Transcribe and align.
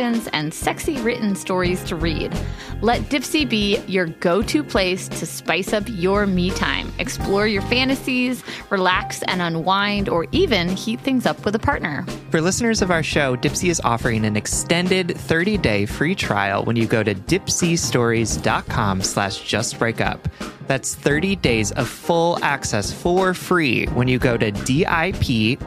and 0.00 0.52
sexy 0.52 1.00
written 1.00 1.36
stories 1.36 1.82
to 1.84 1.94
read. 1.96 2.36
Let 2.80 3.02
Dipsea 3.02 3.48
be 3.48 3.78
your 3.86 4.06
go 4.06 4.42
to 4.42 4.64
place 4.64 5.08
to 5.08 5.26
spice 5.26 5.72
up 5.72 5.84
your 5.86 6.26
me 6.26 6.50
time. 6.50 6.92
Explore 6.98 7.46
your 7.46 7.62
fantasies, 7.62 8.42
relax 8.70 9.22
and 9.22 9.40
unwind, 9.40 10.08
or 10.08 10.26
even 10.32 10.68
heat 10.68 11.00
things 11.00 11.26
up 11.26 11.44
with 11.44 11.54
a 11.54 11.58
partner. 11.58 12.04
For 12.30 12.40
listeners 12.40 12.82
of 12.82 12.90
our 12.90 13.02
show, 13.02 13.36
Dipsea 13.36 13.70
is 13.70 13.80
offering 13.84 14.24
an 14.24 14.36
extended 14.36 15.08
30-day 15.08 15.86
free 15.86 16.14
trial 16.14 16.64
when 16.64 16.76
you 16.76 16.86
go 16.86 17.02
to 17.02 17.14
dipseastories.com 17.14 19.02
slash 19.02 19.42
justbreakup. 19.42 20.18
That's 20.66 20.94
30 20.94 21.36
days 21.36 21.72
of 21.72 21.88
full 21.88 22.38
access 22.42 22.92
for 22.92 23.34
free 23.34 23.86
when 23.86 24.08
you 24.08 24.18
go 24.18 24.36
to 24.36 24.50
D-I-P-S-E-A 24.50 25.58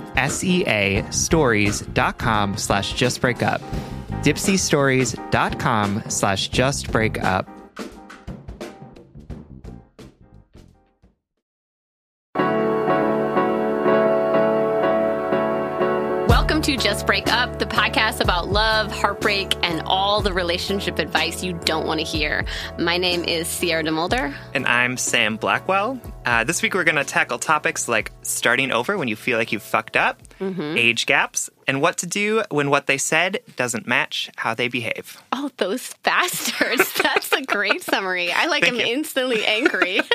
stories.com 1.12 2.58
slash 2.58 2.94
justbreakup. 2.94 3.62
dipseastories.com 4.24 6.04
slash 6.10 6.50
justbreakup. 6.50 7.48
Welcome 16.28 16.62
to 16.64 16.78
Just 16.78 17.06
Break 17.06 17.32
Up, 17.32 17.60
the 17.60 17.66
podcast 17.66 18.20
about 18.22 18.48
love, 18.50 18.92
heartbreak, 18.92 19.54
and 19.64 19.82
all 19.86 20.22
the 20.22 20.32
relationship 20.34 20.98
advice 21.00 21.44
you 21.44 21.54
don't 21.54 21.86
want 21.86 22.00
to 22.00 22.06
hear. 22.06 22.46
My 22.80 22.98
name 22.98 23.24
is 23.24 23.48
Sierra 23.48 23.84
DeMulder. 23.84 24.34
And 24.54 24.66
I'm 24.66 24.98
Sam 24.98 25.36
Blackwell. 25.38 26.00
Uh, 26.26 26.44
this 26.44 26.62
week 26.62 26.74
we're 26.74 26.84
going 26.84 26.96
to 26.96 27.04
tackle 27.04 27.38
topics 27.38 27.88
like 27.88 28.12
starting 28.22 28.72
over 28.72 28.98
when 28.98 29.08
you 29.08 29.16
feel 29.16 29.38
like 29.38 29.52
you've 29.52 29.64
fucked 29.64 29.98
up, 29.98 30.22
mm-hmm. 30.40 30.78
age 30.78 31.06
gaps, 31.06 31.50
and 31.68 31.82
what 31.82 31.98
to 31.98 32.08
do 32.08 32.44
when 32.50 32.70
what 32.70 32.88
they 32.88 32.98
said 32.98 33.40
doesn't 33.56 33.86
match 33.86 34.30
how 34.38 34.54
they 34.54 34.68
behave. 34.68 35.22
Oh, 35.32 35.52
those 35.58 35.94
bastards. 36.04 36.94
That's 37.04 37.32
a 37.34 37.44
great 37.44 37.82
summary. 37.82 38.32
I 38.32 38.48
like 38.48 38.68
am 38.68 38.80
instantly 38.80 39.46
angry. 39.46 40.00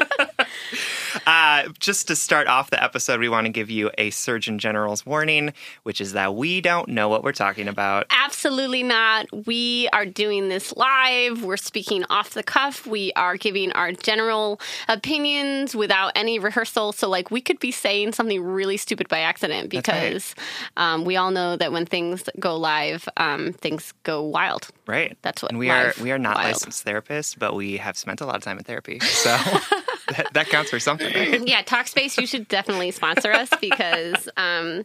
uh, 1.26 1.68
just 1.78 2.08
to 2.08 2.16
start 2.16 2.46
off 2.46 2.70
the 2.70 2.82
episode, 2.82 3.20
we 3.20 3.28
want 3.28 3.46
to 3.46 3.52
give 3.52 3.70
you 3.70 3.90
a 3.98 4.10
Surgeon 4.10 4.58
General's 4.58 5.04
warning, 5.04 5.52
which 5.82 6.00
is 6.00 6.12
that 6.12 6.34
we 6.34 6.60
don't 6.60 6.88
know 6.88 7.08
what 7.08 7.22
we're 7.22 7.32
talking 7.32 7.68
about. 7.68 8.06
Absolutely 8.10 8.82
not. 8.82 9.26
We 9.46 9.88
are 9.92 10.06
doing 10.06 10.48
this 10.48 10.74
live. 10.76 11.44
We're 11.44 11.56
speaking 11.56 12.04
off 12.08 12.30
the 12.30 12.42
cuff. 12.42 12.86
We 12.86 13.12
are 13.14 13.36
giving 13.36 13.72
our 13.72 13.92
general 13.92 14.60
opinions 14.88 15.74
without 15.74 16.12
any 16.14 16.38
rehearsal. 16.38 16.92
So, 16.92 17.08
like, 17.08 17.30
we 17.30 17.40
could 17.40 17.58
be 17.58 17.70
saying 17.70 18.12
something 18.12 18.42
really 18.42 18.76
stupid 18.76 19.08
by 19.08 19.20
accident 19.20 19.68
because 19.68 20.11
right. 20.12 20.34
um, 20.76 21.04
we 21.04 21.16
all 21.16 21.30
know 21.30 21.42
know 21.42 21.56
that 21.56 21.72
when 21.72 21.86
things 21.86 22.28
go 22.38 22.56
live, 22.56 23.08
um, 23.16 23.52
things 23.52 23.92
go 24.02 24.22
wild. 24.22 24.68
Right. 24.86 25.16
That's 25.22 25.42
what. 25.42 25.52
And 25.52 25.58
we 25.58 25.70
are 25.70 25.92
we 26.00 26.12
are 26.12 26.18
not 26.18 26.36
wild. 26.36 26.48
licensed 26.48 26.84
therapists, 26.84 27.38
but 27.38 27.54
we 27.54 27.76
have 27.76 27.96
spent 27.96 28.20
a 28.20 28.26
lot 28.26 28.36
of 28.36 28.42
time 28.42 28.58
in 28.58 28.64
therapy, 28.64 29.00
so 29.00 29.36
that, 30.08 30.32
that, 30.32 30.46
counts 30.48 30.70
for 30.70 30.80
something. 30.80 31.12
Right? 31.12 31.46
Yeah, 31.46 31.62
Talkspace, 31.62 32.20
you 32.20 32.26
should 32.26 32.48
definitely 32.48 32.90
sponsor 32.90 33.32
us 33.32 33.50
because, 33.60 34.28
um, 34.36 34.84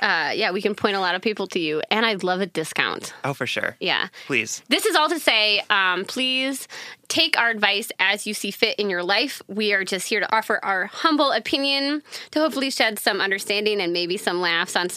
uh, 0.00 0.32
yeah, 0.34 0.50
we 0.50 0.62
can 0.62 0.74
point 0.74 0.96
a 0.96 1.00
lot 1.00 1.14
of 1.14 1.22
people 1.22 1.46
to 1.48 1.58
you, 1.58 1.82
and 1.90 2.04
I'd 2.04 2.22
love 2.22 2.40
a 2.40 2.46
discount. 2.46 3.14
Oh, 3.24 3.34
for 3.34 3.46
sure. 3.46 3.76
Yeah. 3.80 4.08
Please. 4.26 4.62
This 4.68 4.86
is 4.86 4.96
all 4.96 5.08
to 5.08 5.20
say, 5.20 5.62
um, 5.70 6.04
please 6.04 6.68
take 7.12 7.38
our 7.38 7.50
advice 7.50 7.92
as 7.98 8.26
you 8.26 8.32
see 8.32 8.50
fit 8.50 8.78
in 8.78 8.88
your 8.88 9.02
life. 9.02 9.42
We 9.46 9.74
are 9.74 9.84
just 9.84 10.08
here 10.08 10.20
to 10.20 10.34
offer 10.34 10.58
our 10.64 10.86
humble 10.86 11.30
opinion 11.30 12.02
to 12.30 12.40
hopefully 12.40 12.70
shed 12.70 12.98
some 12.98 13.20
understanding 13.20 13.82
and 13.82 13.92
maybe 13.92 14.16
some 14.16 14.40
laughs 14.40 14.76
on 14.76 14.88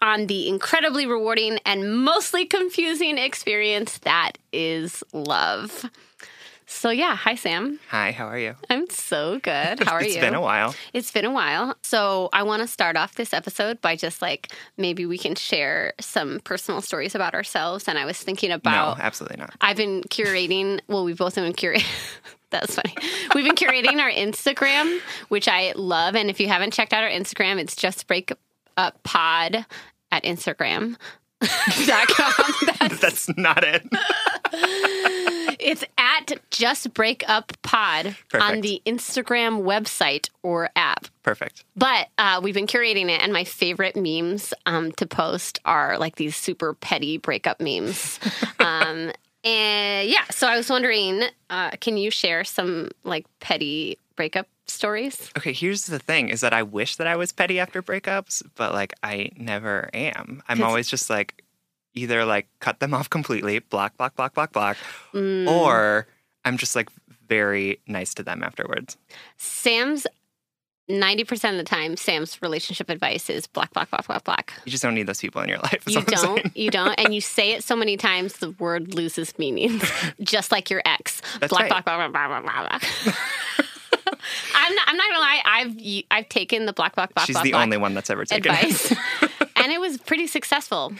on 0.00 0.28
the 0.28 0.48
incredibly 0.48 1.06
rewarding 1.06 1.58
and 1.66 2.04
mostly 2.04 2.46
confusing 2.46 3.18
experience 3.18 3.98
that 3.98 4.38
is 4.52 5.02
love. 5.12 5.90
So 6.68 6.90
yeah, 6.90 7.14
hi 7.14 7.36
Sam. 7.36 7.78
Hi, 7.90 8.10
how 8.10 8.26
are 8.26 8.38
you? 8.38 8.56
I'm 8.68 8.90
so 8.90 9.38
good. 9.38 9.84
How 9.84 9.92
are 9.94 10.00
it's 10.00 10.14
you? 10.14 10.16
It's 10.16 10.26
been 10.26 10.34
a 10.34 10.40
while. 10.40 10.74
It's 10.92 11.10
been 11.12 11.24
a 11.24 11.32
while. 11.32 11.76
So 11.82 12.28
I 12.32 12.42
want 12.42 12.62
to 12.62 12.68
start 12.68 12.96
off 12.96 13.14
this 13.14 13.32
episode 13.32 13.80
by 13.80 13.94
just 13.94 14.20
like 14.20 14.52
maybe 14.76 15.06
we 15.06 15.16
can 15.16 15.36
share 15.36 15.94
some 16.00 16.40
personal 16.40 16.80
stories 16.80 17.14
about 17.14 17.34
ourselves. 17.34 17.86
And 17.86 17.98
I 17.98 18.04
was 18.04 18.18
thinking 18.18 18.50
about 18.50 18.98
No, 18.98 19.02
absolutely 19.02 19.36
not. 19.36 19.54
I've 19.60 19.76
been 19.76 20.02
curating 20.02 20.80
well, 20.88 21.04
we've 21.04 21.16
both 21.16 21.36
been 21.36 21.52
curating 21.52 21.86
That's 22.50 22.74
funny. 22.76 22.94
We've 23.34 23.44
been 23.44 23.56
curating 23.56 24.00
our 24.00 24.10
Instagram, 24.10 25.00
which 25.28 25.48
I 25.48 25.72
love. 25.76 26.14
And 26.14 26.30
if 26.30 26.40
you 26.40 26.48
haven't 26.48 26.72
checked 26.72 26.92
out 26.92 27.02
our 27.02 27.10
Instagram, 27.10 27.58
it's 27.58 27.74
just 27.74 28.06
break 28.06 28.32
up 28.76 29.02
pod 29.02 29.66
at 30.12 30.22
Instagram. 30.24 30.96
That's, 32.78 32.98
That's 33.00 33.36
not 33.36 33.64
it. 33.64 33.82
It's 35.66 35.84
at 35.98 36.32
Just 36.50 36.94
Break 36.94 37.24
Up 37.28 37.52
Pod 37.62 38.16
Perfect. 38.30 38.44
on 38.44 38.60
the 38.60 38.80
Instagram 38.86 39.64
website 39.64 40.30
or 40.44 40.70
app. 40.76 41.06
Perfect. 41.24 41.64
But 41.74 42.08
uh, 42.18 42.40
we've 42.40 42.54
been 42.54 42.68
curating 42.68 43.10
it, 43.10 43.20
and 43.20 43.32
my 43.32 43.42
favorite 43.42 43.96
memes 43.96 44.54
um, 44.64 44.92
to 44.92 45.06
post 45.06 45.58
are 45.64 45.98
like 45.98 46.16
these 46.16 46.36
super 46.36 46.72
petty 46.74 47.18
breakup 47.18 47.60
memes. 47.60 48.20
um, 48.60 49.10
and 49.42 50.08
yeah, 50.08 50.24
so 50.30 50.46
I 50.46 50.56
was 50.56 50.70
wondering, 50.70 51.22
uh, 51.50 51.70
can 51.80 51.96
you 51.96 52.12
share 52.12 52.44
some 52.44 52.90
like 53.02 53.26
petty 53.40 53.98
breakup 54.14 54.46
stories? 54.66 55.30
Okay, 55.36 55.52
here's 55.52 55.86
the 55.86 55.98
thing 55.98 56.28
is 56.28 56.42
that 56.42 56.52
I 56.52 56.62
wish 56.62 56.94
that 56.96 57.08
I 57.08 57.16
was 57.16 57.32
petty 57.32 57.58
after 57.58 57.82
breakups, 57.82 58.44
but 58.54 58.72
like 58.72 58.94
I 59.02 59.30
never 59.36 59.90
am. 59.92 60.44
I'm 60.48 60.62
always 60.62 60.88
just 60.88 61.10
like 61.10 61.42
either 61.96 62.24
like 62.24 62.46
cut 62.60 62.78
them 62.78 62.94
off 62.94 63.10
completely, 63.10 63.58
block, 63.58 63.96
block, 63.96 64.14
block, 64.14 64.34
block, 64.34 64.52
block, 64.52 64.76
mm. 65.12 65.48
or 65.48 66.06
I'm 66.44 66.56
just 66.58 66.76
like 66.76 66.90
very 67.28 67.80
nice 67.88 68.14
to 68.14 68.22
them 68.22 68.42
afterwards. 68.44 68.96
Sam's 69.36 70.06
90% 70.88 71.50
of 71.50 71.56
the 71.56 71.64
time, 71.64 71.96
Sam's 71.96 72.40
relationship 72.40 72.88
advice 72.88 73.28
is 73.28 73.48
block, 73.48 73.72
block, 73.72 73.90
block, 73.90 74.06
block, 74.06 74.22
block. 74.22 74.52
You 74.64 74.70
just 74.70 74.82
don't 74.82 74.94
need 74.94 75.08
those 75.08 75.20
people 75.20 75.42
in 75.42 75.48
your 75.48 75.58
life. 75.58 75.82
You 75.88 76.02
don't. 76.02 76.56
You 76.56 76.70
don't. 76.70 76.94
And 77.00 77.12
you 77.12 77.20
say 77.20 77.52
it 77.52 77.64
so 77.64 77.74
many 77.74 77.96
times, 77.96 78.34
the 78.34 78.50
word 78.52 78.94
loses 78.94 79.36
meaning, 79.38 79.80
just 80.20 80.52
like 80.52 80.70
your 80.70 80.82
ex. 80.84 81.20
That's 81.40 81.50
block, 81.50 81.62
right. 81.62 81.70
block, 81.70 81.84
block, 81.84 82.12
block, 82.12 82.28
block, 82.28 82.44
block, 82.44 82.80
block. 82.80 83.14
I'm 84.54 84.74
not, 84.74 84.84
I'm 84.88 84.96
not 84.96 85.08
gonna 85.08 85.20
lie. 85.20 85.42
I've 85.44 86.04
I've 86.10 86.28
taken 86.28 86.66
the 86.66 86.72
block 86.72 86.94
block 86.94 87.12
block. 87.14 87.26
She's 87.26 87.34
block, 87.34 87.44
the 87.44 87.50
block 87.52 87.62
only 87.62 87.76
one 87.76 87.94
that's 87.94 88.10
ever 88.10 88.24
taken 88.24 88.52
advice, 88.52 88.92
and 89.56 89.72
it 89.72 89.80
was 89.80 89.98
pretty 89.98 90.26
successful. 90.28 90.92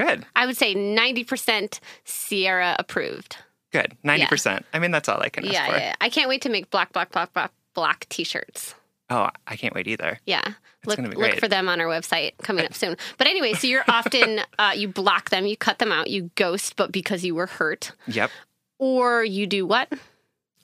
Good. 0.00 0.24
I 0.34 0.46
would 0.46 0.56
say 0.56 0.74
90% 0.74 1.78
Sierra 2.04 2.74
approved. 2.78 3.36
Good. 3.70 3.96
90%. 4.04 4.46
Yeah. 4.46 4.58
I 4.72 4.78
mean, 4.78 4.90
that's 4.90 5.08
all 5.08 5.20
I 5.20 5.28
can 5.28 5.44
ask 5.44 5.52
yeah, 5.52 5.66
for. 5.66 5.76
Yeah, 5.76 5.94
I 6.00 6.08
can't 6.08 6.28
wait 6.28 6.42
to 6.42 6.48
make 6.48 6.70
black, 6.70 6.92
block, 6.92 7.12
black, 7.12 7.32
block, 7.34 7.52
black 7.74 8.06
t-shirts. 8.08 8.74
Oh, 9.10 9.28
I 9.46 9.56
can't 9.56 9.74
wait 9.74 9.86
either. 9.88 10.18
Yeah. 10.24 10.42
It's 10.82 10.96
look, 10.96 11.14
look 11.16 11.38
for 11.38 11.48
them 11.48 11.68
on 11.68 11.80
our 11.80 11.86
website 11.86 12.32
coming 12.38 12.64
up 12.64 12.72
soon. 12.72 12.96
But 13.18 13.26
anyway, 13.26 13.52
so 13.52 13.66
you're 13.66 13.84
often, 13.88 14.40
uh, 14.58 14.72
you 14.74 14.88
block 14.88 15.28
them, 15.30 15.44
you 15.44 15.56
cut 15.56 15.78
them 15.78 15.92
out, 15.92 16.08
you 16.08 16.30
ghost, 16.34 16.76
but 16.76 16.92
because 16.92 17.22
you 17.22 17.34
were 17.34 17.46
hurt. 17.46 17.92
Yep. 18.06 18.30
Or 18.78 19.22
you 19.22 19.46
do 19.46 19.66
what? 19.66 19.92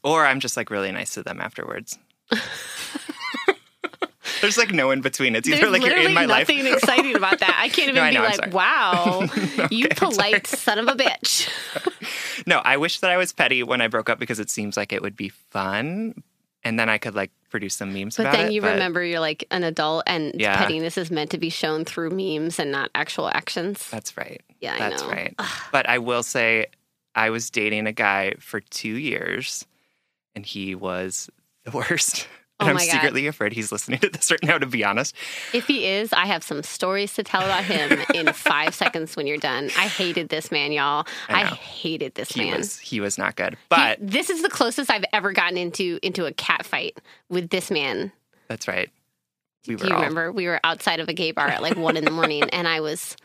Or 0.02 0.24
I'm 0.24 0.40
just 0.40 0.56
like 0.56 0.70
really 0.70 0.92
nice 0.92 1.12
to 1.14 1.22
them 1.22 1.40
afterwards. 1.40 1.98
There's 4.40 4.56
like 4.58 4.72
no 4.72 4.90
in 4.90 5.00
between. 5.00 5.34
It's 5.34 5.48
either 5.48 5.58
There's 5.60 5.72
like 5.72 5.82
you're 5.82 5.96
in 5.98 6.14
my 6.14 6.24
life. 6.26 6.48
nothing 6.48 6.66
exciting 6.66 7.16
about 7.16 7.38
that. 7.40 7.58
I 7.60 7.68
can't 7.68 7.88
even 7.90 7.94
No, 7.96 8.08
be 8.08 8.14
know, 8.16 8.22
like, 8.22 8.52
wow, 8.52 9.28
you 9.70 9.88
polite 9.88 10.46
son 10.46 10.78
of 10.78 10.88
a 10.88 10.92
bitch. 10.92 11.48
No, 12.46 12.58
I 12.58 12.76
wish 12.76 13.00
that 13.00 13.10
I 13.10 13.16
was 13.16 13.32
petty 13.32 13.62
when 13.62 13.80
I 13.80 13.88
broke 13.88 14.10
up 14.10 14.18
because 14.18 14.38
it 14.38 14.50
seems 14.50 14.76
like 14.76 14.92
it 14.92 15.00
would 15.02 15.16
be 15.16 15.30
fun, 15.30 16.22
and 16.62 16.78
then 16.78 16.88
I 16.88 16.98
could 16.98 17.14
like 17.14 17.30
produce 17.50 17.74
some 17.74 17.92
memes 17.94 18.18
But 18.18 18.30
then 18.30 18.48
it. 18.48 18.52
you 18.52 18.60
remember 18.60 19.02
you're 19.02 19.20
like 19.20 19.46
an 19.50 19.64
adult 19.64 20.04
and 20.06 20.32
Yeah. 20.38 20.56
pettiness 20.56 20.98
is 20.98 21.10
meant 21.10 21.30
to 21.30 21.38
be 21.38 21.48
shown 21.48 21.84
through 21.86 22.10
memes 22.10 22.58
and 22.58 22.70
not 22.70 22.90
actual 22.94 23.28
actions. 23.28 23.88
That's 23.90 24.16
right. 24.18 24.42
Yeah, 24.60 24.74
I 24.74 24.78
That's 24.78 25.02
right. 25.04 25.34
But 25.72 25.88
I 25.88 25.98
will 25.98 26.22
say, 26.22 26.66
I 27.14 27.30
was 27.30 27.50
dating 27.50 27.86
a 27.86 27.92
guy 27.92 28.34
for 28.38 28.60
two 28.60 28.96
years, 28.96 29.64
and 30.34 30.44
he 30.44 30.74
was 30.74 31.30
the 31.64 31.70
worst. 31.70 32.28
Oh 32.58 32.66
I'm 32.66 32.74
my 32.74 32.86
God. 32.86 32.92
secretly 32.92 33.26
afraid 33.26 33.52
he's 33.52 33.70
listening 33.70 33.98
to 34.00 34.08
this 34.08 34.30
right 34.30 34.42
now. 34.42 34.56
To 34.56 34.64
be 34.66 34.82
honest, 34.82 35.14
If 35.52 35.66
he 35.66 35.86
is, 35.86 36.12
I 36.14 36.24
have 36.26 36.42
some 36.42 36.62
stories 36.62 37.12
to 37.14 37.22
tell 37.22 37.42
about 37.42 37.64
him 37.64 37.98
in 38.14 38.32
five 38.32 38.74
seconds 38.74 39.14
when 39.14 39.26
you're 39.26 39.36
done. 39.36 39.66
I 39.76 39.88
hated 39.88 40.30
this 40.30 40.50
man, 40.50 40.72
y'all. 40.72 41.06
I 41.28 41.42
I, 41.42 41.44
hated 41.46 42.14
this 42.14 42.30
he 42.32 42.44
man. 42.44 42.56
was 42.58 42.78
he 42.78 43.00
was 43.00 43.18
not 43.18 43.36
good. 43.36 43.58
But 43.68 43.98
this 44.00 44.30
is 44.30 44.40
the 44.42 44.48
closest 44.48 44.90
I've 44.90 45.04
ever 45.12 45.32
gotten 45.32 45.58
into 45.58 45.98
into 46.02 46.24
a 46.24 46.32
cat 46.32 46.64
fight 46.64 46.98
with 47.28 47.50
this 47.50 47.70
man. 47.70 48.10
that's 48.48 48.66
right. 48.66 48.90
We 49.68 49.74
were 49.74 49.80
Do 49.82 49.88
you 49.88 49.94
all, 49.94 50.00
remember? 50.00 50.32
We 50.32 50.46
were 50.46 50.60
outside 50.64 51.00
of 51.00 51.08
a 51.08 51.12
gay 51.12 51.32
bar 51.32 51.48
at 51.48 51.60
like 51.60 51.76
one 51.76 51.96
in 51.98 52.04
the 52.04 52.10
morning, 52.10 52.44
and 52.52 52.66
I 52.66 52.80
was 52.80 53.16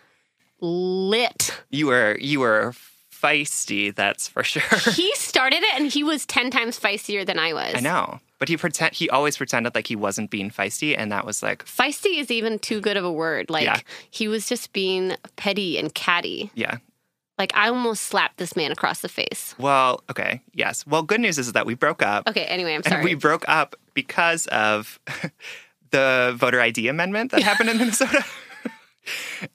lit. 0.60 1.58
You 1.70 1.88
were 1.88 2.18
you 2.20 2.40
were 2.42 2.74
feisty. 3.14 3.94
That's 3.96 4.28
for 4.28 4.44
sure. 4.44 4.62
He 4.94 5.14
started 5.16 5.64
it, 5.64 5.74
and 5.80 5.92
he 5.92 6.04
was 6.04 6.26
ten 6.26 6.50
times 6.52 6.80
feistier 6.80 7.26
than 7.26 7.40
I 7.40 7.54
was. 7.54 7.76
I 7.76 7.80
know. 7.80 8.20
But 8.42 8.50
he 8.50 8.58
pretend 8.58 8.96
he 8.96 9.08
always 9.08 9.38
pretended 9.38 9.76
like 9.76 9.86
he 9.86 9.96
wasn't 9.96 10.32
being 10.32 10.50
feisty, 10.50 10.96
and 10.98 11.12
that 11.12 11.28
was 11.28 11.44
like, 11.44 11.64
Feisty 11.66 12.18
is 12.18 12.32
even 12.32 12.58
too 12.58 12.82
good 12.82 12.98
of 12.98 13.06
a 13.06 13.12
word. 13.12 13.52
Like 13.52 13.66
Yeah. 13.66 13.82
he 14.10 14.28
was 14.28 14.50
just 14.50 14.74
being 14.74 15.16
petty 15.36 15.78
and 15.78 15.94
catty. 15.94 16.50
yeah. 16.56 16.78
Like 17.38 17.56
I 17.56 17.70
almost 17.70 18.06
slapped 18.06 18.38
this 18.38 18.56
man 18.56 18.72
across 18.72 19.02
the 19.02 19.10
face. 19.10 19.54
Well, 19.60 20.04
okay, 20.10 20.42
yes. 20.56 20.88
Well, 20.88 21.04
good 21.04 21.22
news 21.22 21.38
is 21.38 21.54
that 21.54 21.68
we 21.68 21.76
broke 21.76 22.02
up. 22.02 22.28
Okay, 22.28 22.46
anyway, 22.46 22.72
I'm 22.74 22.78
And 22.84 22.86
sorry. 22.88 23.04
we 23.04 23.14
broke 23.14 23.46
up 23.48 23.76
because 23.94 24.48
of 24.48 25.00
the 25.92 26.34
voter 26.36 26.60
ID 26.60 26.88
amendment 26.88 27.30
that 27.32 27.44
happened 27.44 27.70
in 27.70 27.78
Minnesota. 27.78 28.26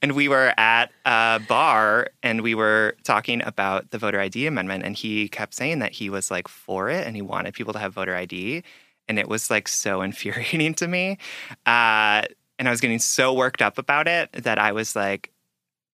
and 0.03 0.13
we 0.13 0.29
were 0.29 0.53
at 0.57 0.91
a 1.05 1.41
bar 1.49 2.09
and 2.23 2.43
we 2.43 2.55
were 2.55 2.97
talking 3.05 3.43
about 3.45 3.91
the 3.91 3.99
voter 3.99 4.21
ID 4.21 4.47
amendment. 4.47 4.85
And 4.85 4.97
he 4.97 5.29
kept 5.29 5.55
saying 5.55 5.79
that 5.81 5.93
he 5.93 6.11
was 6.11 6.31
like 6.31 6.49
for 6.49 6.89
it 6.89 7.07
and 7.07 7.17
he 7.17 7.23
wanted 7.23 7.55
people 7.55 7.73
to 7.73 7.79
have 7.79 7.95
voter 7.95 8.15
ID. 8.15 8.63
And 9.09 9.19
it 9.19 9.29
was 9.29 9.51
like 9.51 9.69
so 9.69 10.03
infuriating 10.03 10.75
to 10.75 10.89
me. 10.89 11.19
Uh, 11.65 12.23
and 12.59 12.69
I 12.69 12.71
was 12.71 12.81
getting 12.81 12.99
so 12.99 13.33
worked 13.33 13.63
up 13.63 13.79
about 13.79 14.09
it 14.09 14.33
that 14.33 14.59
I 14.59 14.73
was 14.73 14.97
like, 14.97 15.33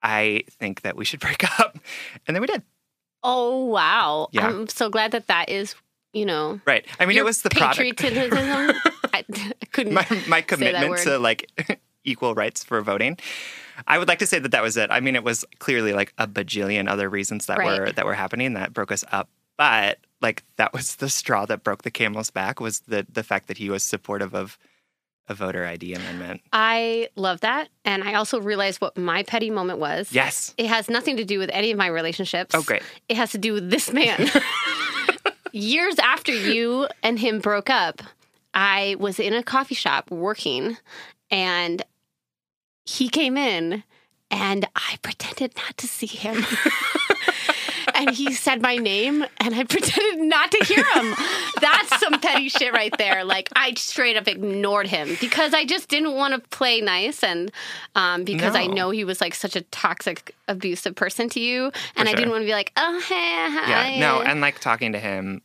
I 0.03 0.45
think 0.51 0.83
that 0.83 0.97
we 0.97 1.05
should 1.05 1.21
break 1.21 1.45
up. 1.61 1.79
And 2.27 2.35
then 2.35 2.41
we 2.41 2.47
did. 2.47 2.63
oh 3.23 3.67
wow! 3.67 4.29
Yeah. 4.33 4.49
I'm 4.49 4.69
so 4.69 4.89
glad 4.89 5.13
that 5.13 5.29
that 5.29 5.49
is 5.49 5.75
you 6.13 6.27
know. 6.27 6.61
Right. 6.67 6.85
I 7.01 7.07
mean, 7.07 7.17
it 7.17 7.25
was 7.25 7.43
the 7.43 7.51
product. 7.51 7.79
patriotism. 7.99 8.39
I, 9.13 9.25
I 9.31 9.67
couldn't. 9.73 9.95
my 9.95 10.07
my 10.27 10.41
that 10.41 10.49
commitment 10.49 10.99
to 10.99 11.19
like 11.19 11.51
equal 12.05 12.35
rights 12.35 12.63
for 12.65 12.81
voting. 12.83 13.19
I 13.87 13.99
would 13.99 14.09
like 14.09 14.19
to 14.21 14.27
say 14.27 14.39
that 14.39 14.51
that 14.51 14.63
was 14.63 14.77
it. 14.77 14.91
I 14.91 15.01
mean, 15.01 15.17
it 15.17 15.25
was 15.25 15.45
clearly 15.59 15.93
like 15.93 16.13
a 16.19 16.27
bajillion 16.27 16.89
other 16.89 17.09
reasons 17.09 17.47
that 17.47 17.59
Right. 17.59 17.81
were 17.81 17.93
that 17.93 18.05
were 18.05 18.15
happening 18.15 18.55
that 18.55 18.73
broke 18.73 18.93
us 18.93 19.05
up. 19.13 19.29
But 19.57 19.99
like 20.21 20.43
that 20.57 20.73
was 20.73 20.97
the 20.97 21.09
straw 21.09 21.47
that 21.47 21.63
broke 21.65 21.83
the 21.83 21.91
camel's 21.91 22.31
back 22.31 22.61
was 22.61 22.81
the 22.81 23.07
the 23.13 23.23
fact 23.23 23.49
that 23.49 23.59
he 23.59 23.71
was 23.71 23.83
supportive 23.85 24.35
of 24.35 24.59
a 25.29 25.35
voter 25.35 25.65
ID 25.65 25.95
amendment. 25.95 26.41
I 26.53 27.09
love 27.15 27.41
that, 27.43 27.69
and 27.85 28.03
I 28.03 28.15
also 28.15 28.41
realized 28.41 28.81
what 28.81 28.97
my 28.99 29.23
petty 29.23 29.51
moment 29.51 29.79
was. 29.79 30.13
Yes. 30.13 30.53
It 30.59 30.67
has 30.67 30.91
nothing 30.91 31.17
to 31.19 31.25
do 31.25 31.39
with 31.39 31.49
any 31.53 31.71
of 31.71 31.79
my 31.79 31.87
relationships. 31.87 32.55
Oh, 32.57 32.63
great. 32.63 32.83
It 33.09 33.17
has 33.17 33.31
to 33.31 33.39
do 33.39 33.53
with 33.53 33.71
this 33.71 33.93
man. 33.93 34.29
Years 35.53 35.99
after 35.99 36.33
you 36.33 36.89
and 37.03 37.19
him 37.19 37.39
broke 37.39 37.69
up, 37.71 38.01
I 38.55 38.97
was 38.99 39.21
in 39.21 39.33
a 39.35 39.43
coffee 39.43 39.75
shop 39.75 40.11
working 40.11 40.77
and 41.31 41.83
he 42.93 43.09
came 43.09 43.37
in 43.37 43.83
and 44.31 44.67
I 44.77 44.97
pretended 45.03 45.57
not 45.57 45.77
to 45.79 45.87
see 45.87 46.07
him. 46.07 46.45
and 47.95 48.11
he 48.11 48.33
said 48.33 48.61
my 48.63 48.77
name 48.77 49.25
and 49.39 49.55
I 49.55 49.65
pretended 49.65 50.21
not 50.27 50.51
to 50.51 50.65
hear 50.65 50.85
him. 50.95 51.15
That's 51.61 52.01
some 52.01 52.21
petty 52.21 52.49
shit 52.49 52.73
right 52.73 52.93
there. 52.99 53.25
Like 53.25 53.49
I 53.55 53.73
straight 53.75 54.17
up 54.17 54.27
ignored 54.29 54.87
him 54.89 55.17
because 55.21 55.55
I 55.55 55.65
just 55.65 55.89
didn't 55.89 56.15
want 56.15 56.35
to 56.35 56.49
play 56.51 56.81
nice 56.81 57.23
and 57.23 57.51
um, 57.95 58.25
because 58.25 58.55
I 58.55 58.67
know 58.67 58.91
he 58.91 59.05
was 59.05 59.21
like 59.21 59.35
such 59.35 59.57
a 59.57 59.63
toxic, 59.63 60.35
abusive 60.49 60.95
person 60.95 61.29
to 61.31 61.41
you. 61.41 61.73
And 61.97 62.09
I 62.09 62.15
didn't 62.15 62.31
want 62.31 62.43
to 62.43 62.47
be 62.47 62.53
like, 62.53 62.73
oh, 62.77 63.01
hey, 63.09 63.15
hi. 63.15 63.91
Yeah. 63.95 64.01
No, 64.01 64.23
and 64.23 64.41
like 64.41 64.59
talking 64.61 64.93
to 64.93 64.99
him, 64.99 65.43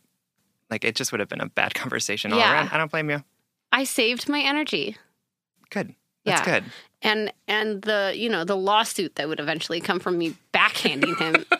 like 0.69 0.83
it 0.83 0.95
just 0.95 1.11
would 1.11 1.19
have 1.19 1.29
been 1.29 1.41
a 1.41 1.47
bad 1.49 1.73
conversation 1.81 2.33
all 2.33 2.39
Yeah. 2.39 2.53
around. 2.53 2.69
I 2.71 2.77
don't 2.77 2.91
blame 2.91 3.09
you. 3.09 3.23
I 3.71 3.83
saved 3.83 4.27
my 4.29 4.39
energy. 4.41 4.97
Good. 5.69 5.93
That's 6.27 6.47
Yeah. 6.47 6.59
good. 6.59 6.71
And 7.01 7.33
and 7.47 7.81
the 7.81 8.13
you 8.15 8.29
know 8.29 8.43
the 8.43 8.55
lawsuit 8.57 9.15
that 9.15 9.27
would 9.27 9.39
eventually 9.39 9.79
come 9.81 9.99
from 9.99 10.17
me 10.17 10.35
backhanding 10.53 11.17
him. 11.17 11.45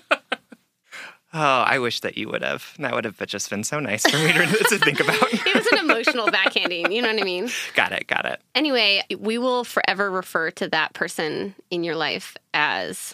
Oh, 1.33 1.39
I 1.39 1.77
wish 1.79 1.99
that 1.99 2.17
you 2.17 2.29
would 2.29 2.41
have. 2.41 2.73
That 2.79 2.95
would 2.95 3.03
have 3.03 3.17
just 3.27 3.49
been 3.49 3.63
so 3.65 3.79
nice 3.81 4.09
for 4.09 4.17
me 4.17 4.31
to, 4.31 4.45
to 4.47 4.77
think 4.83 5.01
about. 5.01 5.17
it 5.21 5.55
was 5.55 5.67
an 5.67 5.79
emotional 5.79 6.27
backhanding. 6.27 6.91
You 6.91 7.01
know 7.01 7.09
what 7.13 7.21
I 7.21 7.25
mean? 7.25 7.49
got 7.75 7.91
it. 7.91 8.07
Got 8.07 8.25
it. 8.25 8.41
Anyway, 8.55 9.03
we 9.19 9.37
will 9.37 9.63
forever 9.65 10.09
refer 10.09 10.49
to 10.51 10.69
that 10.69 10.93
person 10.93 11.53
in 11.69 11.83
your 11.83 11.95
life 11.95 12.37
as 12.53 13.13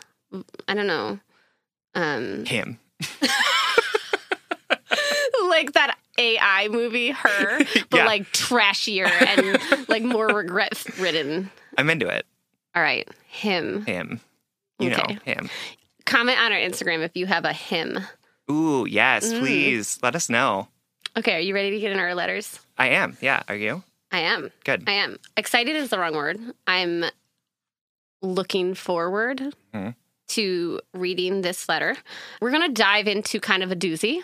I 0.68 0.74
don't 0.76 0.88
know, 0.88 1.20
um, 1.96 2.46
Him. 2.46 2.80
like 5.50 5.74
that 5.74 5.98
AI 6.18 6.68
movie, 6.69 7.12
her, 7.12 7.57
but 7.89 7.98
Yeah. 7.98 8.06
like 8.06 8.31
trashier 8.31 9.07
and 9.10 9.88
like 9.89 10.04
more 10.04 10.27
regret 10.27 10.83
ridden. 11.00 11.50
I'm 11.77 11.89
into 11.89 12.07
it. 12.07 12.25
All 12.75 12.81
right, 12.83 13.07
him. 13.27 13.86
Him. 13.86 14.19
You 14.80 14.92
Okay. 14.92 15.13
know 15.13 15.19
him. 15.25 15.50
Comment 16.06 16.39
on 16.39 16.51
our 16.51 16.60
Instagram 16.60 17.04
if 17.04 17.15
you 17.15 17.25
have 17.25 17.45
a 17.45 17.54
him. 17.54 18.00
Ooh, 18.51 18.86
yes, 18.89 19.31
Mm. 19.31 19.39
please 19.39 20.00
let 20.04 20.15
us 20.15 20.30
know. 20.30 20.68
Okay, 21.18 21.36
are 21.36 21.39
you 21.39 21.54
ready 21.54 21.71
to 21.71 21.80
get 21.80 21.92
in 21.92 22.00
our 22.00 22.13
letters? 22.15 22.60
I 22.77 22.89
am. 22.89 23.18
Yeah. 23.21 23.44
Are 23.48 23.56
you? 23.56 23.83
I 24.12 24.19
am. 24.19 24.51
Good. 24.65 24.83
I 24.88 24.94
am. 24.94 25.18
Excited 25.38 25.75
is 25.75 25.89
the 25.89 26.00
wrong 26.00 26.15
word. 26.15 26.39
I'm 26.68 27.06
looking 28.21 28.74
forward 28.74 29.54
Mhm. 29.74 29.95
to 30.30 30.80
reading 30.94 31.42
this 31.42 31.68
letter. 31.69 31.95
We're 32.42 32.51
going 32.51 32.68
to 32.68 32.74
dive 32.81 33.07
into 33.07 33.39
kind 33.39 33.63
of 33.63 33.72
a 33.72 33.75
doozy. 33.75 34.24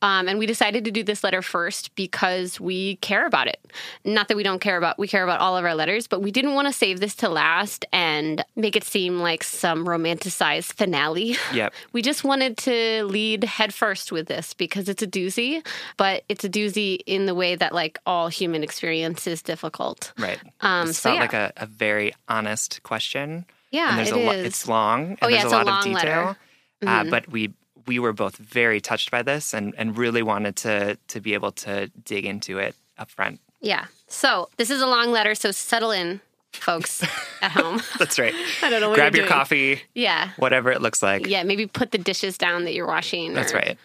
Um, 0.00 0.28
and 0.28 0.38
we 0.38 0.46
decided 0.46 0.84
to 0.84 0.90
do 0.90 1.02
this 1.02 1.24
letter 1.24 1.42
first 1.42 1.94
because 1.96 2.60
we 2.60 2.96
care 2.96 3.26
about 3.26 3.48
it. 3.48 3.58
Not 4.04 4.28
that 4.28 4.36
we 4.36 4.42
don't 4.44 4.60
care 4.60 4.76
about, 4.76 4.98
we 4.98 5.08
care 5.08 5.24
about 5.24 5.40
all 5.40 5.56
of 5.56 5.64
our 5.64 5.74
letters, 5.74 6.06
but 6.06 6.22
we 6.22 6.30
didn't 6.30 6.54
want 6.54 6.68
to 6.68 6.72
save 6.72 7.00
this 7.00 7.14
to 7.16 7.28
last 7.28 7.84
and 7.92 8.44
make 8.54 8.76
it 8.76 8.84
seem 8.84 9.18
like 9.20 9.42
some 9.42 9.86
romanticized 9.86 10.72
finale. 10.74 11.36
Yep. 11.52 11.72
We 11.92 12.02
just 12.02 12.22
wanted 12.22 12.56
to 12.58 13.04
lead 13.04 13.42
headfirst 13.44 14.12
with 14.12 14.28
this 14.28 14.54
because 14.54 14.88
it's 14.88 15.02
a 15.02 15.06
doozy, 15.06 15.66
but 15.96 16.22
it's 16.28 16.44
a 16.44 16.48
doozy 16.48 17.00
in 17.06 17.26
the 17.26 17.34
way 17.34 17.56
that 17.56 17.74
like 17.74 17.98
all 18.06 18.28
human 18.28 18.62
experience 18.62 19.26
is 19.26 19.42
difficult. 19.42 20.12
Right. 20.18 20.38
Um, 20.60 20.90
it's 20.90 20.98
so 20.98 21.08
felt 21.10 21.14
yeah. 21.16 21.20
like 21.22 21.32
a, 21.32 21.52
a 21.56 21.66
very 21.66 22.14
honest 22.28 22.82
question. 22.84 23.46
Yeah, 23.70 23.90
and 23.90 23.98
there's 23.98 24.08
it 24.10 24.14
a 24.14 24.18
lo- 24.18 24.32
is. 24.32 24.46
it's 24.46 24.68
long 24.68 25.06
and 25.08 25.18
Oh, 25.22 25.28
yeah, 25.28 25.42
there's 25.42 25.44
it's 25.44 25.52
a 25.52 25.56
a 25.56 25.58
lot 25.58 25.66
long 25.66 25.78
of 25.78 25.84
detail. 25.84 25.96
letter. 26.26 26.38
Uh, 26.86 27.02
Mhm. 27.04 27.10
but 27.10 27.28
we 27.28 27.52
we 27.88 27.98
were 27.98 28.12
both 28.12 28.36
very 28.36 28.80
touched 28.80 29.10
by 29.10 29.22
this 29.22 29.52
and, 29.52 29.74
and 29.76 29.96
really 29.98 30.22
wanted 30.22 30.54
to 30.56 30.96
to 31.08 31.20
be 31.20 31.34
able 31.34 31.50
to 31.52 31.88
dig 32.04 32.24
into 32.24 32.58
it 32.58 32.76
up 32.98 33.10
front. 33.10 33.40
Yeah. 33.60 33.86
So 34.06 34.48
this 34.58 34.70
is 34.70 34.80
a 34.80 34.86
long 34.86 35.10
letter, 35.10 35.34
so 35.34 35.50
settle 35.50 35.90
in, 35.90 36.20
folks 36.52 37.02
at 37.42 37.50
home. 37.50 37.80
That's 37.98 38.18
right. 38.18 38.34
I 38.62 38.70
don't 38.70 38.80
know 38.80 38.90
what 38.90 38.94
Grab 38.96 39.14
your 39.16 39.24
doing. 39.26 39.32
coffee, 39.32 39.80
Yeah. 39.94 40.30
whatever 40.36 40.70
it 40.70 40.80
looks 40.80 41.02
like. 41.02 41.26
Yeah. 41.26 41.42
Maybe 41.42 41.66
put 41.66 41.90
the 41.90 41.98
dishes 41.98 42.38
down 42.38 42.64
that 42.64 42.74
you're 42.74 42.86
washing. 42.86 43.34
That's 43.34 43.52
or- 43.52 43.56
right. 43.56 43.76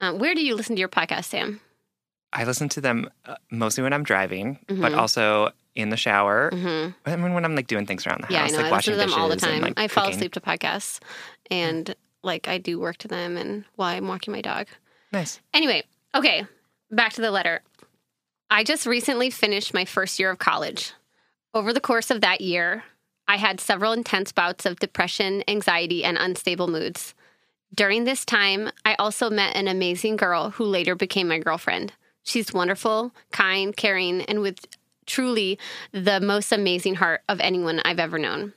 Um, 0.00 0.18
where 0.18 0.34
do 0.34 0.44
you 0.44 0.54
listen 0.54 0.76
to 0.76 0.80
your 0.80 0.88
podcast, 0.90 1.24
Sam? 1.24 1.60
I 2.32 2.44
listen 2.44 2.68
to 2.70 2.80
them 2.82 3.08
uh, 3.24 3.36
mostly 3.50 3.82
when 3.82 3.92
I'm 3.94 4.04
driving, 4.04 4.58
but 4.68 4.92
Mhm. 4.92 4.98
also 4.98 5.50
in 5.74 5.88
the 5.90 5.96
shower. 5.96 6.50
hmm 6.52 6.88
I 7.06 7.16
mean, 7.16 7.32
when 7.34 7.44
I'm 7.44 7.54
like 7.56 7.66
doing 7.66 7.86
things 7.86 8.06
around 8.06 8.22
the 8.24 8.32
Yeah, 8.32 8.40
house, 8.42 8.50
I 8.52 8.56
know. 8.56 8.62
like 8.62 8.66
I 8.66 8.70
washing 8.70 8.94
listen 8.94 9.08
to 9.08 9.14
them 9.14 9.22
all 9.22 9.28
the 9.28 9.36
dishes 9.36 9.48
and, 9.48 9.62
time. 9.62 9.74
like, 9.74 9.78
I 9.78 9.88
fall 9.88 10.04
cooking. 10.04 10.16
asleep 10.18 10.32
to 10.34 10.40
podcasts, 10.40 11.00
and 11.50 11.94
like 12.22 12.48
I 12.48 12.58
do 12.58 12.78
work 12.78 12.96
to 12.98 13.08
them, 13.08 13.36
and 13.36 13.64
while 13.76 13.94
I'm 13.94 14.08
walking 14.08 14.32
my 14.32 14.40
dog. 14.40 14.66
Nice. 15.12 15.40
Anyway, 15.54 15.84
okay, 16.14 16.46
back 16.90 17.12
to 17.14 17.20
the 17.20 17.30
letter. 17.30 17.62
I 18.50 18.64
just 18.64 18.86
recently 18.86 19.30
finished 19.30 19.74
my 19.74 19.84
first 19.84 20.18
year 20.18 20.30
of 20.30 20.38
college. 20.38 20.92
Over 21.54 21.72
the 21.72 21.80
course 21.80 22.10
of 22.10 22.20
that 22.20 22.40
year, 22.40 22.84
I 23.28 23.36
had 23.36 23.60
several 23.60 23.92
intense 23.92 24.30
bouts 24.30 24.66
of 24.66 24.78
depression, 24.78 25.42
anxiety, 25.48 26.04
and 26.04 26.16
unstable 26.16 26.68
moods. 26.68 27.14
During 27.74 28.04
this 28.04 28.24
time, 28.24 28.70
I 28.84 28.94
also 28.98 29.30
met 29.30 29.56
an 29.56 29.68
amazing 29.68 30.16
girl 30.16 30.50
who 30.50 30.64
later 30.64 30.94
became 30.94 31.28
my 31.28 31.38
girlfriend. 31.38 31.92
She's 32.22 32.52
wonderful, 32.52 33.12
kind, 33.32 33.76
caring, 33.76 34.22
and 34.22 34.40
with 34.40 34.64
truly 35.06 35.58
the 35.92 36.20
most 36.20 36.52
amazing 36.52 36.96
heart 36.96 37.22
of 37.28 37.40
anyone 37.40 37.80
I've 37.84 38.00
ever 38.00 38.18
known. 38.18 38.52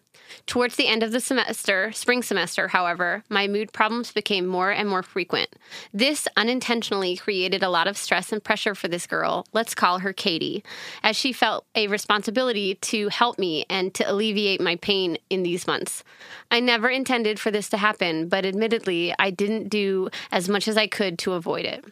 Towards 0.46 0.76
the 0.76 0.88
end 0.88 1.04
of 1.04 1.12
the 1.12 1.20
semester, 1.20 1.92
spring 1.92 2.24
semester, 2.24 2.68
however, 2.70 3.24
my 3.30 3.48
mood 3.48 3.74
problems 3.74 4.12
became 4.12 4.46
more 4.46 4.72
and 4.72 4.90
more 4.90 5.04
frequent. 5.04 5.50
This 5.94 6.28
unintentionally 6.38 7.16
created 7.18 7.64
a 7.64 7.70
lot 7.70 7.88
of 7.88 7.98
stress 7.98 8.32
and 8.32 8.44
pressure 8.44 8.76
for 8.76 8.88
this 8.88 9.08
girl, 9.08 9.46
let's 9.54 9.76
call 9.76 10.00
her 10.00 10.14
Katie, 10.14 10.64
as 11.04 11.16
she 11.16 11.34
felt 11.34 11.66
a 11.76 11.88
responsibility 11.88 12.76
to 12.76 13.10
help 13.10 13.40
me 13.40 13.66
and 13.70 13.94
to 13.96 14.10
alleviate 14.10 14.62
my 14.62 14.76
pain 14.78 15.18
in 15.30 15.44
these 15.44 15.68
months. 15.68 16.04
I 16.52 16.60
never 16.60 16.90
intended 16.90 17.40
for 17.40 17.52
this 17.52 17.70
to 17.70 17.78
happen, 17.78 18.28
but 18.28 18.46
admittedly, 18.46 19.14
I 19.20 19.30
didn't 19.32 19.70
do 19.70 20.10
as 20.32 20.50
much 20.50 20.68
as 20.68 20.78
I 20.78 20.88
could 20.88 21.20
to 21.20 21.34
avoid 21.34 21.66
it. 21.66 21.86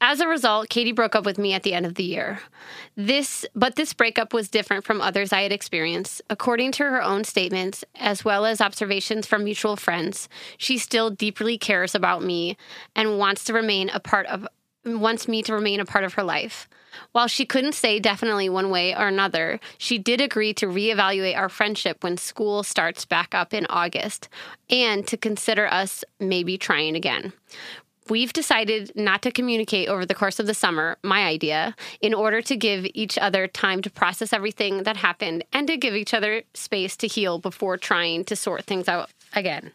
As 0.00 0.20
a 0.20 0.28
result, 0.28 0.68
Katie 0.68 0.92
broke 0.92 1.14
up 1.14 1.24
with 1.24 1.38
me 1.38 1.54
at 1.54 1.62
the 1.62 1.72
end 1.72 1.86
of 1.86 1.94
the 1.94 2.04
year. 2.04 2.40
This, 2.96 3.46
but 3.54 3.76
this 3.76 3.94
breakup 3.94 4.34
was 4.34 4.48
different 4.48 4.84
from 4.84 5.00
others 5.00 5.32
I 5.32 5.42
had 5.42 5.52
experienced. 5.52 6.20
According 6.28 6.72
to 6.72 6.84
her 6.84 7.02
own 7.02 7.24
statements, 7.24 7.82
as 7.94 8.24
well 8.24 8.44
as 8.44 8.60
observations 8.60 9.26
from 9.26 9.44
mutual 9.44 9.76
friends, 9.76 10.28
she 10.58 10.76
still 10.76 11.08
deeply 11.10 11.56
cares 11.56 11.94
about 11.94 12.22
me 12.22 12.58
and 12.94 13.18
wants 13.18 13.44
to 13.44 13.54
remain 13.54 13.88
a 13.90 14.00
part 14.00 14.26
of 14.26 14.46
wants 14.84 15.26
me 15.26 15.42
to 15.42 15.52
remain 15.52 15.80
a 15.80 15.84
part 15.84 16.04
of 16.04 16.14
her 16.14 16.22
life. 16.22 16.68
While 17.12 17.26
she 17.26 17.44
couldn't 17.44 17.74
say 17.74 17.98
definitely 17.98 18.48
one 18.48 18.70
way 18.70 18.94
or 18.94 19.08
another, 19.08 19.60
she 19.78 19.98
did 19.98 20.20
agree 20.20 20.54
to 20.54 20.66
reevaluate 20.66 21.36
our 21.36 21.48
friendship 21.48 22.02
when 22.02 22.16
school 22.16 22.62
starts 22.62 23.04
back 23.04 23.34
up 23.34 23.52
in 23.52 23.66
August 23.66 24.28
and 24.70 25.06
to 25.08 25.16
consider 25.16 25.66
us 25.66 26.04
maybe 26.20 26.56
trying 26.56 26.94
again. 26.94 27.32
We've 28.08 28.32
decided 28.32 28.92
not 28.94 29.22
to 29.22 29.32
communicate 29.32 29.88
over 29.88 30.06
the 30.06 30.14
course 30.14 30.38
of 30.38 30.46
the 30.46 30.54
summer, 30.54 30.96
my 31.02 31.24
idea, 31.24 31.74
in 32.00 32.14
order 32.14 32.40
to 32.42 32.56
give 32.56 32.86
each 32.94 33.18
other 33.18 33.48
time 33.48 33.82
to 33.82 33.90
process 33.90 34.32
everything 34.32 34.84
that 34.84 34.96
happened 34.96 35.44
and 35.52 35.66
to 35.66 35.76
give 35.76 35.94
each 35.94 36.14
other 36.14 36.42
space 36.54 36.96
to 36.98 37.08
heal 37.08 37.38
before 37.38 37.76
trying 37.76 38.24
to 38.26 38.36
sort 38.36 38.64
things 38.64 38.88
out 38.88 39.10
again. 39.34 39.72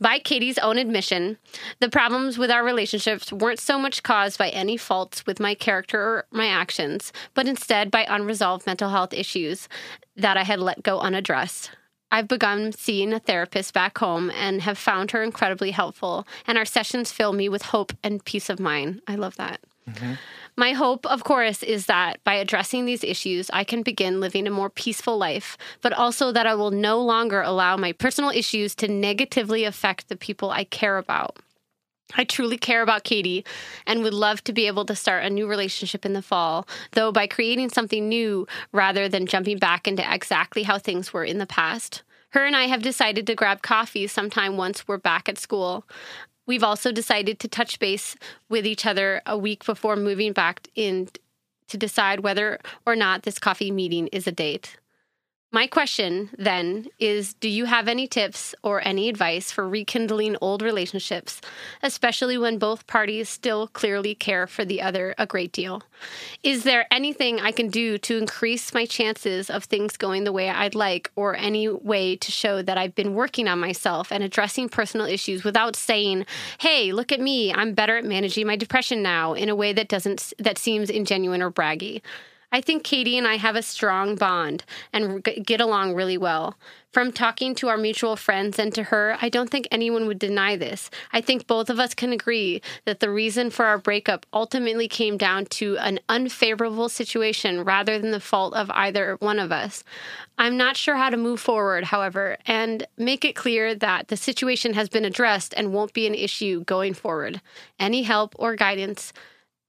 By 0.00 0.18
Katie's 0.18 0.58
own 0.58 0.78
admission, 0.78 1.38
the 1.78 1.88
problems 1.88 2.38
with 2.38 2.50
our 2.50 2.64
relationships 2.64 3.32
weren't 3.32 3.60
so 3.60 3.78
much 3.78 4.02
caused 4.02 4.38
by 4.38 4.48
any 4.48 4.76
faults 4.76 5.26
with 5.26 5.38
my 5.38 5.54
character 5.54 6.00
or 6.00 6.26
my 6.30 6.46
actions, 6.46 7.12
but 7.34 7.46
instead 7.46 7.90
by 7.90 8.06
unresolved 8.08 8.66
mental 8.66 8.90
health 8.90 9.12
issues 9.12 9.68
that 10.16 10.36
I 10.36 10.44
had 10.44 10.58
let 10.58 10.82
go 10.82 11.00
unaddressed. 11.00 11.70
I've 12.12 12.28
begun 12.28 12.72
seeing 12.72 13.14
a 13.14 13.18
therapist 13.18 13.72
back 13.72 13.96
home 13.98 14.30
and 14.30 14.60
have 14.60 14.76
found 14.76 15.10
her 15.10 15.22
incredibly 15.22 15.70
helpful, 15.70 16.26
and 16.46 16.58
our 16.58 16.66
sessions 16.66 17.10
fill 17.10 17.32
me 17.32 17.48
with 17.48 17.62
hope 17.62 17.92
and 18.04 18.24
peace 18.24 18.50
of 18.50 18.60
mind. 18.60 19.00
I 19.08 19.16
love 19.16 19.36
that. 19.36 19.60
Mm-hmm. 19.88 20.12
My 20.54 20.72
hope, 20.72 21.06
of 21.06 21.24
course, 21.24 21.62
is 21.62 21.86
that 21.86 22.22
by 22.22 22.34
addressing 22.34 22.84
these 22.84 23.02
issues, 23.02 23.48
I 23.50 23.64
can 23.64 23.82
begin 23.82 24.20
living 24.20 24.46
a 24.46 24.50
more 24.50 24.68
peaceful 24.68 25.16
life, 25.16 25.56
but 25.80 25.94
also 25.94 26.30
that 26.32 26.46
I 26.46 26.54
will 26.54 26.70
no 26.70 27.00
longer 27.00 27.40
allow 27.40 27.78
my 27.78 27.92
personal 27.92 28.30
issues 28.30 28.74
to 28.76 28.88
negatively 28.88 29.64
affect 29.64 30.08
the 30.10 30.16
people 30.16 30.50
I 30.50 30.64
care 30.64 30.98
about. 30.98 31.38
I 32.16 32.24
truly 32.24 32.58
care 32.58 32.82
about 32.82 33.04
Katie 33.04 33.44
and 33.86 34.02
would 34.02 34.14
love 34.14 34.42
to 34.44 34.52
be 34.52 34.66
able 34.66 34.84
to 34.86 34.96
start 34.96 35.24
a 35.24 35.30
new 35.30 35.46
relationship 35.46 36.04
in 36.04 36.12
the 36.12 36.22
fall, 36.22 36.66
though 36.92 37.12
by 37.12 37.26
creating 37.26 37.70
something 37.70 38.08
new 38.08 38.46
rather 38.72 39.08
than 39.08 39.26
jumping 39.26 39.58
back 39.58 39.88
into 39.88 40.04
exactly 40.12 40.62
how 40.62 40.78
things 40.78 41.12
were 41.12 41.24
in 41.24 41.38
the 41.38 41.46
past. 41.46 42.02
Her 42.30 42.46
and 42.46 42.56
I 42.56 42.64
have 42.64 42.82
decided 42.82 43.26
to 43.26 43.34
grab 43.34 43.62
coffee 43.62 44.06
sometime 44.06 44.56
once 44.56 44.88
we're 44.88 44.96
back 44.96 45.28
at 45.28 45.38
school. 45.38 45.84
We've 46.46 46.64
also 46.64 46.90
decided 46.90 47.38
to 47.40 47.48
touch 47.48 47.78
base 47.78 48.16
with 48.48 48.66
each 48.66 48.86
other 48.86 49.22
a 49.26 49.36
week 49.36 49.64
before 49.64 49.96
moving 49.96 50.32
back 50.32 50.66
in 50.74 51.08
to 51.68 51.76
decide 51.76 52.20
whether 52.20 52.58
or 52.86 52.96
not 52.96 53.22
this 53.22 53.38
coffee 53.38 53.70
meeting 53.70 54.08
is 54.08 54.26
a 54.26 54.32
date. 54.32 54.76
My 55.54 55.66
question 55.66 56.30
then 56.38 56.86
is 56.98 57.34
Do 57.34 57.46
you 57.46 57.66
have 57.66 57.86
any 57.86 58.06
tips 58.06 58.54
or 58.62 58.80
any 58.88 59.10
advice 59.10 59.52
for 59.52 59.68
rekindling 59.68 60.34
old 60.40 60.62
relationships, 60.62 61.42
especially 61.82 62.38
when 62.38 62.56
both 62.56 62.86
parties 62.86 63.28
still 63.28 63.68
clearly 63.68 64.14
care 64.14 64.46
for 64.46 64.64
the 64.64 64.80
other 64.80 65.14
a 65.18 65.26
great 65.26 65.52
deal? 65.52 65.82
Is 66.42 66.64
there 66.64 66.86
anything 66.90 67.38
I 67.38 67.52
can 67.52 67.68
do 67.68 67.98
to 67.98 68.16
increase 68.16 68.72
my 68.72 68.86
chances 68.86 69.50
of 69.50 69.64
things 69.64 69.98
going 69.98 70.24
the 70.24 70.32
way 70.32 70.48
I'd 70.48 70.74
like, 70.74 71.10
or 71.16 71.36
any 71.36 71.68
way 71.68 72.16
to 72.16 72.32
show 72.32 72.62
that 72.62 72.78
I've 72.78 72.94
been 72.94 73.12
working 73.12 73.46
on 73.46 73.60
myself 73.60 74.10
and 74.10 74.24
addressing 74.24 74.70
personal 74.70 75.06
issues 75.06 75.44
without 75.44 75.76
saying, 75.76 76.24
Hey, 76.60 76.92
look 76.92 77.12
at 77.12 77.20
me, 77.20 77.52
I'm 77.52 77.74
better 77.74 77.98
at 77.98 78.06
managing 78.06 78.46
my 78.46 78.56
depression 78.56 79.02
now, 79.02 79.34
in 79.34 79.50
a 79.50 79.54
way 79.54 79.74
that 79.74 79.88
doesn't 79.88 80.32
that 80.38 80.56
seems 80.56 80.88
ingenuine 80.88 81.42
or 81.42 81.50
braggy? 81.50 82.00
I 82.54 82.60
think 82.60 82.84
Katie 82.84 83.16
and 83.16 83.26
I 83.26 83.36
have 83.36 83.56
a 83.56 83.62
strong 83.62 84.14
bond 84.14 84.64
and 84.92 85.24
get 85.24 85.60
along 85.60 85.94
really 85.94 86.18
well. 86.18 86.58
From 86.92 87.10
talking 87.10 87.54
to 87.54 87.68
our 87.68 87.78
mutual 87.78 88.16
friends 88.16 88.58
and 88.58 88.74
to 88.74 88.82
her, 88.84 89.16
I 89.22 89.30
don't 89.30 89.48
think 89.48 89.66
anyone 89.70 90.06
would 90.06 90.18
deny 90.18 90.56
this. 90.56 90.90
I 91.10 91.22
think 91.22 91.46
both 91.46 91.70
of 91.70 91.80
us 91.80 91.94
can 91.94 92.12
agree 92.12 92.60
that 92.84 93.00
the 93.00 93.08
reason 93.08 93.48
for 93.48 93.64
our 93.64 93.78
breakup 93.78 94.26
ultimately 94.34 94.88
came 94.88 95.16
down 95.16 95.46
to 95.46 95.78
an 95.78 96.00
unfavorable 96.10 96.90
situation 96.90 97.64
rather 97.64 97.98
than 97.98 98.10
the 98.10 98.20
fault 98.20 98.52
of 98.52 98.70
either 98.72 99.16
one 99.20 99.38
of 99.38 99.50
us. 99.50 99.82
I'm 100.36 100.58
not 100.58 100.76
sure 100.76 100.96
how 100.96 101.08
to 101.08 101.16
move 101.16 101.40
forward, 101.40 101.84
however, 101.84 102.36
and 102.46 102.86
make 102.98 103.24
it 103.24 103.34
clear 103.34 103.74
that 103.76 104.08
the 104.08 104.16
situation 104.18 104.74
has 104.74 104.90
been 104.90 105.06
addressed 105.06 105.54
and 105.56 105.72
won't 105.72 105.94
be 105.94 106.06
an 106.06 106.14
issue 106.14 106.64
going 106.64 106.92
forward. 106.92 107.40
Any 107.78 108.02
help 108.02 108.34
or 108.38 108.54
guidance 108.54 109.14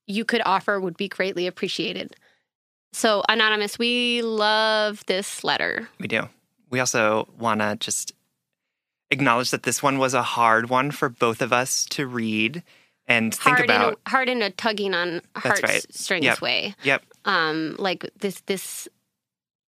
you 0.06 0.26
could 0.26 0.42
offer 0.46 0.82
would 0.82 0.98
be 0.98 1.08
greatly 1.08 1.48
appreciated. 1.48 2.18
So, 2.94 3.24
Anonymous, 3.28 3.80
we 3.80 4.22
love 4.22 5.04
this 5.08 5.44
letter. 5.44 5.90
We 6.00 6.08
do. 6.08 6.30
We 6.70 6.80
also 6.80 7.28
want 7.38 7.60
to 7.62 7.76
just 7.76 8.14
acknowledge 9.12 9.52
that 9.52 9.64
this 9.64 9.82
one 9.82 9.98
was 9.98 10.14
a 10.14 10.22
hard 10.22 10.70
one 10.70 10.92
for 10.92 11.10
both 11.10 11.42
of 11.42 11.52
us 11.52 11.86
to 11.86 12.08
read 12.08 12.64
and 13.08 13.34
hard 13.36 13.58
think 13.58 13.68
about. 13.68 13.88
In 13.88 13.98
a, 14.06 14.10
hard 14.10 14.30
in 14.30 14.42
a 14.42 14.50
tugging 14.52 14.94
on 14.94 15.22
heartstrings 15.36 16.24
yep. 16.24 16.42
way. 16.42 16.76
Yep. 16.84 17.04
Um, 17.26 17.76
like 17.80 18.10
this, 18.20 18.42
this, 18.46 18.88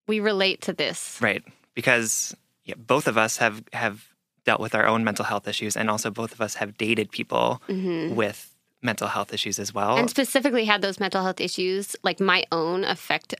we 0.06 0.20
relate 0.20 0.62
to 0.62 0.72
this. 0.72 1.18
Right. 1.20 1.42
Because 1.74 2.34
yeah, 2.64 2.74
both 2.78 3.08
of 3.08 3.18
us 3.18 3.38
have, 3.38 3.62
have 3.72 4.06
dealt 4.44 4.60
with 4.60 4.74
our 4.74 4.86
own 4.86 5.04
mental 5.04 5.24
health 5.24 5.48
issues 5.48 5.76
and 5.76 5.90
also 5.90 6.10
both 6.10 6.32
of 6.32 6.40
us 6.40 6.54
have 6.54 6.78
dated 6.78 7.10
people 7.10 7.60
mm-hmm. 7.68 8.14
with 8.14 8.55
mental 8.86 9.08
health 9.08 9.34
issues 9.34 9.58
as 9.58 9.74
well. 9.74 9.98
And 9.98 10.08
specifically 10.08 10.64
had 10.64 10.80
those 10.80 10.98
mental 10.98 11.22
health 11.22 11.40
issues, 11.40 11.94
like 12.02 12.20
my 12.20 12.44
own, 12.50 12.84
affect 12.84 13.34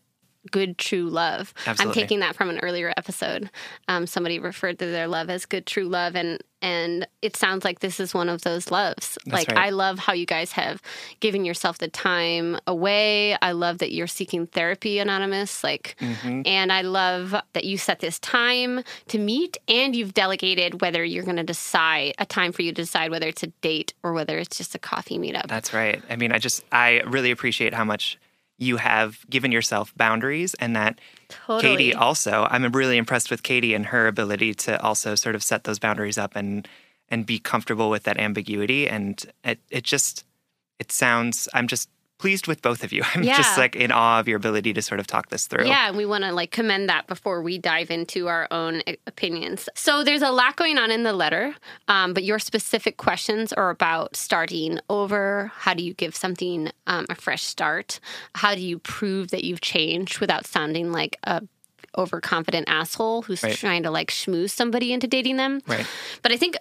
good 0.51 0.79
true 0.79 1.09
love. 1.09 1.53
Absolutely. 1.67 1.85
I'm 1.85 1.95
taking 1.95 2.21
that 2.21 2.37
from 2.37 2.51
an 2.51 2.59
earlier 2.61 2.93
episode. 2.97 3.51
Um, 3.89 4.07
somebody 4.07 4.39
referred 4.39 4.79
to 4.79 4.87
their 4.87 5.09
love 5.09 5.31
as 5.31 5.47
good 5.47 5.67
true 5.67 5.89
love, 5.89 6.17
and 6.17 6.43
and 6.63 7.07
it 7.23 7.37
sounds 7.37 7.65
like 7.65 7.81
this 7.81 8.01
is 8.01 8.15
one 8.15 8.29
of 8.29 8.43
those 8.43 8.71
loves. 8.71 9.19
That's 9.27 9.47
like 9.47 9.49
right. 9.49 9.67
I 9.67 9.71
love 9.71 9.99
how 9.99 10.15
you 10.15 10.27
guys 10.27 10.53
have 10.53 10.81
given 11.21 11.45
yourself 11.45 11.79
the 11.79 11.89
time 11.89 12.59
away. 12.67 13.37
I 13.41 13.53
love 13.53 13.79
that 13.79 13.93
you're 13.93 14.07
seeking 14.07 14.47
therapy, 14.47 14.99
anonymous. 14.99 15.63
Like, 15.63 15.97
mm-hmm. 16.01 16.43
and 16.47 16.73
I 16.73 16.83
love 16.83 17.35
that 17.53 17.65
you 17.65 17.79
set 17.79 18.01
this 18.01 18.19
time 18.19 18.83
to 19.09 19.19
meet, 19.19 19.59
and 19.69 19.95
you've 19.95 20.15
delegated 20.15 20.81
whether 20.81 21.05
you're 21.05 21.25
going 21.25 21.37
to 21.37 21.45
decide 21.45 22.15
a 22.19 22.27
time 22.27 22.53
for 22.53 22.63
you 22.63 22.73
to 22.73 22.83
decide 22.83 23.11
whether 23.11 23.29
it's 23.29 23.43
a 23.43 23.49
date 23.61 23.95
or 24.03 24.13
whether 24.13 24.39
it's 24.39 24.57
just 24.57 24.75
a 24.75 24.79
coffee 24.79 25.19
meetup. 25.19 25.47
That's 25.49 25.75
right. 25.75 26.03
I 26.09 26.17
mean, 26.17 26.33
I 26.33 26.39
just 26.39 26.65
I 26.73 27.03
really 27.07 27.31
appreciate 27.31 27.75
how 27.75 27.85
much 27.85 28.19
you 28.59 28.79
have 28.79 29.19
given 29.29 29.53
yourself 29.53 29.93
boundaries 29.97 30.55
and 30.55 30.75
that 30.77 31.01
totally. 31.29 31.77
Katie 31.77 31.95
also 31.95 32.47
I'm 32.51 32.65
really 32.73 32.97
impressed 32.97 33.31
with 33.31 33.43
Katie 33.43 33.75
and 33.75 33.87
her 33.87 34.07
ability 34.07 34.55
to 34.55 34.81
also 34.83 35.15
sort 35.15 35.35
of 35.35 35.43
set 35.43 35.65
those 35.65 35.79
boundaries 35.79 36.19
up 36.19 36.37
and 36.37 36.67
and 37.09 37.27
be 37.27 37.39
comfortable 37.39 37.91
with 37.91 38.05
that 38.05 38.19
ambiguity 38.19 38.89
and 38.89 39.25
it 39.45 39.61
it 39.71 39.85
just 39.85 40.25
it 40.79 40.91
sounds 40.91 41.49
I'm 41.55 41.67
just 41.67 41.89
pleased 42.19 42.47
with 42.47 42.63
both 42.63 42.83
of 42.83 42.93
you. 42.93 43.03
I'm 43.15 43.23
yeah. 43.23 43.37
just 43.37 43.59
like 43.59 43.77
in 43.77 43.93
awe 43.93 44.21
of 44.21 44.29
your 44.29 44.37
ability 44.37 44.73
to 44.75 44.83
sort 44.83 45.01
of 45.01 45.07
talk 45.07 45.29
this 45.29 45.47
through. 45.47 45.67
Yeah, 45.67 45.89
and 45.89 45.97
we 45.97 46.07
want 46.07 46.25
to 46.25 46.33
like 46.33 46.51
commend 46.51 46.89
that 46.89 47.07
before 47.07 47.43
we 47.43 47.59
dive 47.59 47.91
into 47.91 48.29
our 48.29 48.49
own 48.51 48.83
opinions. 49.07 49.69
So 49.75 50.05
there's 50.05 50.23
a 50.23 50.31
lot 50.31 50.57
going 50.57 50.79
on 50.79 50.91
in 50.91 51.03
the 51.03 51.13
letter, 51.13 51.55
um, 51.89 52.15
but 52.15 52.25
your 52.25 52.39
specific 52.39 52.97
questions 52.97 53.53
are 53.53 53.71
about 53.71 54.17
starting 54.17 54.79
over. 54.89 55.53
How 55.55 55.75
do 55.75 55.85
you 55.85 55.95
give 55.95 56.17
something 56.17 56.71
um, 56.87 57.07
a 57.11 57.15
fresh 57.15 57.43
start? 57.43 58.01
How 58.35 58.55
do 58.55 58.61
you 58.61 58.79
prove 58.79 59.31
that 59.31 59.45
you've 59.45 59.61
changed 59.61 60.21
without 60.21 60.47
sounding 60.47 60.93
like 60.93 61.19
a 61.25 61.43
overconfident 61.97 62.69
asshole 62.69 63.23
who's 63.23 63.43
right. 63.43 63.57
trying 63.57 63.83
to 63.83 63.91
like 63.91 64.11
schmooze 64.11 64.51
somebody 64.51 64.93
into 64.93 65.07
dating 65.07 65.37
them? 65.37 65.61
Right. 65.67 65.87
But 66.23 66.33
I 66.33 66.37
think 66.37 66.57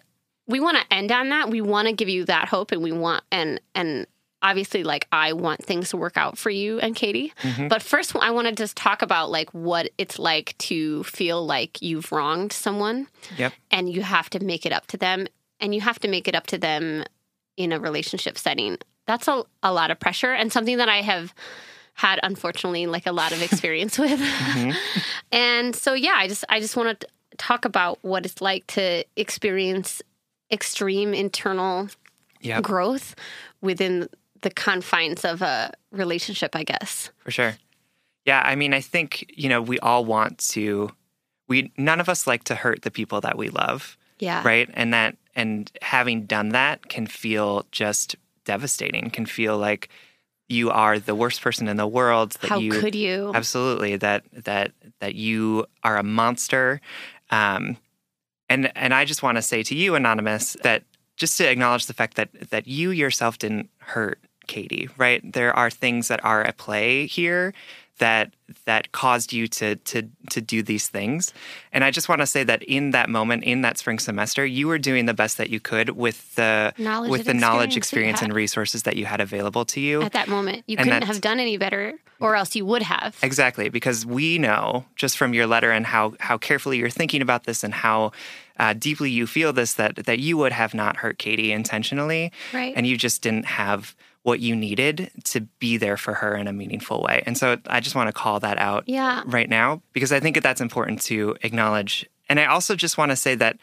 we 0.47 0.59
want 0.59 0.77
to 0.77 0.93
end 0.93 1.11
on 1.11 1.29
that. 1.29 1.49
We 1.49 1.61
want 1.61 1.87
to 1.87 1.93
give 1.93 2.09
you 2.09 2.25
that 2.25 2.47
hope, 2.47 2.71
and 2.71 2.83
we 2.83 2.91
want 2.91 3.23
and 3.31 3.59
and 3.73 4.05
obviously 4.41 4.83
like 4.83 5.07
I 5.11 5.33
want 5.33 5.63
things 5.63 5.89
to 5.89 5.97
work 5.97 6.17
out 6.17 6.37
for 6.37 6.49
you 6.49 6.79
and 6.79 6.95
Katie. 6.95 7.33
Mm-hmm. 7.41 7.67
But 7.67 7.81
first 7.81 8.15
I 8.15 8.31
want 8.31 8.47
to 8.47 8.53
just 8.53 8.75
talk 8.75 9.01
about 9.01 9.31
like 9.31 9.49
what 9.53 9.89
it's 9.97 10.19
like 10.19 10.57
to 10.59 11.03
feel 11.03 11.45
like 11.45 11.81
you've 11.81 12.11
wronged 12.11 12.53
someone. 12.53 13.07
Yep. 13.37 13.53
And 13.71 13.91
you 13.91 14.01
have 14.03 14.29
to 14.31 14.43
make 14.43 14.65
it 14.65 14.71
up 14.71 14.87
to 14.87 14.97
them 14.97 15.27
and 15.59 15.73
you 15.73 15.81
have 15.81 15.99
to 15.99 16.07
make 16.07 16.27
it 16.27 16.35
up 16.35 16.47
to 16.47 16.57
them 16.57 17.03
in 17.57 17.71
a 17.71 17.79
relationship 17.79 18.37
setting. 18.37 18.77
That's 19.07 19.27
a, 19.27 19.43
a 19.63 19.71
lot 19.73 19.91
of 19.91 19.99
pressure 19.99 20.33
and 20.33 20.51
something 20.51 20.77
that 20.77 20.89
I 20.89 21.01
have 21.01 21.33
had 21.93 22.19
unfortunately 22.23 22.87
like 22.87 23.07
a 23.07 23.11
lot 23.11 23.31
of 23.31 23.41
experience 23.51 23.97
with. 23.97 24.21
and 25.31 25.75
so 25.75 25.93
yeah, 25.93 26.15
I 26.17 26.27
just 26.27 26.43
I 26.49 26.59
just 26.59 26.75
want 26.75 26.99
to 26.99 27.07
talk 27.37 27.65
about 27.65 27.99
what 28.01 28.25
it's 28.25 28.41
like 28.41 28.67
to 28.67 29.03
experience 29.15 30.01
extreme 30.51 31.13
internal 31.13 31.89
Yep. 32.41 32.61
growth 32.61 33.15
within 33.61 34.07
the 34.45 34.51
confines 34.51 35.25
of 35.25 35.41
a 35.41 35.71
relationship, 35.91 36.55
I 36.55 36.63
guess. 36.63 37.09
For 37.23 37.31
sure. 37.31 37.55
Yeah, 38.25 38.41
I 38.45 38.55
mean, 38.55 38.73
I 38.75 38.81
think, 38.81 39.25
you 39.35 39.49
know, 39.49 39.59
we 39.61 39.79
all 39.79 40.05
want 40.05 40.37
to 40.53 40.91
we 41.47 41.71
none 41.77 41.99
of 41.99 42.07
us 42.09 42.25
like 42.27 42.43
to 42.45 42.55
hurt 42.55 42.83
the 42.83 42.91
people 42.91 43.21
that 43.21 43.37
we 43.37 43.49
love, 43.49 43.97
Yeah. 44.19 44.41
right? 44.45 44.69
And 44.73 44.93
that 44.93 45.17
and 45.35 45.71
having 45.81 46.25
done 46.25 46.49
that 46.49 46.89
can 46.89 47.07
feel 47.07 47.65
just 47.71 48.15
devastating, 48.45 49.09
can 49.09 49.25
feel 49.25 49.57
like 49.57 49.89
you 50.47 50.69
are 50.69 50.99
the 50.99 51.15
worst 51.15 51.41
person 51.41 51.67
in 51.67 51.77
the 51.77 51.87
world 51.87 52.31
that 52.41 52.49
How 52.49 52.59
you 52.59 52.71
could 52.79 52.93
you? 52.95 53.31
absolutely 53.33 53.95
that 53.97 54.23
that 54.45 54.71
that 54.99 55.15
you 55.15 55.65
are 55.83 55.97
a 55.97 56.03
monster 56.03 56.79
um 57.31 57.77
and 58.47 58.71
and 58.77 58.93
i 58.93 59.05
just 59.05 59.23
want 59.23 59.37
to 59.37 59.41
say 59.41 59.63
to 59.63 59.73
you 59.73 59.95
anonymous 59.95 60.55
that 60.61 60.83
just 61.17 61.35
to 61.39 61.49
acknowledge 61.49 61.87
the 61.87 61.93
fact 61.95 62.13
that 62.17 62.29
that 62.51 62.67
you 62.67 62.91
yourself 62.91 63.39
didn't 63.39 63.69
hurt 63.79 64.19
katie 64.47 64.89
right? 64.97 65.21
There 65.33 65.53
are 65.55 65.69
things 65.69 66.07
that 66.07 66.23
are 66.23 66.43
at 66.43 66.57
play 66.57 67.05
here 67.07 67.53
that 67.97 68.33
that 68.65 68.91
caused 68.91 69.31
you 69.31 69.47
to 69.47 69.75
to 69.77 70.03
to 70.29 70.41
do 70.41 70.61
these 70.61 70.89
things. 70.89 71.33
And 71.71 71.83
i 71.83 71.91
just 71.91 72.09
want 72.09 72.19
to 72.21 72.27
say 72.27 72.43
that 72.43 72.61
in 72.63 72.91
that 72.91 73.09
moment 73.09 73.43
in 73.45 73.61
that 73.61 73.77
spring 73.77 73.99
semester 73.99 74.45
you 74.45 74.67
were 74.67 74.77
doing 74.77 75.05
the 75.05 75.13
best 75.13 75.37
that 75.37 75.49
you 75.49 75.59
could 75.61 75.91
with 75.91 76.35
the 76.35 76.73
Knowledge 76.77 77.09
with 77.11 77.25
the 77.25 77.33
knowledge 77.33 77.77
experience 77.77 77.85
experience 77.85 78.19
that 78.19 78.25
you 78.25 78.31
and 78.31 78.35
resources 78.35 78.83
that 78.83 78.97
you 78.97 79.05
had 79.05 79.21
available 79.21 79.63
to 79.65 79.79
you. 79.79 80.01
At 80.01 80.11
that 80.11 80.27
moment, 80.27 80.63
you 80.67 80.75
And 80.77 80.85
couldn't 80.85 81.03
have 81.03 81.21
done 81.21 81.39
any 81.39 81.57
better, 81.57 81.93
or 82.19 82.35
else 82.35 82.53
you 82.55 82.65
would 82.65 82.81
have. 82.81 83.17
Exactly, 83.23 83.69
because 83.69 84.05
we 84.05 84.37
know 84.39 84.85
just 84.97 85.17
from 85.17 85.33
your 85.33 85.47
letter 85.47 85.71
and 85.71 85.85
how 85.85 86.15
how 86.19 86.37
carefully 86.37 86.77
you're 86.77 86.89
thinking 86.89 87.21
about 87.21 87.45
this 87.45 87.63
and 87.63 87.73
how 87.73 88.11
uh, 88.59 88.73
deeply 88.73 89.09
you 89.09 89.25
feel 89.25 89.53
this 89.53 89.73
that 89.75 89.95
that 90.05 90.19
you 90.19 90.35
would 90.37 90.51
have 90.51 90.73
not 90.73 90.97
hurt 90.97 91.17
Katie 91.17 91.51
intentionally, 91.53 92.31
Right. 92.53 92.73
and 92.75 92.85
you 92.85 92.97
just 92.97 93.21
didn't 93.21 93.45
have 93.45 93.95
what 94.25 94.39
you 94.39 94.55
needed 94.55 95.11
to 95.23 95.41
be 95.59 95.77
there 95.77 95.97
for 95.97 96.15
her 96.15 96.35
in 96.35 96.47
a 96.47 96.51
meaningful 96.53 96.99
way. 97.03 97.21
And 97.27 97.37
so 97.37 97.57
I 97.67 97.79
just 97.79 97.95
want 97.95 98.07
to 98.07 98.11
call 98.11 98.39
that 98.39 98.57
out 98.57 98.83
Yeah. 98.87 99.21
right 99.27 99.47
now 99.47 99.83
because 99.93 100.11
I 100.11 100.19
think 100.19 100.33
that 100.35 100.41
that's 100.41 100.61
important 100.61 100.99
to 101.03 101.37
acknowledge. 101.43 102.09
And 102.27 102.39
I 102.39 102.45
also 102.45 102.75
just 102.75 102.97
want 102.97 103.11
to 103.11 103.15
say 103.15 103.35
that 103.35 103.57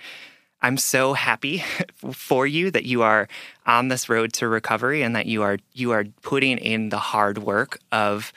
I'm 0.60 0.76
so 0.76 1.14
happy 1.14 1.64
for 2.12 2.46
you 2.46 2.70
that 2.70 2.84
you 2.84 3.02
are 3.02 3.26
on 3.66 3.88
this 3.88 4.08
road 4.08 4.32
to 4.34 4.46
recovery 4.46 5.02
and 5.02 5.16
that 5.16 5.26
you 5.26 5.42
are 5.42 5.58
you 5.72 5.90
are 5.90 6.04
putting 6.22 6.58
in 6.58 6.90
the 6.90 6.98
hard 6.98 7.38
work 7.38 7.80
of 7.90 8.32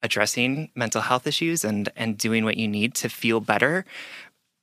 addressing 0.00 0.70
mental 0.76 1.00
health 1.00 1.26
issues 1.26 1.64
and 1.64 1.88
and 1.96 2.16
doing 2.16 2.44
what 2.44 2.56
you 2.56 2.68
need 2.68 2.94
to 2.94 3.08
feel 3.08 3.40
better. 3.40 3.84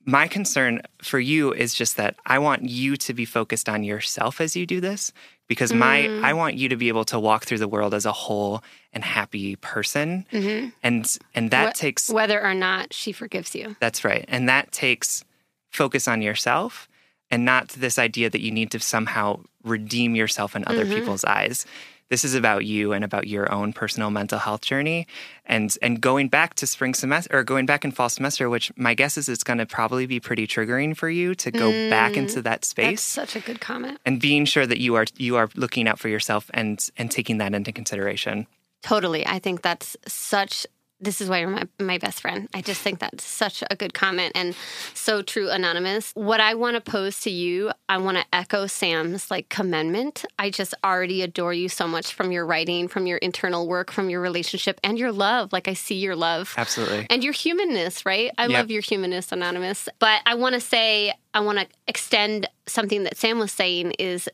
My 0.06 0.28
concern 0.28 0.82
for 1.02 1.20
you 1.20 1.54
is 1.54 1.74
just 1.74 1.98
that 1.98 2.16
I 2.26 2.40
want 2.40 2.64
you 2.64 2.98
to 2.98 3.14
be 3.14 3.26
focused 3.26 3.70
on 3.70 3.84
yourself 3.84 4.42
as 4.42 4.56
you 4.56 4.66
do 4.66 4.82
this 4.82 5.14
because 5.48 5.74
my 5.74 6.04
mm. 6.04 6.24
I 6.24 6.34
want 6.34 6.56
you 6.56 6.70
to 6.70 6.76
be 6.76 6.88
able 6.88 7.04
to 7.06 7.20
walk 7.20 7.44
through 7.44 7.58
the 7.58 7.68
world 7.68 7.94
as 7.94 8.06
a 8.06 8.12
whole 8.12 8.64
and 8.94 9.04
happy 9.04 9.58
person. 9.58 10.26
Mm-hmm. 10.32 10.70
And 10.82 11.18
and 11.36 11.52
that 11.52 11.76
Wh- 11.76 11.80
takes 11.80 12.10
whether 12.10 12.42
or 12.42 12.54
not 12.54 12.94
she 12.94 13.12
forgives 13.12 13.54
you. 13.54 13.76
that's 13.80 14.04
right. 14.04 14.26
And 14.28 14.48
that 14.50 14.72
takes 14.72 15.24
focus 15.70 16.08
on 16.08 16.22
yourself 16.22 16.88
and 17.30 17.46
not 17.46 17.70
this 17.70 18.00
idea 18.00 18.30
that 18.30 18.42
you 18.42 18.52
need 18.52 18.72
to 18.72 18.80
somehow 18.80 19.42
redeem 19.64 20.16
yourself 20.16 20.56
in 20.56 20.64
other 20.68 20.86
mm-hmm. 20.86 20.96
people's 20.96 21.24
eyes. 21.26 21.66
This 22.12 22.26
is 22.26 22.36
about 22.36 22.66
you 22.66 22.92
and 22.92 23.06
about 23.06 23.26
your 23.26 23.50
own 23.50 23.72
personal 23.72 24.10
mental 24.10 24.38
health 24.38 24.60
journey. 24.60 25.08
And 25.46 25.74
and 25.82 26.02
going 26.02 26.28
back 26.28 26.56
to 26.56 26.68
spring 26.68 26.94
semester 26.94 27.38
or 27.38 27.46
going 27.46 27.66
back 27.66 27.86
in 27.86 27.92
fall 27.92 28.10
semester, 28.10 28.50
which 28.50 28.70
my 28.76 28.94
guess 28.96 29.18
is 29.18 29.30
it's 29.30 29.46
going 29.46 29.60
to 29.60 29.66
probably 29.66 30.06
be 30.06 30.20
pretty 30.20 30.46
triggering 30.46 30.94
for 30.96 31.10
you 31.10 31.34
to 31.36 31.50
go 31.52 31.72
back 31.90 32.18
into 32.18 32.42
mm, 32.42 32.44
that 32.44 32.44
That's 32.44 32.68
space 32.68 33.02
such 33.02 33.38
a 33.38 33.40
good 33.40 33.62
comment. 33.62 33.98
and 34.06 34.20
being 34.20 34.44
sure 34.44 34.68
that 34.68 34.80
you 34.80 34.96
are 34.96 35.06
you 35.18 35.38
are 35.38 35.48
looking 35.56 35.88
out 35.88 36.00
for 36.00 36.10
yourself 36.10 36.52
and 36.54 36.86
and 36.98 37.10
taking 37.10 37.38
that 37.38 37.54
into 37.54 37.72
consideration. 37.72 38.46
Totally. 38.84 39.26
I 39.26 39.40
think 39.40 39.62
that's 39.62 39.96
such. 40.06 40.68
This 41.04 41.20
is 41.20 41.30
why 41.30 41.40
you're 41.40 41.50
my, 41.50 41.64
my 41.80 41.98
best 41.98 42.22
friend. 42.22 42.48
I 42.54 42.62
just 42.62 42.80
think 42.82 43.00
that's 43.00 43.24
such 43.24 43.64
a 43.72 43.76
good 43.76 43.96
comment 43.96 44.34
and 44.36 44.56
so 44.94 45.24
true, 45.24 45.50
Anonymous. 45.50 46.12
What 46.14 46.40
I 46.40 46.54
want 46.54 46.76
to 46.76 46.92
pose 46.92 47.20
to 47.22 47.32
you, 47.32 47.72
I 47.90 47.98
want 47.98 48.18
to 48.18 48.26
echo 48.32 48.68
Sam's 48.68 49.32
like 49.32 49.50
commendment. 49.50 50.24
I 50.38 50.52
just 50.52 50.76
already 50.84 51.24
adore 51.24 51.54
you 51.54 51.70
so 51.70 51.88
much 51.88 52.14
from 52.14 52.32
your 52.32 52.46
writing, 52.46 52.88
from 52.88 53.08
your 53.08 53.18
internal 53.18 53.68
work, 53.68 53.92
from 53.92 54.12
your 54.12 54.22
relationship, 54.22 54.80
and 54.84 55.00
your 55.00 55.12
love. 55.12 55.52
Like 55.52 55.68
I 55.68 55.74
see 55.74 55.96
your 55.96 56.16
love. 56.16 56.54
Absolutely. 56.56 57.08
And 57.10 57.24
your 57.24 57.34
humanness, 57.34 58.06
right? 58.06 58.32
I 58.38 58.44
Yep. 58.44 58.52
love 58.52 58.72
your 58.72 58.82
humanness, 58.84 59.32
Anonymous. 59.32 59.90
But 59.98 60.22
I 60.28 60.36
want 60.36 60.54
to 60.54 60.62
say, 60.62 61.14
I 61.34 61.40
want 61.40 61.58
to 61.60 61.68
extend 61.88 62.48
something 62.68 63.04
that 63.06 63.18
Sam 63.18 63.40
was 63.40 63.52
saying 63.52 63.94
is 63.98 64.30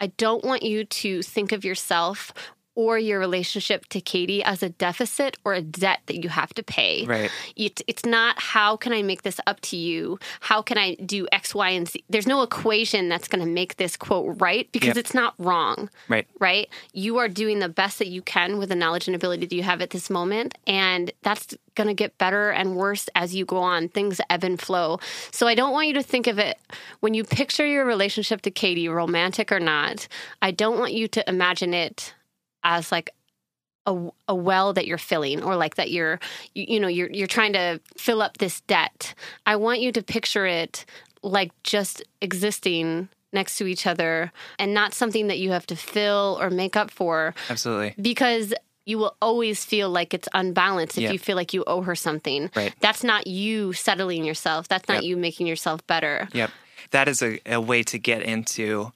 I 0.00 0.08
don't 0.08 0.44
want 0.44 0.62
you 0.64 0.84
to 0.84 1.22
think 1.22 1.52
of 1.52 1.64
yourself 1.64 2.32
or 2.74 2.98
your 2.98 3.18
relationship 3.18 3.86
to 3.88 4.00
Katie 4.00 4.42
as 4.42 4.62
a 4.62 4.68
deficit 4.68 5.36
or 5.44 5.54
a 5.54 5.60
debt 5.60 6.00
that 6.06 6.22
you 6.22 6.28
have 6.28 6.54
to 6.54 6.62
pay. 6.62 7.04
Right. 7.04 7.30
It, 7.56 7.82
it's 7.86 8.04
not 8.06 8.38
how 8.40 8.76
can 8.76 8.92
I 8.92 9.02
make 9.02 9.22
this 9.22 9.40
up 9.46 9.60
to 9.62 9.76
you? 9.76 10.18
How 10.40 10.62
can 10.62 10.78
I 10.78 10.94
do 10.94 11.26
X, 11.32 11.54
Y, 11.54 11.68
and 11.70 11.88
Z? 11.88 12.04
There's 12.08 12.26
no 12.26 12.42
equation 12.42 13.08
that's 13.08 13.28
going 13.28 13.44
to 13.44 13.50
make 13.50 13.76
this 13.76 13.96
quote 13.96 14.40
right 14.40 14.68
because 14.72 14.88
Yep. 14.88 14.96
it's 14.98 15.14
not 15.14 15.34
wrong 15.38 15.90
Right. 16.08 16.26
right? 16.38 16.68
You 16.92 17.18
are 17.18 17.28
doing 17.28 17.58
the 17.58 17.68
best 17.68 17.98
that 17.98 18.08
you 18.08 18.22
can 18.22 18.58
with 18.58 18.68
the 18.68 18.74
knowledge 18.76 19.06
and 19.08 19.14
ability 19.14 19.46
that 19.46 19.54
you 19.54 19.62
have 19.62 19.80
at 19.82 19.90
this 19.90 20.08
moment. 20.10 20.56
And 20.66 21.10
that's 21.22 21.54
going 21.74 21.88
to 21.88 21.94
get 21.94 22.18
better 22.18 22.50
and 22.50 22.76
worse 22.76 23.08
as 23.14 23.34
you 23.34 23.44
go 23.44 23.58
on. 23.58 23.88
Things 23.88 24.20
ebb 24.30 24.44
and 24.44 24.60
flow. 24.60 24.98
So 25.30 25.46
I 25.46 25.54
don't 25.54 25.72
want 25.72 25.88
you 25.88 25.94
to 25.94 26.02
think 26.02 26.26
of 26.26 26.38
it 26.38 26.58
when 27.00 27.14
you 27.14 27.24
picture 27.24 27.66
your 27.66 27.84
relationship 27.84 28.42
to 28.42 28.50
Katie, 28.50 28.88
romantic 28.88 29.50
or 29.52 29.60
not, 29.60 30.06
I 30.42 30.50
don't 30.50 30.78
want 30.78 30.92
you 30.92 31.08
to 31.08 31.28
imagine 31.28 31.74
it 31.74 32.14
as 32.64 32.90
like, 32.92 33.10
a, 33.86 34.08
a 34.28 34.34
well 34.34 34.74
that 34.74 34.86
you're 34.86 34.98
filling 34.98 35.42
or 35.42 35.56
like 35.56 35.76
that 35.76 35.90
you're 35.90 36.20
you, 36.54 36.66
you 36.68 36.80
know 36.80 36.86
you're 36.86 37.10
you're 37.10 37.26
trying 37.26 37.54
to 37.54 37.80
fill 37.96 38.20
up 38.20 38.36
this 38.36 38.60
debt 38.62 39.14
i 39.46 39.56
want 39.56 39.80
you 39.80 39.90
to 39.90 40.02
picture 40.02 40.44
it 40.44 40.84
like 41.22 41.50
just 41.62 42.02
existing 42.20 43.08
next 43.32 43.56
to 43.56 43.66
each 43.66 43.86
other 43.86 44.30
and 44.58 44.74
not 44.74 44.92
something 44.92 45.28
that 45.28 45.38
you 45.38 45.50
have 45.50 45.66
to 45.66 45.74
fill 45.74 46.36
or 46.42 46.50
make 46.50 46.76
up 46.76 46.90
for 46.90 47.34
Absolutely. 47.48 47.94
because 48.00 48.52
you 48.84 48.98
will 48.98 49.16
always 49.22 49.64
feel 49.64 49.88
like 49.88 50.12
it's 50.12 50.28
unbalanced 50.34 50.98
if 50.98 51.04
Yep. 51.04 51.12
you 51.14 51.18
feel 51.18 51.36
like 51.36 51.54
you 51.54 51.64
owe 51.66 51.80
her 51.82 51.94
something. 51.94 52.50
Right. 52.56 52.74
That's 52.80 53.02
not 53.04 53.26
you 53.26 53.72
settling 53.72 54.24
yourself. 54.24 54.68
That's 54.68 54.88
not 54.88 54.96
Yep. 54.96 55.04
you 55.04 55.16
making 55.16 55.46
yourself 55.46 55.86
better. 55.86 56.28
Yep. 56.32 56.50
That 56.90 57.06
is 57.08 57.22
a, 57.22 57.38
a 57.46 57.60
way 57.60 57.82
to 57.84 57.98
get 57.98 58.22
into 58.22 58.92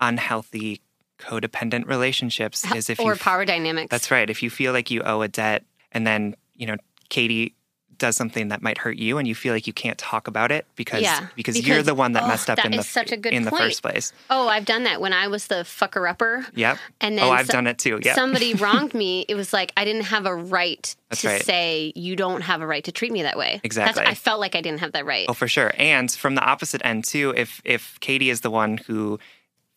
unhealthy 0.00 0.80
codependent 1.18 1.86
relationships 1.86 2.70
is 2.74 2.90
if 2.90 3.00
or 3.00 3.12
you 3.12 3.18
power 3.18 3.44
dynamics. 3.44 3.90
That's 3.90 4.10
right. 4.10 4.28
If 4.28 4.42
you 4.42 4.50
feel 4.50 4.72
like 4.72 4.90
you 4.90 5.02
owe 5.02 5.22
a 5.22 5.28
debt 5.28 5.64
and 5.92 6.06
then, 6.06 6.36
you 6.54 6.66
know, 6.66 6.76
Katie 7.08 7.54
does 7.98 8.16
something 8.16 8.48
that 8.48 8.62
might 8.62 8.78
hurt 8.78 8.96
you 8.96 9.18
and 9.18 9.26
you 9.26 9.34
feel 9.34 9.54
like 9.54 9.66
you 9.66 9.72
can't 9.72 9.98
talk 9.98 10.28
about 10.28 10.52
it 10.52 10.66
because 10.76 11.02
Yeah, 11.02 11.28
because, 11.34 11.66
you're 11.66 11.82
the 11.82 11.94
one 11.94 12.12
that 12.12 12.24
oh, 12.24 12.28
messed 12.28 12.50
up 12.50 12.56
that 12.56 12.66
in 12.66 12.72
the 12.72 12.82
such 12.82 13.12
a 13.12 13.16
good 13.16 13.32
in 13.32 13.44
the 13.44 13.50
first 13.50 13.82
place. 13.82 14.12
Oh, 14.30 14.48
I've 14.48 14.64
done 14.64 14.84
that 14.84 15.00
when 15.00 15.12
I 15.12 15.28
was 15.28 15.46
the 15.46 15.56
fucker 15.56 16.08
upper. 16.08 16.46
Yep. 16.54 16.78
And 17.00 17.14
oh, 17.14 17.22
then 17.22 17.30
oh, 17.30 17.32
I've 17.32 17.46
so- 17.46 17.52
done 17.52 17.66
it 17.66 17.78
too. 17.78 18.00
Yep. 18.02 18.14
Somebody 18.14 18.54
wronged 18.56 18.94
me. 18.94 19.24
It 19.28 19.34
was 19.34 19.52
like 19.52 19.72
I 19.76 19.84
didn't 19.84 20.04
have 20.04 20.26
a 20.26 20.34
right 20.34 20.94
That's 21.08 21.22
to 21.22 21.28
right. 21.28 21.42
say 21.42 21.92
you 21.94 22.16
don't 22.16 22.42
have 22.42 22.60
a 22.60 22.66
right 22.66 22.84
to 22.84 22.92
treat 22.92 23.12
me 23.12 23.22
that 23.22 23.38
way. 23.38 23.60
Exactly. 23.62 24.00
That's, 24.04 24.10
I 24.10 24.14
felt 24.14 24.40
like 24.40 24.54
I 24.54 24.60
didn't 24.60 24.80
have 24.80 24.92
that 24.92 25.06
right. 25.06 25.26
Oh, 25.28 25.34
for 25.34 25.48
sure. 25.48 25.72
And 25.76 26.10
from 26.10 26.34
the 26.34 26.42
opposite 26.42 26.82
end 26.84 27.04
too, 27.04 27.32
if 27.36 27.62
if 27.64 27.98
Katie 28.00 28.30
is 28.30 28.42
the 28.42 28.50
one 28.50 28.78
who 28.78 29.18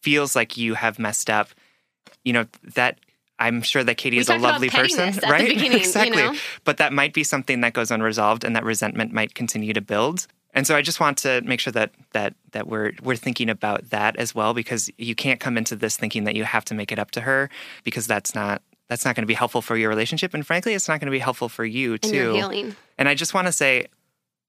feels 0.02 0.36
like 0.36 0.58
you 0.58 0.74
have 0.74 1.00
messed 1.00 1.30
up, 1.30 1.50
you 2.24 2.34
know 2.34 2.46
that 2.76 3.00
I'm 3.40 3.62
sure 3.62 3.84
that 3.84 3.96
Katie 3.96 4.18
We 4.18 4.22
is 4.22 4.30
a 4.30 4.38
lovely 4.38 4.70
person, 4.70 4.98
pettiness 4.98 5.18
at 5.18 5.24
the 5.24 5.30
right? 5.30 5.48
beginning, 5.48 5.72
you 5.72 5.78
exactly. 5.78 6.22
know? 6.22 6.36
But 6.66 6.78
that 6.78 6.92
might 6.92 7.14
be 7.14 7.24
something 7.24 7.62
that 7.62 7.74
goes 7.74 7.90
unresolved, 7.90 8.44
and 8.44 8.56
that 8.56 8.64
resentment 8.66 9.14
might 9.14 9.34
continue 9.34 9.74
to 9.74 9.82
build. 9.82 10.28
And 10.54 10.66
so 10.66 10.76
I 10.76 10.82
just 10.82 11.00
want 11.00 11.18
to 11.20 11.42
make 11.42 11.60
sure 11.60 11.72
that 11.74 11.92
that 12.12 12.34
that 12.52 12.68
we're 12.68 12.94
we're 13.02 13.16
thinking 13.16 13.50
about 13.50 13.92
that 13.92 14.18
as 14.18 14.36
well, 14.36 14.54
because 14.54 14.90
you 14.98 15.16
can't 15.16 15.40
come 15.40 15.58
into 15.58 15.76
this 15.76 15.96
thinking 15.96 16.26
that 16.26 16.36
you 16.36 16.44
have 16.44 16.66
to 16.66 16.74
make 16.74 16.92
it 16.92 17.00
up 17.00 17.12
to 17.12 17.22
her, 17.22 17.50
because 17.84 18.08
that's 18.08 18.36
not 18.36 18.62
that's 18.90 19.06
not 19.06 19.16
going 19.16 19.24
to 19.24 19.28
be 19.28 19.36
helpful 19.36 19.62
for 19.62 19.78
your 19.78 19.90
relationship, 19.90 20.34
and 20.34 20.46
frankly, 20.46 20.74
it's 20.74 20.88
not 20.88 21.00
going 21.00 21.08
to 21.08 21.12
be 21.12 21.20
helpful 21.20 21.50
for 21.50 21.64
you 21.64 21.98
too. 21.98 22.34
healing. 22.34 22.76
And 22.98 23.08
I 23.08 23.16
just 23.16 23.34
want 23.34 23.48
to 23.48 23.54
say, 23.54 23.88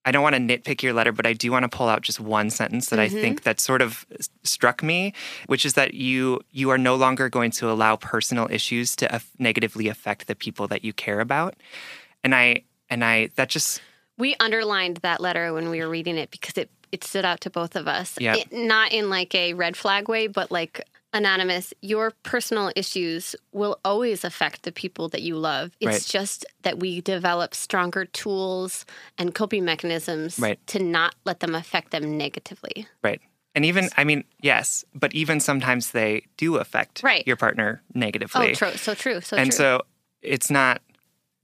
I 0.04 0.12
don't 0.12 0.22
want 0.22 0.34
to 0.34 0.40
nitpick 0.40 0.82
your 0.82 0.92
letter, 0.94 1.12
but 1.12 1.26
I 1.26 1.34
do 1.34 1.52
want 1.52 1.64
to 1.64 1.68
pull 1.68 1.88
out 1.88 2.00
just 2.00 2.20
one 2.20 2.48
sentence 2.50 2.88
that 2.88 2.98
Mm-hmm. 2.98 3.16
I 3.16 3.20
think 3.20 3.42
that 3.42 3.60
sort 3.60 3.82
of 3.82 4.06
struck 4.44 4.82
me, 4.82 5.12
which 5.46 5.64
is 5.66 5.74
that 5.74 5.92
you 5.94 6.40
you 6.50 6.70
are 6.70 6.78
no 6.78 6.94
longer 6.96 7.28
going 7.28 7.50
to 7.52 7.70
allow 7.70 7.96
personal 7.96 8.48
issues 8.50 8.96
to 8.96 9.14
aff- 9.14 9.30
negatively 9.38 9.88
affect 9.88 10.26
the 10.26 10.34
people 10.34 10.66
that 10.68 10.84
you 10.84 10.92
care 10.92 11.20
about. 11.20 11.54
And 12.24 12.34
I 12.34 12.64
and 12.88 13.04
I 13.04 13.28
that 13.36 13.50
just 13.50 13.82
We 14.16 14.36
underlined 14.40 14.98
that 14.98 15.20
letter 15.20 15.52
when 15.52 15.68
we 15.70 15.80
were 15.80 15.88
reading 15.88 16.16
it 16.16 16.30
because 16.30 16.56
it 16.56 16.70
it 16.92 17.04
stood 17.04 17.24
out 17.24 17.40
to 17.42 17.50
both 17.50 17.76
of 17.76 17.86
us. 17.86 18.18
Yep. 18.18 18.36
It- 18.36 18.52
not 18.52 18.92
in 18.92 19.10
like 19.10 19.34
a 19.34 19.52
red 19.54 19.76
flag 19.76 20.08
way, 20.08 20.26
but 20.26 20.50
like 20.50 20.80
Anonymous, 21.12 21.74
your 21.82 22.12
personal 22.22 22.70
issues 22.76 23.34
will 23.52 23.80
always 23.84 24.22
affect 24.24 24.62
the 24.62 24.70
people 24.70 25.08
that 25.08 25.22
you 25.22 25.36
love. 25.36 25.72
It's 25.80 25.86
Right. 25.88 26.06
just 26.06 26.46
that 26.62 26.78
we 26.78 27.00
develop 27.00 27.52
stronger 27.52 28.04
tools 28.04 28.86
and 29.18 29.34
coping 29.34 29.64
mechanisms 29.64 30.38
Right. 30.38 30.64
to 30.68 30.78
not 30.78 31.16
let 31.24 31.40
them 31.40 31.54
affect 31.56 31.90
them 31.90 32.16
negatively. 32.16 32.86
Right. 33.02 33.20
And 33.56 33.64
even, 33.64 33.88
I 33.96 34.04
mean, 34.04 34.22
yes, 34.40 34.84
but 34.94 35.12
even 35.12 35.40
sometimes 35.40 35.90
they 35.90 36.26
do 36.36 36.56
affect 36.58 37.02
Right. 37.02 37.26
your 37.26 37.34
partner 37.36 37.82
negatively. 37.92 38.52
Oh, 38.52 38.54
true. 38.54 38.76
So 38.76 38.94
true. 38.94 39.20
So 39.20 39.36
true. 39.36 39.42
and 39.42 39.50
true. 39.50 39.56
so 39.56 39.82
it's 40.22 40.48
not, 40.50 40.80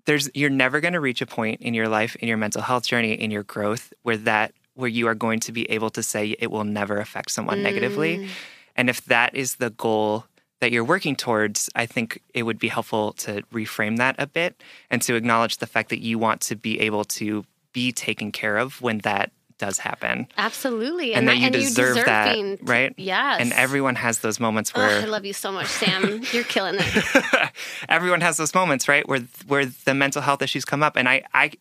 there's, 0.04 0.30
you're 0.32 0.48
never 0.50 0.78
going 0.80 0.94
to 0.94 1.00
reach 1.00 1.20
a 1.20 1.26
point 1.26 1.60
in 1.60 1.74
your 1.74 1.88
life, 1.88 2.14
in 2.16 2.28
your 2.28 2.36
mental 2.36 2.62
health 2.62 2.86
journey, 2.86 3.14
in 3.14 3.32
your 3.32 3.42
growth 3.42 3.92
where 4.02 4.16
that, 4.18 4.52
where 4.74 4.88
you 4.88 5.08
are 5.08 5.16
going 5.16 5.40
to 5.40 5.50
be 5.50 5.68
able 5.68 5.90
to 5.90 6.02
say 6.04 6.36
it 6.38 6.52
will 6.52 6.62
never 6.62 6.98
affect 6.98 7.32
someone 7.32 7.58
Mm. 7.58 7.62
negatively. 7.62 8.28
And 8.76 8.88
if 8.88 9.04
that 9.06 9.34
is 9.34 9.56
the 9.56 9.70
goal 9.70 10.26
that 10.60 10.72
you're 10.72 10.84
working 10.84 11.16
towards, 11.16 11.68
I 11.74 11.86
think 11.86 12.22
it 12.32 12.44
would 12.44 12.58
be 12.58 12.68
helpful 12.68 13.12
to 13.14 13.42
reframe 13.52 13.98
that 13.98 14.16
a 14.18 14.26
bit 14.26 14.62
and 14.90 15.02
to 15.02 15.14
acknowledge 15.14 15.58
the 15.58 15.66
fact 15.66 15.90
that 15.90 16.00
you 16.00 16.18
want 16.18 16.40
to 16.42 16.56
be 16.56 16.80
able 16.80 17.04
to 17.04 17.44
be 17.72 17.92
taken 17.92 18.32
care 18.32 18.56
of 18.56 18.80
when 18.80 18.98
that 18.98 19.32
does 19.58 19.78
happen. 19.78 20.26
Absolutely. 20.36 21.14
And, 21.14 21.28
that 21.28 21.38
you 21.38 21.46
and 21.46 21.52
deserve 21.52 21.96
that, 22.04 22.34
being- 22.34 22.58
right? 22.62 22.94
Yes. 22.96 23.40
And 23.40 23.52
everyone 23.52 23.94
has 23.96 24.20
those 24.20 24.38
moments 24.38 24.74
where 24.74 25.02
I 25.02 25.04
love 25.04 25.24
you 25.24 25.32
so 25.32 25.50
much, 25.52 25.66
Sam. 25.66 26.22
You're 26.32 26.44
killing 26.44 26.76
it. 26.78 27.52
everyone 27.88 28.20
has 28.20 28.36
those 28.36 28.54
moments, 28.54 28.88
right? 28.88 29.06
Where 29.08 29.20
where 29.46 29.66
the 29.66 29.94
mental 29.94 30.22
health 30.22 30.42
issues 30.42 30.64
come 30.64 30.82
up. 30.82 30.96
And 30.96 31.08
I, 31.08 31.22
I 31.32 31.52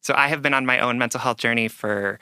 so 0.00 0.14
I 0.16 0.28
have 0.28 0.42
been 0.42 0.54
on 0.54 0.66
my 0.66 0.80
own 0.80 0.98
mental 0.98 1.20
health 1.20 1.38
journey 1.38 1.68
for 1.68 2.18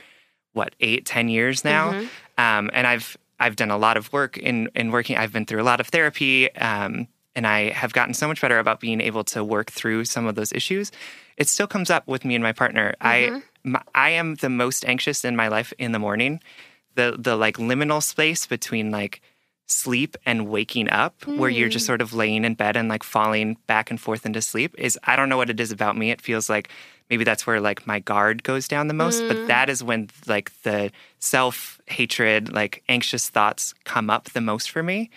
what, 0.53 0.75
eight, 0.81 1.07
ten 1.07 1.29
years 1.29 1.65
now. 1.65 1.93
Mm-hmm. 1.93 2.07
Um, 2.37 2.71
and 2.73 2.87
I've 2.87 3.17
I've 3.45 3.57
done 3.57 3.71
a 3.71 3.77
lot 3.77 3.97
of 3.97 4.11
work 4.13 4.39
in 4.39 4.71
in 4.75 4.91
working. 4.91 5.17
I've 5.17 5.33
been 5.33 5.45
through 5.45 5.61
a 5.61 5.69
lot 5.73 5.81
of 5.81 5.89
therapy. 5.89 6.55
Um, 6.57 7.09
and 7.37 7.47
I 7.47 7.71
have 7.71 7.93
gotten 7.93 8.15
so 8.15 8.29
much 8.29 8.41
better 8.41 8.59
about 8.59 8.81
being 8.81 9.01
able 9.01 9.25
to 9.25 9.43
work 9.43 9.71
through 9.71 10.05
some 10.05 10.27
of 10.27 10.35
those 10.35 10.53
issues. 10.53 10.93
It 11.37 11.49
still 11.49 11.67
comes 11.67 11.91
up 11.91 12.07
with 12.07 12.25
me 12.25 12.35
and 12.37 12.45
my 12.45 12.53
partner. 12.53 12.95
Mm-hmm. 13.03 13.37
I 13.37 13.43
my, 13.65 13.83
I 13.95 14.11
am 14.11 14.37
the 14.37 14.49
most 14.49 14.85
anxious 14.87 15.25
in 15.25 15.37
my 15.37 15.49
life 15.49 15.73
in 15.79 15.93
the 15.93 15.99
morning. 15.99 16.41
The 16.95 17.17
the 17.19 17.37
like 17.37 17.57
liminal 17.57 18.03
space 18.03 18.47
between 18.47 18.91
like 18.91 19.21
sleep 19.67 20.17
and 20.27 20.49
waking 20.49 20.91
up 20.91 21.27
where 21.27 21.49
you're 21.49 21.71
just 21.71 21.87
sort 21.87 22.03
of 22.03 22.13
laying 22.13 22.45
in 22.45 22.55
bed 22.55 22.77
and 22.77 22.89
like 22.89 23.03
falling 23.03 23.57
back 23.67 23.91
and 23.91 23.99
forth 23.99 24.27
into 24.27 24.43
sleep 24.43 24.75
is 24.77 24.99
I 25.05 25.17
don't 25.17 25.31
know 25.31 25.39
what 25.39 25.51
it 25.51 25.59
is 25.59 25.73
about 25.73 25.97
me. 25.97 26.11
It 26.11 26.21
feels 26.21 26.51
like 26.51 26.69
maybe 27.11 27.25
that's 27.25 27.47
where 27.47 27.61
like 27.61 27.87
my 27.87 27.99
guard 27.99 28.43
goes 28.43 28.69
down 28.69 28.89
the 28.89 28.95
most, 28.95 29.21
but 29.29 29.37
mm. 29.37 29.47
that 29.47 29.69
is 29.69 29.83
when 29.83 30.09
like 30.27 30.51
the 30.63 30.91
self-hatred, 31.19 32.53
like 32.53 32.83
anxious 32.89 33.29
thoughts 33.29 33.75
come 33.85 34.11
up 34.11 34.31
the 34.31 34.41
most 34.41 34.71
for 34.71 34.83
me. 34.83 35.11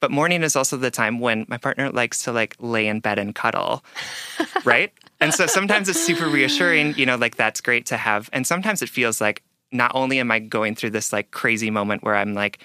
But 0.00 0.10
morning 0.10 0.42
is 0.42 0.56
also 0.56 0.76
the 0.76 0.90
time 0.90 1.20
when 1.20 1.44
my 1.48 1.58
partner 1.58 1.90
likes 1.90 2.24
to 2.24 2.32
like 2.32 2.56
lay 2.58 2.86
in 2.86 3.00
bed 3.00 3.18
and 3.18 3.34
cuddle, 3.34 3.84
right? 4.64 4.92
And 5.20 5.34
so 5.34 5.46
sometimes 5.46 5.88
it's 5.88 6.00
super 6.00 6.26
reassuring, 6.26 6.94
you 6.96 7.04
know, 7.04 7.16
like 7.16 7.36
that's 7.36 7.60
great 7.60 7.86
to 7.86 7.98
have. 7.98 8.30
And 8.32 8.46
sometimes 8.46 8.80
it 8.80 8.88
feels 8.88 9.20
like 9.20 9.42
not 9.70 9.92
only 9.94 10.18
am 10.18 10.30
I 10.30 10.38
going 10.38 10.74
through 10.74 10.90
this 10.90 11.12
like 11.12 11.30
crazy 11.30 11.70
moment 11.70 12.02
where 12.02 12.16
I'm 12.16 12.34
like 12.34 12.60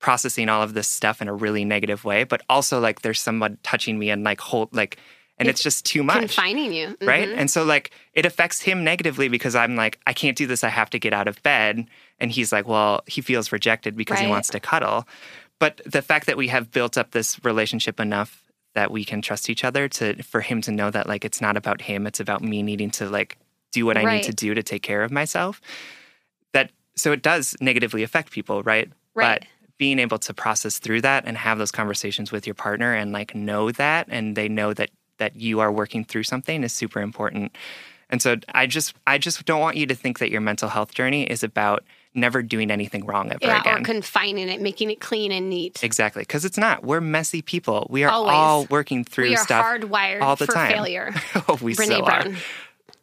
processing 0.00 0.48
all 0.48 0.62
of 0.62 0.74
this 0.74 0.88
stuff 0.88 1.20
in 1.20 1.28
a 1.28 1.34
really 1.34 1.64
negative 1.64 2.04
way, 2.04 2.24
but 2.24 2.42
also 2.48 2.80
like 2.80 3.02
there's 3.02 3.20
someone 3.20 3.58
touching 3.62 3.98
me 3.98 4.08
and 4.10 4.24
like 4.24 4.40
hold 4.40 4.74
like, 4.74 4.96
and 5.38 5.48
it's, 5.48 5.62
just 5.62 5.84
too 5.86 6.02
much 6.02 6.18
Confining 6.18 6.72
you. 6.72 6.96
right? 7.02 7.28
Mhm. 7.28 7.36
And 7.36 7.50
so 7.50 7.64
like 7.64 7.90
it 8.14 8.26
affects 8.26 8.60
him 8.62 8.82
negatively 8.84 9.28
because 9.28 9.54
I'm 9.54 9.76
like, 9.76 9.98
I 10.06 10.12
can't 10.12 10.36
do 10.36 10.46
this. 10.46 10.64
I 10.64 10.68
have 10.68 10.90
to 10.90 10.98
get 10.98 11.12
out 11.12 11.28
of 11.28 11.42
bed. 11.42 11.86
And 12.18 12.30
he's 12.32 12.52
like, 12.52 12.66
well, 12.66 13.02
he 13.06 13.20
feels 13.20 13.52
rejected 13.52 13.96
because 13.96 14.18
he 14.20 14.26
wants 14.26 14.48
to 14.50 14.60
cuddle. 14.60 15.06
But 15.60 15.80
the 15.86 16.02
fact 16.02 16.26
that 16.26 16.36
we 16.36 16.48
have 16.48 16.70
built 16.70 16.98
up 16.98 17.12
this 17.12 17.42
relationship 17.44 17.98
enough 18.00 18.42
that 18.74 18.90
we 18.90 19.04
can 19.04 19.22
trust 19.22 19.48
each 19.50 19.64
other 19.64 19.88
to 19.88 20.22
for 20.22 20.40
him 20.40 20.60
to 20.62 20.70
know 20.72 20.90
that 20.90 21.06
like 21.08 21.24
it's 21.24 21.40
not 21.40 21.56
about 21.56 21.80
him, 21.82 22.06
it's 22.06 22.20
about 22.20 22.42
me 22.42 22.62
needing 22.62 22.90
to 22.92 23.08
like 23.08 23.36
do 23.72 23.84
what 23.86 23.96
I 23.96 24.04
Right. 24.04 24.14
need 24.16 24.22
to 24.24 24.32
do 24.32 24.54
to 24.54 24.62
take 24.62 24.82
care 24.82 25.02
of 25.02 25.10
myself. 25.10 25.60
That 26.52 26.70
so 26.96 27.12
it 27.12 27.22
does 27.22 27.56
negatively 27.60 28.02
affect 28.02 28.30
people, 28.30 28.62
right? 28.62 28.90
Right. 29.14 29.40
But 29.40 29.48
being 29.78 29.98
able 30.00 30.18
to 30.18 30.34
process 30.34 30.78
through 30.78 31.00
that 31.02 31.24
and 31.26 31.36
have 31.38 31.58
those 31.58 31.70
conversations 31.70 32.32
with 32.32 32.46
your 32.46 32.54
partner 32.54 32.92
and 32.94 33.12
like 33.12 33.34
know 33.34 33.70
that 33.72 34.08
and 34.10 34.36
they 34.36 34.48
know 34.48 34.72
that 34.74 34.90
that 35.18 35.36
you 35.36 35.60
are 35.60 35.70
working 35.70 36.04
through 36.04 36.24
something 36.24 36.64
is 36.64 36.72
super 36.72 37.00
important. 37.00 37.54
And 38.10 38.22
so 38.22 38.36
I 38.54 38.66
just 38.66 38.94
I 39.06 39.18
just 39.18 39.44
don't 39.44 39.60
want 39.60 39.76
you 39.76 39.86
to 39.86 39.94
think 39.94 40.18
that 40.20 40.30
your 40.30 40.40
mental 40.40 40.68
health 40.70 40.94
journey 40.94 41.24
is 41.24 41.42
about 41.44 41.84
never 42.14 42.42
doing 42.42 42.70
anything 42.70 43.04
wrong 43.04 43.30
ever 43.30 43.38
Yeah, 43.42 43.60
again. 43.60 43.82
or 43.82 43.84
confining 43.84 44.48
it, 44.48 44.62
making 44.62 44.90
it 44.90 44.98
clean 45.00 45.30
and 45.30 45.50
neat. 45.50 45.84
exactly, 45.84 46.22
because 46.22 46.44
it's 46.46 46.56
not. 46.56 46.82
We're 46.82 47.02
messy 47.02 47.42
people. 47.42 47.86
We 47.90 48.04
are 48.04 48.10
Always. 48.10 48.32
all 48.34 48.64
working 48.70 49.04
through 49.04 49.28
we 49.28 49.34
are 49.34 49.44
stuff 49.44 49.64
hardwired 49.64 50.22
all 50.22 50.36
the 50.36 50.46
for 50.46 50.52
time. 50.54 50.72
failure. 50.72 51.12
oh, 51.48 51.58
we 51.60 51.74
Brene 51.74 51.86
so 51.88 52.02
Brown. 52.02 52.34
are. 52.34 52.38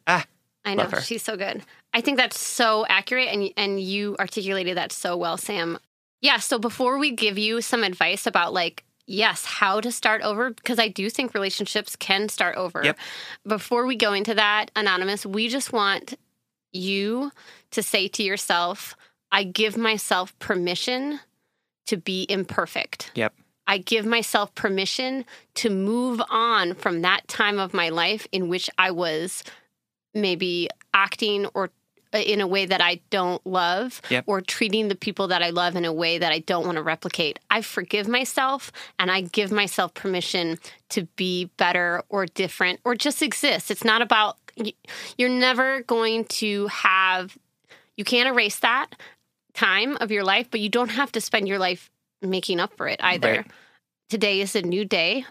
Ah, 0.08 0.24
I 0.64 0.74
know 0.74 0.84
her. 0.84 1.00
she's 1.00 1.22
so 1.22 1.36
good. 1.36 1.62
I 1.94 2.00
think 2.00 2.18
that's 2.18 2.38
so 2.38 2.84
accurate, 2.88 3.28
and 3.28 3.48
and 3.56 3.80
you 3.80 4.16
articulated 4.18 4.76
that 4.76 4.90
so 4.90 5.16
well, 5.16 5.36
Sam. 5.36 5.78
Yeah. 6.20 6.38
So 6.38 6.58
before 6.58 6.98
we 6.98 7.12
give 7.12 7.38
you 7.38 7.60
some 7.60 7.84
advice 7.84 8.26
about 8.26 8.52
like 8.52 8.82
yes, 9.06 9.44
how 9.44 9.80
to 9.80 9.92
start 9.92 10.22
over, 10.22 10.50
because 10.50 10.78
I 10.78 10.88
do 10.88 11.08
think 11.10 11.34
relationships 11.34 11.96
can 11.96 12.28
start 12.28 12.56
over. 12.56 12.82
Yep. 12.84 12.98
Before 13.46 13.86
we 13.86 13.96
go 13.96 14.12
into 14.12 14.34
that, 14.34 14.70
anonymous, 14.76 15.24
we 15.24 15.48
just 15.48 15.72
want 15.72 16.14
you 16.72 17.32
to 17.70 17.82
say 17.82 18.08
to 18.08 18.22
yourself, 18.22 18.96
"I 19.32 19.44
give 19.44 19.76
myself 19.76 20.38
permission 20.38 21.20
to 21.86 21.96
be 21.96 22.26
imperfect." 22.28 23.12
Yep. 23.14 23.34
I 23.66 23.78
give 23.78 24.06
myself 24.06 24.54
permission 24.54 25.24
to 25.54 25.70
move 25.70 26.22
on 26.30 26.74
from 26.74 27.02
that 27.02 27.26
time 27.26 27.58
of 27.58 27.74
my 27.74 27.88
life 27.88 28.26
in 28.30 28.48
which 28.48 28.70
I 28.78 28.92
was 28.92 29.42
maybe 30.14 30.68
acting 30.94 31.46
or 31.46 31.70
Uh, 32.14 32.18
in 32.18 32.40
a 32.40 32.46
way 32.46 32.64
that 32.66 32.80
I 32.80 33.00
don't 33.10 33.44
love 33.44 34.00
Yep. 34.10 34.24
or 34.26 34.40
treating 34.40 34.86
the 34.88 34.94
people 34.94 35.26
that 35.28 35.42
I 35.42 35.50
love 35.50 35.74
in 35.74 35.84
a 35.84 35.92
way 35.92 36.18
that 36.18 36.32
I 36.32 36.38
don't 36.38 36.64
want 36.64 36.76
to 36.76 36.82
replicate. 36.82 37.40
I 37.50 37.62
forgive 37.62 38.06
myself 38.06 38.70
and 38.98 39.10
I 39.10 39.22
give 39.22 39.50
myself 39.50 39.92
permission 39.92 40.58
to 40.90 41.02
be 41.16 41.46
better 41.56 42.04
or 42.08 42.26
different 42.26 42.78
or 42.84 42.94
just 42.94 43.22
exist. 43.22 43.70
It's 43.72 43.84
not 43.84 44.02
about 44.02 44.36
you're 45.18 45.28
never 45.28 45.82
going 45.82 46.24
to 46.26 46.68
have 46.68 47.36
you 47.96 48.04
can't 48.04 48.28
erase 48.28 48.60
that 48.60 48.86
time 49.54 49.96
of 50.00 50.10
your 50.12 50.22
life, 50.24 50.46
but 50.50 50.60
you 50.60 50.68
don't 50.68 50.90
have 50.90 51.10
to 51.12 51.20
spend 51.20 51.48
your 51.48 51.58
life 51.58 51.90
making 52.22 52.60
up 52.60 52.76
for 52.76 52.86
it 52.86 53.00
either. 53.02 53.32
Right. 53.38 53.46
Today 54.08 54.40
is 54.40 54.54
a 54.54 54.62
new 54.62 54.84
day. 54.84 55.24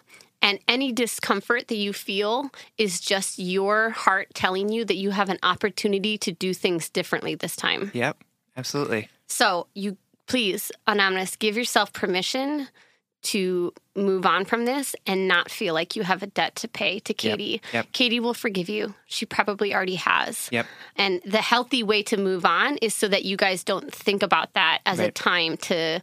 And 0.45 0.59
any 0.67 0.91
discomfort 0.91 1.69
that 1.69 1.75
you 1.75 1.91
feel 1.91 2.51
is 2.77 2.99
just 3.01 3.39
your 3.39 3.89
heart 3.89 4.27
telling 4.35 4.69
you 4.69 4.85
that 4.85 4.95
you 4.95 5.09
have 5.09 5.29
an 5.29 5.39
opportunity 5.41 6.19
to 6.19 6.31
do 6.31 6.53
things 6.53 6.87
differently 6.87 7.33
this 7.33 7.55
time. 7.55 7.89
Yep. 7.95 8.23
Absolutely. 8.55 9.09
So, 9.25 9.65
you 9.73 9.97
please, 10.27 10.71
Anonymous, 10.85 11.35
give 11.35 11.57
yourself 11.57 11.93
permission 11.93 12.67
to 13.23 13.73
move 13.95 14.23
on 14.23 14.45
from 14.45 14.65
this 14.65 14.95
and 15.07 15.27
not 15.27 15.49
feel 15.49 15.73
like 15.73 15.95
you 15.95 16.03
have 16.03 16.21
a 16.21 16.27
debt 16.27 16.55
to 16.57 16.67
pay 16.67 16.99
to 16.99 17.13
Katie. 17.13 17.59
Yep. 17.73 17.87
Katie 17.91 18.19
will 18.19 18.35
forgive 18.35 18.69
you. 18.69 18.93
She 19.07 19.25
probably 19.25 19.73
already 19.73 19.95
has. 19.95 20.47
Yep. 20.51 20.67
And 20.95 21.21
the 21.25 21.41
healthy 21.41 21.81
way 21.81 22.03
to 22.03 22.17
move 22.17 22.45
on 22.45 22.77
is 22.77 22.93
so 22.93 23.07
that 23.07 23.25
you 23.25 23.35
guys 23.35 23.63
don't 23.63 23.91
think 23.91 24.21
about 24.21 24.53
that 24.53 24.81
as 24.85 24.99
a 24.99 25.09
time 25.09 25.57
to 25.57 26.01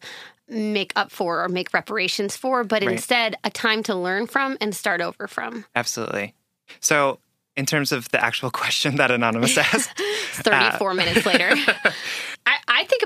make 0.53 0.93
up 0.97 1.11
for 1.11 1.43
or 1.43 1.49
make 1.49 1.73
reparations 1.73 2.37
for, 2.37 2.65
but 2.65 2.83
Right. 2.83 2.93
instead 2.93 3.37
a 3.45 3.51
time 3.51 3.83
to 3.85 3.95
learn 3.95 4.27
from 4.27 4.57
and 4.61 4.75
start 4.75 5.01
over 5.01 5.27
from. 5.27 5.65
Absolutely. 5.75 6.35
So, 6.81 7.19
in 7.57 7.67
terms 7.67 7.93
of 7.93 8.09
the 8.11 8.23
actual 8.25 8.51
question 8.63 8.97
that 8.97 9.11
Anonymous 9.11 9.57
asked, 9.59 9.91
34 10.33 10.91
uh, 10.91 10.95
minutes 10.95 11.27
later. 11.27 11.55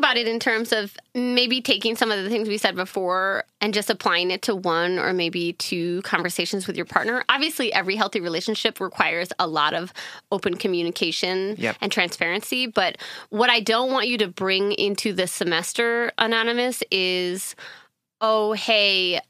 I, 0.06 0.10
I 0.10 0.14
think 0.14 0.24
about 0.24 0.28
it 0.28 0.32
in 0.32 0.40
terms 0.40 0.72
of 0.72 0.96
maybe 1.14 1.60
taking 1.60 1.96
some 1.96 2.10
of 2.10 2.22
the 2.22 2.30
things 2.30 2.48
we 2.48 2.58
said 2.58 2.76
before 2.76 3.44
and 3.60 3.74
just 3.74 3.90
applying 3.90 4.30
it 4.30 4.42
to 4.42 4.54
one 4.54 4.98
or 4.98 5.12
maybe 5.12 5.54
two 5.54 6.02
conversations 6.02 6.66
with 6.66 6.76
your 6.76 6.86
partner. 6.86 7.24
Obviously, 7.28 7.72
every 7.72 7.96
healthy 7.96 8.20
relationship 8.20 8.80
requires 8.80 9.28
a 9.38 9.46
lot 9.46 9.74
of 9.74 9.92
open 10.32 10.56
communication 10.56 11.56
Yep. 11.58 11.76
and 11.80 11.92
transparency. 11.92 12.66
But 12.66 12.98
what 13.30 13.50
I 13.50 13.60
don't 13.60 13.92
want 13.92 14.08
you 14.08 14.18
to 14.18 14.28
bring 14.28 14.72
into 14.72 15.12
this 15.12 15.32
semester, 15.32 16.12
Anonymous, 16.18 16.82
is 16.90 17.54
oh, 18.20 18.52
hey, 18.52 19.20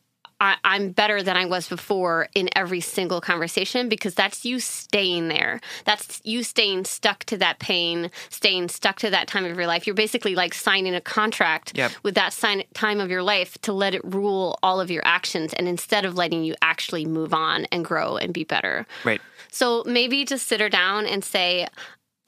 I, 0.40 0.57
I'm 0.64 0.90
better 0.90 1.22
than 1.22 1.37
I 1.37 1.46
was 1.46 1.68
before 1.68 2.29
in 2.35 2.51
every 2.55 2.81
single 2.81 3.20
conversation 3.20 3.88
because 3.88 4.14
that's 4.14 4.44
you 4.44 4.61
staying 4.61 5.29
there. 5.29 5.61
That's 5.87 6.20
you 6.25 6.42
staying 6.42 6.85
stuck 6.85 7.25
to 7.25 7.38
that 7.38 7.59
pain, 7.59 8.11
staying 8.29 8.68
stuck 8.68 8.96
to 8.99 9.11
that 9.11 9.29
time 9.29 9.46
of 9.46 9.57
your 9.57 9.66
life. 9.66 9.87
You're 9.87 9.94
basically 9.94 10.35
like 10.35 10.53
signing 10.53 10.94
a 10.94 11.01
contract 11.01 11.72
Yep. 11.75 11.92
with 12.03 12.14
that 12.16 12.33
sign, 12.35 12.64
time 12.75 13.01
of 13.01 13.11
your 13.11 13.22
life 13.22 13.57
to 13.62 13.72
let 13.72 13.94
it 13.94 14.03
rule 14.05 14.59
all 14.62 14.79
of 14.81 14.90
your 14.90 15.03
actions 15.07 15.55
and 15.55 15.66
instead 15.68 16.05
of 16.05 16.16
letting 16.16 16.44
you 16.44 16.55
actually 16.61 17.07
move 17.07 17.33
on 17.33 17.64
and 17.72 17.85
grow 17.85 18.16
and 18.18 18.35
be 18.35 18.44
better. 18.44 18.87
right. 19.05 19.20
So 19.51 19.85
maybe 19.87 20.25
just 20.27 20.46
sit 20.49 20.61
her 20.61 20.68
down 20.68 21.07
and 21.07 21.25
say, 21.25 21.66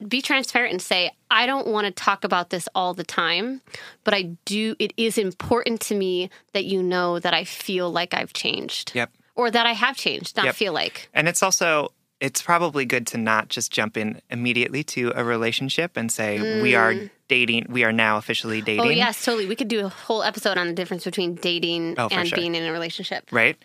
be 0.07 0.21
transparent 0.21 0.71
and 0.71 0.81
say, 0.81 1.11
I 1.29 1.45
don't 1.45 1.67
want 1.67 1.85
to 1.85 1.91
talk 1.91 2.23
about 2.23 2.49
this 2.49 2.69
all 2.73 2.93
the 2.93 3.03
time, 3.03 3.61
but 4.03 4.13
I 4.13 4.31
do, 4.45 4.75
it 4.79 4.93
is 4.97 5.17
important 5.17 5.81
to 5.81 5.95
me 5.95 6.29
that 6.53 6.65
you 6.65 6.81
know 6.81 7.19
that 7.19 7.33
I 7.33 7.43
feel 7.43 7.91
like 7.91 8.13
I've 8.13 8.33
changed. 8.33 8.93
Yep. 8.95 9.11
Or 9.35 9.51
that 9.51 9.65
I 9.65 9.73
have 9.73 9.95
changed, 9.97 10.35
not 10.37 10.45
Yep. 10.45 10.55
feel 10.55 10.73
like. 10.73 11.09
And 11.13 11.27
it's 11.27 11.43
also 11.43 11.93
it's 12.19 12.41
probably 12.41 12.83
good 12.83 13.07
to 13.07 13.17
not 13.17 13.47
just 13.47 13.71
jump 13.71 13.95
in 13.95 14.21
immediately 14.29 14.83
to 14.83 15.13
a 15.15 15.23
relationship 15.23 15.95
and 15.95 16.11
say 16.11 16.61
we 16.61 16.75
are 16.75 16.93
dating. 17.29 17.65
We 17.69 17.85
are 17.85 17.93
now 17.93 18.17
officially 18.17 18.61
dating. 18.61 18.83
Mm. 18.83 18.87
Oh, 18.87 18.89
yes, 18.89 19.23
totally. 19.23 19.45
We 19.45 19.55
could 19.55 19.69
do 19.69 19.85
a 19.85 19.89
whole 19.89 20.21
episode 20.23 20.57
on 20.57 20.67
the 20.67 20.73
difference 20.73 21.05
between 21.05 21.35
dating 21.35 21.95
Oh, 21.97 22.09
and 22.11 22.27
sure. 22.27 22.35
being 22.35 22.55
in 22.55 22.63
a 22.65 22.73
relationship. 22.73 23.29
right? 23.31 23.55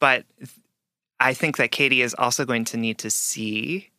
But 0.00 0.24
I 1.20 1.34
think 1.34 1.56
that 1.58 1.70
Katie 1.70 2.02
is 2.02 2.14
also 2.14 2.44
going 2.44 2.64
to 2.66 2.76
need 2.76 2.98
to 2.98 3.10
see 3.10 3.89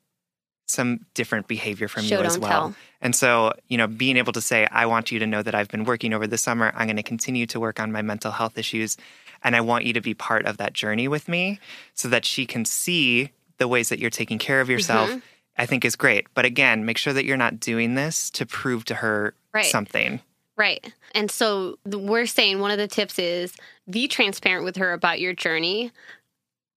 some 0.65 1.06
different 1.13 1.47
behavior 1.47 1.88
from 1.88 2.04
Show, 2.04 2.19
you 2.19 2.26
as 2.26 2.39
well. 2.39 2.50
tell. 2.50 2.76
And 3.02 3.15
so, 3.15 3.54
you 3.67 3.78
know, 3.78 3.88
being 3.88 4.15
able 4.17 4.32
to 4.34 4.41
say, 4.41 4.67
I 4.71 4.86
want 4.86 5.12
you 5.12 5.19
to 5.19 5.28
know 5.28 5.41
that 5.41 5.54
I've 5.56 5.67
been 5.67 5.84
working 5.84 6.13
over 6.13 6.28
the 6.28 6.38
summer. 6.38 6.71
I'm 6.76 6.88
going 6.88 6.95
to 6.97 7.04
continue 7.04 7.45
to 7.47 7.60
work 7.60 7.80
on 7.80 7.91
my 7.91 8.02
mental 8.02 8.32
health 8.32 8.58
issues. 8.58 8.95
And 9.43 9.56
I 9.56 9.62
want 9.62 9.86
you 9.86 9.93
to 9.93 10.02
be 10.02 10.13
part 10.13 10.45
of 10.45 10.58
that 10.58 10.74
journey 10.74 11.08
with 11.08 11.28
me 11.28 11.60
so 11.93 12.08
that 12.10 12.26
she 12.26 12.45
can 12.45 12.63
see 12.63 13.32
the 13.58 13.67
ways 13.67 13.89
that 13.89 14.00
you're 14.00 14.10
taking 14.10 14.39
care 14.39 14.62
of 14.62 14.69
yourself, 14.69 15.10
Mm-hmm. 15.10 15.19
I 15.58 15.65
think 15.65 15.84
is 15.84 15.95
great. 15.97 16.28
But 16.34 16.45
again, 16.45 16.86
make 16.86 16.97
sure 16.97 17.12
that 17.12 17.26
you're 17.26 17.38
not 17.38 17.60
doing 17.60 17.95
this 17.95 18.30
to 18.32 18.45
prove 18.45 18.86
to 18.86 18.95
her 18.95 19.34
Right. 19.54 19.65
something. 19.65 20.21
Right. 20.56 20.93
And 21.13 21.30
so 21.30 21.78
we're 21.86 22.26
saying 22.26 22.60
one 22.60 22.71
of 22.71 22.78
the 22.78 22.88
tips 22.88 23.19
is 23.19 23.54
be 23.89 24.08
transparent 24.08 24.63
with 24.63 24.78
her 24.78 24.93
about 24.93 25.19
your 25.19 25.34
journey, 25.34 25.91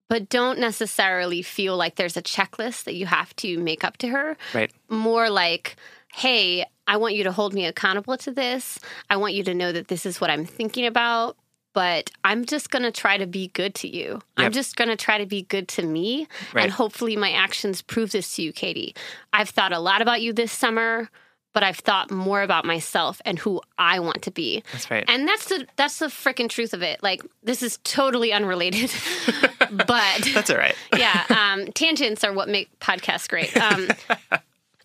but 0.07 0.29
don't 0.29 0.59
necessarily 0.59 1.41
feel 1.41 1.77
like 1.77 1.95
there's 1.95 2.17
a 2.17 2.21
checklist 2.21 2.83
that 2.85 2.95
you 2.95 3.05
have 3.05 3.35
to 3.37 3.57
make 3.59 3.83
up 3.83 3.97
to 3.97 4.07
her. 4.09 4.37
Right. 4.53 4.71
More 4.89 5.29
like, 5.29 5.75
hey, 6.13 6.65
I 6.87 6.97
want 6.97 7.15
you 7.15 7.23
to 7.23 7.31
hold 7.31 7.53
me 7.53 7.65
accountable 7.65 8.17
to 8.17 8.31
this. 8.31 8.79
I 9.09 9.17
want 9.17 9.33
you 9.33 9.43
to 9.43 9.53
know 9.53 9.71
that 9.71 9.87
this 9.87 10.05
is 10.05 10.21
what 10.21 10.29
I'm 10.29 10.45
thinking 10.45 10.85
about. 10.85 11.37
But 11.73 12.09
I'm 12.23 12.45
just 12.45 12.71
going 12.71 12.83
to 12.83 12.91
try 12.91 13.17
to 13.17 13.27
be 13.27 13.49
good 13.49 13.75
to 13.75 13.89
you. 13.89 14.21
I'm 14.37 14.53
just 14.53 14.77
going 14.77 14.87
to 14.87 14.95
try 14.95 15.17
to 15.17 15.25
be 15.25 15.41
good 15.41 15.67
to 15.69 15.83
me. 15.83 16.25
Right. 16.53 16.63
And 16.63 16.71
hopefully 16.71 17.17
my 17.17 17.31
actions 17.33 17.81
prove 17.81 18.11
this 18.11 18.33
to 18.37 18.43
you, 18.43 18.53
Katie. 18.53 18.95
I've 19.33 19.49
thought 19.49 19.73
a 19.73 19.79
lot 19.79 20.01
about 20.01 20.21
you 20.21 20.31
this 20.31 20.53
summer, 20.53 21.09
but 21.55 21.63
I've 21.63 21.77
thought 21.79 22.11
more 22.11 22.43
about 22.43 22.65
myself 22.65 23.19
and 23.25 23.39
who 23.39 23.61
I 23.79 23.99
want 23.99 24.21
to 24.23 24.31
be. 24.31 24.61
That's 24.73 24.91
right. 24.91 25.03
And 25.07 25.27
that's 25.27 25.45
the 25.47 25.65
that's 25.77 25.97
the 25.97 26.07
freaking 26.07 26.49
truth 26.49 26.73
of 26.75 26.83
it. 26.83 27.01
Like 27.01 27.23
this 27.41 27.63
is 27.63 27.79
totally 27.83 28.31
unrelated, 28.31 28.91
but 29.71 30.29
That's 30.33 30.51
all 30.51 30.57
right. 30.57 30.75
yeah, 30.97 31.23
um, 31.29 31.71
tangents 31.71 32.23
are 32.23 32.33
what 32.33 32.49
make 32.49 32.69
podcasts 32.79 33.27
great. 33.27 33.55
Um, 33.57 33.87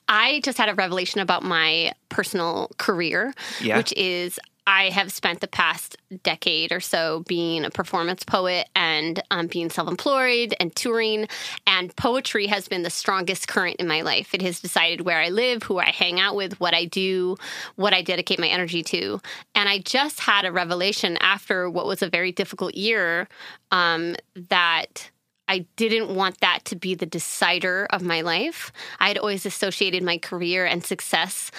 I 0.09 0.40
just 0.42 0.59
had 0.59 0.68
a 0.68 0.74
revelation 0.74 1.20
about 1.20 1.42
my 1.42 1.92
personal 2.09 2.70
career, 2.78 3.33
Yeah. 3.61 3.76
which 3.76 3.92
is 3.96 4.40
I 4.70 4.90
have 4.90 5.11
spent 5.11 5.40
the 5.40 5.48
past 5.48 5.96
decade 6.22 6.70
or 6.70 6.78
so 6.78 7.24
being 7.26 7.64
a 7.64 7.70
performance 7.70 8.22
poet 8.22 8.68
and 8.76 9.20
um, 9.33 9.48
being 9.48 9.68
self 9.68 9.88
employed 9.88 10.54
and 10.61 10.74
touring. 10.76 11.26
And 11.66 11.94
poetry 11.96 12.46
has 12.46 12.68
been 12.68 12.85
the 12.85 12.88
strongest 12.88 13.48
current 13.48 13.78
in 13.80 13.88
my 13.88 14.02
life. 14.02 14.33
It 14.33 14.42
has 14.42 14.61
decided 14.61 15.00
where 15.00 15.18
I 15.18 15.30
live, 15.30 15.64
who 15.64 15.80
I 15.80 15.90
hang 15.90 16.20
out 16.20 16.37
with, 16.37 16.61
what 16.61 16.72
I 16.72 16.85
do, 16.85 17.37
what 17.74 17.92
I 17.92 18.00
dedicate 18.00 18.38
my 18.38 18.46
energy 18.46 18.85
to. 18.85 19.20
And 19.56 19.68
I 19.68 19.78
just 19.78 20.20
had 20.20 20.44
a 20.44 20.52
revelation 20.52 21.16
after 21.16 21.68
what 21.68 21.87
was 21.87 22.00
a 22.00 22.09
very 22.09 22.30
difficult 22.30 22.76
year 22.76 23.26
um, 23.72 24.14
that. 24.50 25.11
I 25.48 25.66
didn't 25.74 26.14
want 26.14 26.38
that 26.42 26.61
to 26.66 26.76
be 26.76 26.94
the 26.94 27.06
decider 27.06 27.88
of 27.90 28.02
my 28.02 28.20
life. 28.20 28.70
I 29.00 29.09
had 29.09 29.18
always 29.18 29.44
associated 29.44 30.00
my 30.00 30.16
career 30.16 30.64
and 30.64 30.85
success 30.85 31.50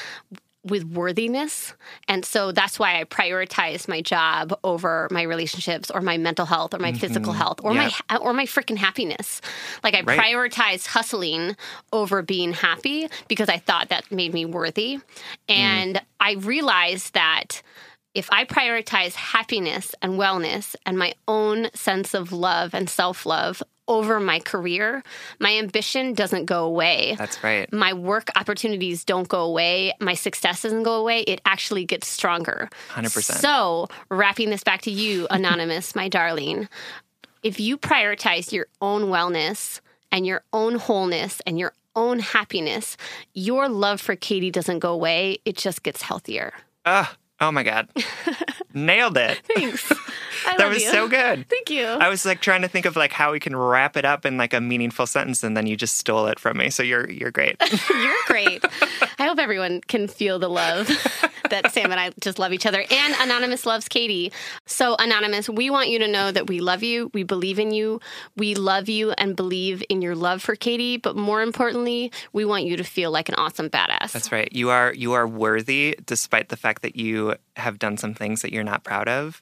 with 0.63 0.83
worthiness. 0.83 1.73
And 2.07 2.23
so 2.23 2.51
that's 2.51 2.77
why 2.77 2.99
I 2.99 3.03
prioritize 3.05 3.87
my 3.87 4.01
job 4.01 4.57
over 4.63 5.07
my 5.09 5.23
relationships 5.23 5.89
or 5.89 6.01
my 6.01 6.17
mental 6.17 6.45
health 6.45 6.73
or 6.73 6.79
my 6.79 6.91
mm-hmm. 6.91 6.99
physical 6.99 7.33
health 7.33 7.59
or 7.63 7.73
Yeah. 7.73 7.89
my 8.09 8.17
or 8.17 8.33
my 8.33 8.45
freaking 8.45 8.77
happiness. 8.77 9.41
Like 9.83 9.95
I 9.95 10.01
Right. 10.01 10.19
prioritized 10.19 10.87
hustling 10.87 11.55
over 11.91 12.21
being 12.21 12.53
happy 12.53 13.07
because 13.27 13.49
I 13.49 13.57
thought 13.57 13.89
that 13.89 14.11
made 14.11 14.33
me 14.33 14.45
worthy. 14.45 14.97
Mm-hmm. 14.97 15.51
And 15.51 16.01
I 16.19 16.33
realized 16.33 17.13
that 17.13 17.63
if 18.13 18.29
I 18.31 18.43
prioritize 18.45 19.13
happiness 19.13 19.95
and 20.01 20.13
wellness 20.13 20.75
and 20.85 20.97
my 20.97 21.13
own 21.27 21.69
sense 21.73 22.13
of 22.13 22.31
love 22.31 22.73
and 22.73 22.89
self-love 22.89 23.63
over 23.91 24.19
my 24.19 24.39
career, 24.39 25.03
my 25.39 25.57
ambition 25.57 26.13
doesn't 26.13 26.45
go 26.45 26.63
away 26.65 27.15
That's 27.17 27.43
right. 27.43 27.71
my 27.73 27.93
work 27.93 28.29
opportunities 28.35 29.03
don't 29.03 29.27
go 29.27 29.41
away, 29.43 29.93
my 29.99 30.13
success 30.13 30.61
doesn't 30.61 30.83
go 30.83 30.93
away, 30.93 31.21
it 31.21 31.41
actually 31.45 31.85
gets 31.85 32.07
stronger. 32.07 32.69
100%. 32.89 33.21
So, 33.33 33.87
wrapping 34.09 34.49
this 34.49 34.63
back 34.63 34.81
to 34.83 34.91
you, 34.91 35.27
Anonymous, 35.31 35.93
my 35.95 36.07
darling, 36.07 36.69
if 37.43 37.59
you 37.59 37.77
prioritize 37.77 38.51
your 38.51 38.67
own 38.81 39.03
wellness 39.03 39.81
and 40.11 40.25
your 40.25 40.43
own 40.53 40.75
wholeness 40.75 41.41
and 41.45 41.59
your 41.59 41.73
own 41.95 42.19
happiness, 42.19 42.95
your 43.33 43.67
love 43.67 43.99
for 43.99 44.15
Katie 44.15 44.51
doesn't 44.51 44.79
go 44.79 44.93
away, 44.93 45.39
it 45.43 45.57
just 45.57 45.83
gets 45.83 46.01
healthier. 46.01 46.53
Oh, 46.85 47.11
oh 47.41 47.51
my 47.51 47.63
God. 47.63 47.89
Nailed 48.73 49.17
it. 49.17 49.39
Thanks. 49.55 49.91
I 50.47 50.57
That 50.57 50.69
was 50.69 50.81
you. 50.81 50.89
so 50.89 51.07
good. 51.07 51.47
Thank 51.49 51.69
you. 51.69 51.85
I 51.85 52.07
was 52.09 52.25
like 52.25 52.41
trying 52.41 52.61
to 52.61 52.67
think 52.67 52.85
of 52.85 52.95
like 52.95 53.11
how 53.11 53.31
we 53.31 53.39
can 53.39 53.55
wrap 53.55 53.97
it 53.97 54.05
up 54.05 54.25
in 54.25 54.37
like 54.37 54.53
a 54.53 54.61
meaningful 54.61 55.05
sentence 55.05 55.43
and 55.43 55.55
then 55.57 55.67
you 55.67 55.75
just 55.75 55.97
stole 55.97 56.27
it 56.27 56.39
from 56.39 56.57
me. 56.57 56.69
So 56.69 56.81
you're 56.83 57.09
you're 57.09 57.31
great. 57.31 57.57
You're 57.89 58.15
great. 58.27 58.63
I 59.19 59.25
hope 59.25 59.37
everyone 59.39 59.81
can 59.81 60.07
feel 60.07 60.39
the 60.39 60.49
love 60.49 60.89
that 61.49 61.71
Sam 61.71 61.91
and 61.91 61.99
I 61.99 62.11
just 62.19 62.39
love 62.39 62.53
each 62.53 62.65
other. 62.65 62.83
And 62.89 63.15
Anonymous 63.19 63.65
loves 63.65 63.87
Katie. 63.87 64.31
So, 64.65 64.95
Anonymous, 64.99 65.49
we 65.49 65.69
want 65.69 65.89
you 65.89 65.99
to 65.99 66.07
know 66.07 66.31
that 66.31 66.47
we 66.47 66.59
love 66.59 66.83
you. 66.83 67.09
We 67.13 67.23
believe 67.23 67.59
in 67.59 67.71
you. 67.71 67.99
We 68.35 68.55
love 68.55 68.89
you 68.89 69.11
and 69.11 69.35
believe 69.35 69.83
in 69.89 70.01
your 70.01 70.15
love 70.15 70.41
for 70.41 70.55
Katie. 70.55 70.97
But 70.97 71.15
more 71.15 71.41
importantly, 71.41 72.11
we 72.33 72.45
want 72.45 72.65
you 72.65 72.77
to 72.77 72.83
feel 72.83 73.11
like 73.11 73.29
an 73.29 73.35
awesome 73.35 73.69
badass. 73.69 74.11
That's 74.11 74.31
right. 74.31 74.51
You 74.51 74.69
are 74.69 74.93
you 74.93 75.13
are 75.13 75.27
worthy 75.27 75.97
despite 76.05 76.49
the 76.49 76.57
fact 76.57 76.81
that 76.81 76.95
you 76.95 77.35
have 77.55 77.79
done 77.79 77.97
some 77.97 78.13
things 78.13 78.41
that 78.41 78.53
you're 78.53 78.63
not 78.63 78.83
proud 78.83 79.07
of 79.07 79.41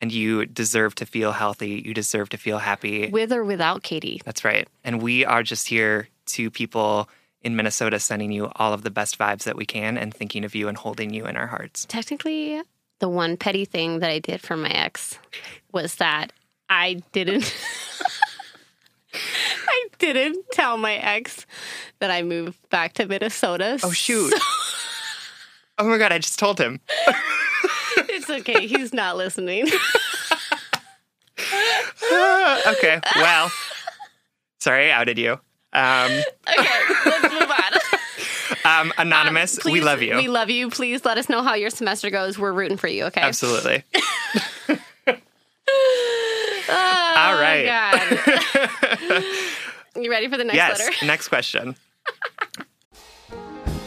and 0.00 0.12
you 0.12 0.44
deserve 0.46 0.94
to 0.96 1.06
feel 1.06 1.32
healthy. 1.32 1.82
You 1.84 1.94
deserve 1.94 2.28
to 2.30 2.36
feel 2.36 2.58
happy. 2.58 3.08
With 3.08 3.32
or 3.32 3.44
without 3.44 3.82
Katie. 3.82 4.20
That's 4.24 4.44
right. 4.44 4.68
And 4.82 5.00
we 5.00 5.24
are 5.24 5.42
just 5.42 5.68
here 5.68 6.08
to 6.26 6.50
people 6.50 7.08
in 7.44 7.54
Minnesota 7.54 8.00
sending 8.00 8.32
you 8.32 8.50
all 8.56 8.72
of 8.72 8.82
the 8.82 8.90
best 8.90 9.18
vibes 9.18 9.44
that 9.44 9.56
we 9.56 9.66
can 9.66 9.96
and 9.98 10.12
thinking 10.12 10.44
of 10.44 10.54
you 10.54 10.66
and 10.68 10.76
holding 10.76 11.12
you 11.12 11.26
in 11.26 11.36
our 11.36 11.46
hearts. 11.46 11.86
Technically, 11.86 12.60
the 12.98 13.08
one 13.08 13.36
petty 13.36 13.64
thing 13.64 14.00
that 14.00 14.10
I 14.10 14.18
did 14.18 14.40
for 14.40 14.56
my 14.56 14.70
ex 14.70 15.18
was 15.72 15.96
that 15.96 16.32
I 16.68 17.02
didn't. 17.12 17.54
I 19.14 19.84
didn't 19.98 20.44
tell 20.50 20.76
my 20.76 20.94
ex 20.94 21.46
that 22.00 22.10
I 22.10 22.22
moved 22.22 22.58
back 22.70 22.94
to 22.94 23.06
Minnesota. 23.06 23.78
Oh 23.84 23.92
shoot. 23.92 24.32
oh 25.78 25.88
my 25.88 25.98
god, 25.98 26.10
I 26.12 26.18
just 26.18 26.38
told 26.38 26.58
him. 26.58 26.80
It's 27.96 28.28
okay. 28.28 28.66
He's 28.66 28.92
not 28.92 29.16
listening. 29.16 29.66
okay. 31.38 33.00
Well. 33.14 33.52
Sorry, 34.58 34.90
I 34.90 34.98
outed 34.98 35.16
you. 35.18 35.38
Um, 35.74 36.12
okay, 36.58 36.80
let's 37.06 37.33
on. 38.64 38.86
um, 38.86 38.92
anonymous, 38.98 39.64
we 39.64 39.80
love 39.80 40.02
you. 40.02 40.16
We 40.16 40.28
love 40.28 40.50
you. 40.50 40.70
Please 40.70 41.04
let 41.04 41.18
us 41.18 41.28
know 41.28 41.42
how 41.42 41.54
your 41.54 41.70
semester 41.70 42.10
goes. 42.10 42.38
We're 42.38 42.52
rooting 42.52 42.76
for 42.76 42.88
you, 42.88 43.04
okay? 43.06 43.20
Absolutely. 43.20 43.84
Oh, 46.66 47.14
All 47.16 47.34
right. 47.34 47.66
God. 47.66 49.22
you 50.02 50.10
ready 50.10 50.28
for 50.28 50.36
the 50.36 50.44
next 50.44 50.56
yes. 50.56 50.78
letter? 50.78 51.06
Next 51.06 51.28
question. 51.28 51.76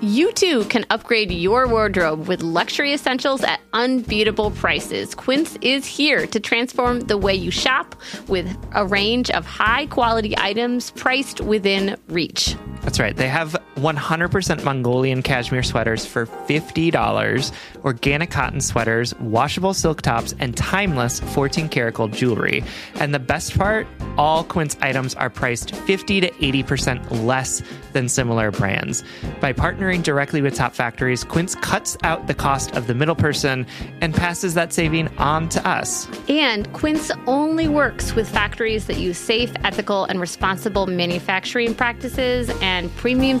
You 0.00 0.30
too 0.30 0.62
can 0.66 0.86
upgrade 0.90 1.32
your 1.32 1.66
wardrobe 1.66 2.28
with 2.28 2.40
luxury 2.40 2.94
essentials 2.94 3.42
at 3.42 3.60
unbeatable 3.72 4.52
prices. 4.52 5.12
Quince 5.12 5.58
is 5.60 5.86
here 5.86 6.24
to 6.28 6.38
transform 6.38 7.00
the 7.00 7.18
way 7.18 7.34
you 7.34 7.50
shop 7.50 7.96
with 8.28 8.46
a 8.76 8.86
range 8.86 9.28
of 9.30 9.44
high 9.44 9.86
quality 9.86 10.38
items 10.38 10.92
priced 10.92 11.40
within 11.40 11.96
reach. 12.06 12.54
That's 12.82 13.00
right. 13.00 13.16
They 13.16 13.26
have 13.26 13.56
100% 13.78 14.64
Mongolian 14.64 15.22
cashmere 15.22 15.62
sweaters 15.62 16.04
for 16.04 16.26
$50, 16.26 17.52
organic 17.84 18.30
cotton 18.30 18.60
sweaters, 18.60 19.14
washable 19.16 19.74
silk 19.74 20.02
tops, 20.02 20.34
and 20.38 20.56
timeless 20.56 21.20
14 21.20 21.68
karat 21.68 21.94
gold 21.94 22.12
jewelry. 22.12 22.64
And 22.96 23.14
the 23.14 23.18
best 23.18 23.56
part, 23.56 23.86
all 24.16 24.44
Quince 24.44 24.76
items 24.80 25.14
are 25.14 25.30
priced 25.30 25.74
50 25.74 26.20
to 26.22 26.30
80% 26.30 27.24
less 27.24 27.62
than 27.92 28.08
similar 28.08 28.50
brands. 28.50 29.02
By 29.40 29.52
partnering 29.52 30.02
directly 30.02 30.42
with 30.42 30.54
top 30.54 30.74
factories, 30.74 31.24
Quince 31.24 31.54
cuts 31.54 31.96
out 32.02 32.26
the 32.26 32.34
cost 32.34 32.76
of 32.76 32.86
the 32.86 32.94
middle 32.94 33.14
person 33.14 33.66
and 34.00 34.14
passes 34.14 34.54
that 34.54 34.72
saving 34.72 35.08
on 35.18 35.48
to 35.50 35.66
us. 35.66 36.08
And 36.28 36.72
Quince 36.72 37.10
only 37.26 37.68
works 37.68 38.14
with 38.14 38.28
factories 38.28 38.86
that 38.86 38.98
use 38.98 39.18
safe, 39.18 39.52
ethical, 39.64 40.04
and 40.04 40.20
responsible 40.20 40.86
manufacturing 40.86 41.74
practices 41.74 42.50
and 42.60 42.94
premium 42.96 43.40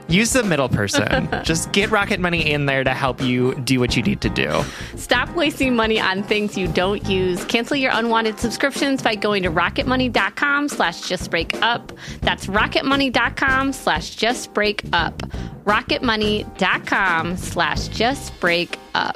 use 0.13 0.33
the 0.33 0.43
middle 0.43 0.69
person. 0.69 1.29
just 1.43 1.71
get 1.71 1.91
Rocket 1.91 2.19
Money 2.19 2.51
in 2.51 2.65
there 2.65 2.83
to 2.83 2.91
help 2.91 3.21
you 3.21 3.55
do 3.55 3.79
what 3.79 3.95
you 3.95 4.03
need 4.03 4.21
to 4.21 4.29
do. 4.29 4.63
Stop 4.95 5.29
wasting 5.35 5.75
money 5.75 5.99
on 5.99 6.23
things 6.23 6.57
you 6.57 6.67
don't 6.67 7.05
use. 7.05 7.43
Cancel 7.45 7.77
your 7.77 7.91
unwanted 7.93 8.39
subscriptions 8.39 9.01
by 9.01 9.15
going 9.15 9.43
to 9.43 9.51
rocketmoney.com 9.51 10.69
slash 10.69 11.01
justbreakup. 11.01 11.95
That's 12.21 12.47
rocketmoney.com 12.47 13.73
slash 13.73 14.15
justbreakup. 14.17 15.17
rocketmoney.com 15.65 17.37
slash 17.37 17.89
justbreakup. 17.89 19.15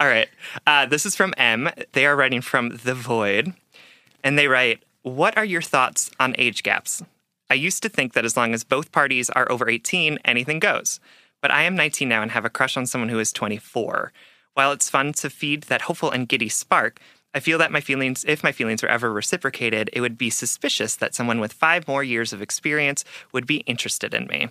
All 0.00 0.08
right. 0.08 0.28
Uh, 0.66 0.86
this 0.86 1.06
is 1.06 1.14
from 1.14 1.32
M. 1.36 1.70
They 1.92 2.04
are 2.04 2.16
writing 2.16 2.40
from 2.40 2.70
The 2.82 2.94
Void. 2.94 3.54
And 4.22 4.38
they 4.38 4.48
write, 4.48 4.82
What 5.02 5.36
are 5.36 5.44
your 5.44 5.62
thoughts 5.62 6.10
on 6.18 6.34
age 6.36 6.62
gaps? 6.62 7.02
I 7.54 7.56
used 7.56 7.84
to 7.84 7.88
think 7.88 8.14
that 8.14 8.24
as 8.24 8.36
long 8.36 8.52
as 8.52 8.64
both 8.64 8.90
parties 8.90 9.30
are 9.30 9.48
over 9.48 9.68
18, 9.68 10.18
anything 10.24 10.58
goes. 10.58 10.98
But 11.40 11.52
I 11.52 11.62
am 11.62 11.76
19 11.76 12.08
now 12.08 12.20
and 12.20 12.32
have 12.32 12.44
a 12.44 12.50
crush 12.50 12.76
on 12.76 12.84
someone 12.84 13.10
who 13.10 13.20
is 13.20 13.32
24. 13.32 14.12
While 14.54 14.72
it's 14.72 14.90
fun 14.90 15.12
to 15.12 15.30
feed 15.30 15.62
that 15.64 15.82
hopeful 15.82 16.10
and 16.10 16.28
giddy 16.28 16.48
spark, 16.48 16.98
I 17.32 17.38
feel 17.38 17.58
that 17.58 17.70
my 17.70 17.80
feelings, 17.80 18.24
if 18.26 18.42
my 18.42 18.50
feelings 18.50 18.82
were 18.82 18.88
ever 18.88 19.12
reciprocated, 19.12 19.88
it 19.92 20.00
would 20.00 20.18
be 20.18 20.30
suspicious 20.30 20.96
that 20.96 21.14
someone 21.14 21.38
with 21.38 21.52
five 21.52 21.86
more 21.86 22.02
years 22.02 22.32
of 22.32 22.42
experience 22.42 23.04
would 23.30 23.46
be 23.46 23.58
interested 23.58 24.14
in 24.14 24.26
me. 24.26 24.48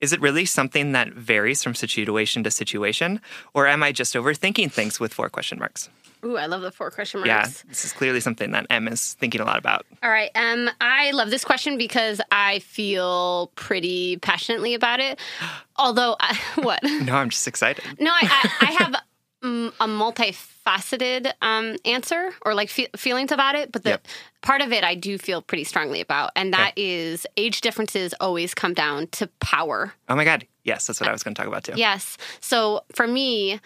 Is 0.00 0.12
it 0.12 0.20
really 0.20 0.44
something 0.44 0.92
that 0.92 1.12
varies 1.12 1.62
from 1.62 1.74
situation 1.74 2.44
to 2.44 2.50
situation, 2.50 3.20
or 3.54 3.66
am 3.66 3.82
I 3.82 3.92
just 3.92 4.14
overthinking 4.14 4.70
things 4.70 5.00
with 5.00 5.14
four 5.14 5.30
question 5.30 5.58
marks? 5.58 5.88
Ooh, 6.24 6.36
I 6.36 6.46
love 6.46 6.62
the 6.62 6.70
four 6.70 6.90
question 6.90 7.20
marks. 7.20 7.28
Yeah, 7.28 7.68
this 7.68 7.84
is 7.84 7.92
clearly 7.92 8.20
something 8.20 8.50
that 8.50 8.66
Em 8.68 8.88
is 8.88 9.14
thinking 9.14 9.40
a 9.40 9.44
lot 9.44 9.58
about. 9.58 9.86
All 10.02 10.10
right. 10.10 10.30
Um, 10.34 10.68
I 10.80 11.12
love 11.12 11.30
this 11.30 11.44
question 11.44 11.78
because 11.78 12.20
I 12.30 12.58
feel 12.60 13.52
pretty 13.54 14.16
passionately 14.18 14.74
about 14.74 15.00
it. 15.00 15.18
Although, 15.76 16.16
I, 16.20 16.38
what? 16.62 16.80
No, 16.82 17.14
I'm 17.14 17.30
just 17.30 17.46
excited. 17.46 17.84
No, 17.98 18.10
I, 18.10 18.20
I, 18.22 18.66
I 18.66 18.72
have 18.82 18.94
a 19.42 19.86
multifaceted 19.86 21.32
um, 21.42 21.76
answer 21.84 22.32
or 22.44 22.54
like 22.54 22.68
fe- 22.68 22.88
feelings 22.96 23.30
about 23.32 23.54
it, 23.54 23.70
but 23.72 23.84
the 23.84 23.90
Yep. 23.90 24.06
part 24.42 24.60
of 24.60 24.72
it 24.72 24.82
I 24.84 24.94
do 24.94 25.18
feel 25.18 25.42
pretty 25.42 25.64
strongly 25.64 26.00
about, 26.00 26.30
and 26.36 26.52
that 26.52 26.72
is 26.76 27.26
age 27.36 27.60
differences 27.60 28.14
always 28.20 28.54
come 28.54 28.74
down 28.74 29.06
to 29.08 29.26
power. 29.40 29.94
Oh 30.08 30.16
my 30.16 30.24
God. 30.24 30.46
Yes, 30.64 30.86
that's 30.86 31.00
what 31.00 31.08
I 31.08 31.12
was 31.12 31.22
going 31.22 31.34
to 31.34 31.38
talk 31.40 31.46
about 31.48 31.64
too. 31.64 31.74
Yes. 31.76 32.16
So 32.40 32.82
for 32.92 33.06
me, 33.06 33.60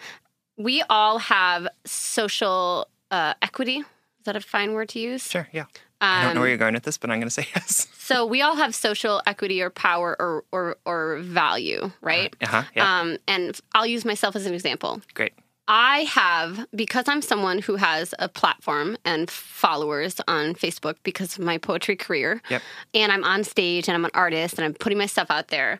we 0.57 0.83
all 0.89 1.17
have 1.17 1.67
social 1.85 2.87
uh, 3.09 3.33
equity. 3.41 3.77
Is 3.79 3.85
that 4.25 4.35
a 4.35 4.41
fine 4.41 4.73
word 4.73 4.89
to 4.89 4.99
use? 4.99 5.27
Sure, 5.29 5.47
yeah. 5.51 5.65
I 5.99 6.23
don't 6.23 6.33
know 6.33 6.39
Um, 6.39 6.39
where 6.41 6.49
you're 6.49 6.57
going 6.57 6.73
with 6.73 6.83
this, 6.83 6.97
but 6.97 7.09
I'm 7.09 7.19
going 7.19 7.27
to 7.27 7.33
say 7.33 7.47
yes. 7.55 7.87
So 7.97 8.25
we 8.25 8.41
all 8.43 8.55
have 8.55 8.75
social 8.75 9.21
equity 9.25 9.61
or 9.61 9.69
power 9.71 10.15
or 10.19 10.43
or, 10.51 10.77
or 10.85 11.17
value, 11.19 11.91
right? 12.01 12.35
Uh 12.41 12.47
huh. 12.47 12.63
Yeah. 12.75 12.99
Um, 13.01 13.17
and 13.27 13.59
I'll 13.73 13.85
use 13.87 14.03
myself 14.05 14.35
as 14.35 14.45
an 14.45 14.53
example. 14.53 15.01
Great. 15.13 15.33
I 15.67 15.99
have, 16.01 16.65
because 16.75 17.05
I'm 17.07 17.21
someone 17.21 17.59
who 17.59 17.75
has 17.75 18.13
a 18.19 18.27
platform 18.27 18.97
and 19.05 19.29
followers 19.29 20.19
on 20.27 20.53
Facebook 20.55 20.95
because 21.03 21.37
of 21.37 21.45
my 21.45 21.57
poetry 21.57 21.95
career, 21.95 22.41
Yep. 22.49 22.61
and 22.93 23.11
I'm 23.11 23.23
on 23.23 23.43
stage 23.43 23.87
and 23.87 23.95
I'm 23.95 24.03
an 24.05 24.11
artist 24.13 24.55
and 24.57 24.65
I'm 24.65 24.73
putting 24.73 24.97
my 24.97 25.05
stuff 25.05 25.27
out 25.29 25.47
there, 25.49 25.79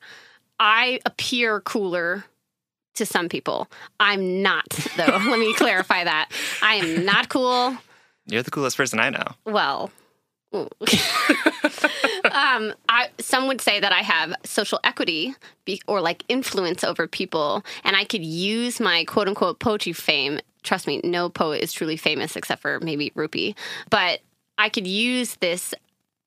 I 0.59 0.99
appear 1.05 1.59
cooler 1.61 2.23
to 2.95 3.05
some 3.05 3.27
people. 3.29 3.67
I'm 3.99 4.41
not, 4.41 4.67
though. 4.97 5.05
Let 5.29 5.39
me 5.39 5.53
clarify 5.55 6.03
that. 6.03 6.29
I 6.61 6.75
am 6.75 7.03
not 7.05 7.29
cool. 7.29 7.75
You're 8.27 8.43
the 8.43 8.51
coolest 8.51 8.77
person 8.77 8.99
I 8.99 9.09
know. 9.09 9.25
Well. 9.45 9.91
um, 10.53 10.67
I, 12.89 13.09
some 13.19 13.47
would 13.47 13.61
say 13.61 13.79
that 13.79 13.93
I 13.93 14.01
have 14.01 14.33
social 14.43 14.79
equity 14.83 15.33
be, 15.65 15.81
or 15.87 16.01
like 16.01 16.23
influence 16.27 16.83
over 16.83 17.07
people, 17.07 17.63
and 17.83 17.95
I 17.95 18.03
could 18.03 18.23
use 18.23 18.79
my 18.79 19.05
quote 19.05 19.27
unquote 19.27 19.59
poetry 19.59 19.93
fame. 19.93 20.39
Trust 20.63 20.87
me, 20.87 21.01
no 21.03 21.29
poet 21.29 21.63
is 21.63 21.73
truly 21.73 21.97
famous 21.97 22.35
except 22.35 22.61
for 22.61 22.79
maybe 22.81 23.11
Rupi, 23.11 23.55
but 23.89 24.19
I 24.57 24.69
could 24.69 24.87
use 24.87 25.35
this 25.37 25.73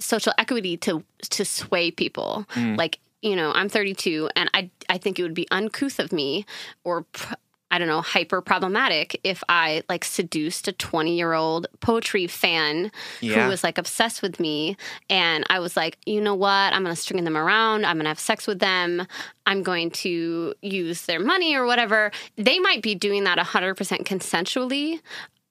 social 0.00 0.32
equity 0.38 0.76
to 0.78 1.04
to 1.30 1.44
sway 1.44 1.90
people. 1.90 2.46
Like 2.76 2.98
you 3.22 3.36
know, 3.36 3.52
I'm 3.52 3.68
32, 3.68 4.30
and 4.36 4.50
I 4.54 4.70
I 4.88 4.98
think 4.98 5.18
it 5.18 5.22
would 5.22 5.34
be 5.34 5.48
uncouth 5.50 5.98
of 5.98 6.12
me 6.12 6.46
or. 6.82 7.02
Pr- 7.02 7.34
I 7.74 7.78
don't 7.78 7.88
know, 7.88 8.02
hyper 8.02 8.40
problematic 8.40 9.20
if 9.24 9.42
I 9.48 9.82
like 9.88 10.04
seduced 10.04 10.68
a 10.68 10.72
20 10.72 11.16
year 11.16 11.32
old 11.32 11.66
poetry 11.80 12.28
fan 12.28 12.92
Yeah. 13.20 13.42
who 13.42 13.48
was 13.48 13.64
like 13.64 13.78
obsessed 13.78 14.22
with 14.22 14.38
me. 14.38 14.76
And 15.10 15.44
I 15.50 15.58
was 15.58 15.76
like, 15.76 15.98
you 16.06 16.20
know 16.20 16.36
what? 16.36 16.72
I'm 16.72 16.84
going 16.84 16.94
to 16.94 17.00
string 17.00 17.24
them 17.24 17.36
around. 17.36 17.84
I'm 17.84 17.96
going 17.96 18.04
to 18.04 18.10
have 18.10 18.20
sex 18.20 18.46
with 18.46 18.60
them. 18.60 19.04
I'm 19.44 19.64
going 19.64 19.90
to 19.90 20.54
use 20.62 21.06
their 21.06 21.18
money 21.18 21.56
or 21.56 21.66
whatever. 21.66 22.12
They 22.36 22.60
might 22.60 22.80
be 22.80 22.94
doing 22.94 23.24
that 23.24 23.38
100% 23.38 23.74
consensually. 24.06 25.00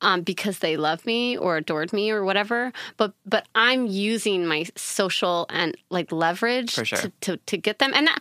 Um, 0.02 0.22
because 0.22 0.60
they 0.60 0.76
love 0.76 1.06
me 1.06 1.38
or 1.38 1.56
adored 1.56 1.94
me 1.94 2.12
or 2.12 2.26
whatever, 2.26 2.74
but 2.98 3.14
but 3.26 3.48
I'm 3.56 3.86
using 3.88 4.46
my 4.46 4.66
social 4.76 5.46
and 5.50 5.78
like 5.90 6.12
leverage 6.12 6.72
sure. 6.72 6.84
to, 6.86 7.10
to 7.22 7.38
to 7.38 7.58
get 7.58 7.80
them. 7.80 7.94
And 7.96 8.08
that, 8.08 8.20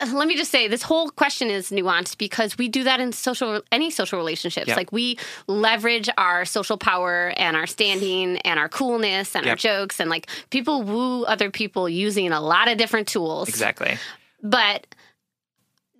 let 0.12 0.28
me 0.28 0.36
just 0.36 0.50
say, 0.50 0.68
this 0.68 0.82
whole 0.82 1.10
question 1.10 1.50
is 1.50 1.70
nuanced 1.70 2.18
because 2.18 2.56
we 2.56 2.68
do 2.68 2.84
that 2.84 3.00
in 3.00 3.12
social 3.12 3.62
any 3.72 3.90
social 3.90 4.18
relationships. 4.18 4.68
Yep. 4.68 4.76
Like 4.76 4.92
we 4.92 5.18
leverage 5.46 6.08
our 6.16 6.44
social 6.44 6.78
power 6.78 7.32
and 7.36 7.56
our 7.56 7.66
standing 7.66 8.36
and 8.38 8.60
our 8.60 8.68
coolness 8.68 9.34
and 9.34 9.46
our 9.46 9.56
jokes 9.56 9.98
and 10.00 10.08
like 10.08 10.28
people 10.50 10.82
woo 10.82 11.24
other 11.24 11.50
people 11.50 11.88
using 11.88 12.30
a 12.32 12.40
lot 12.40 12.68
of 12.68 12.78
different 12.78 13.08
tools. 13.08 13.48
Exactly. 13.48 13.98
But 14.42 14.86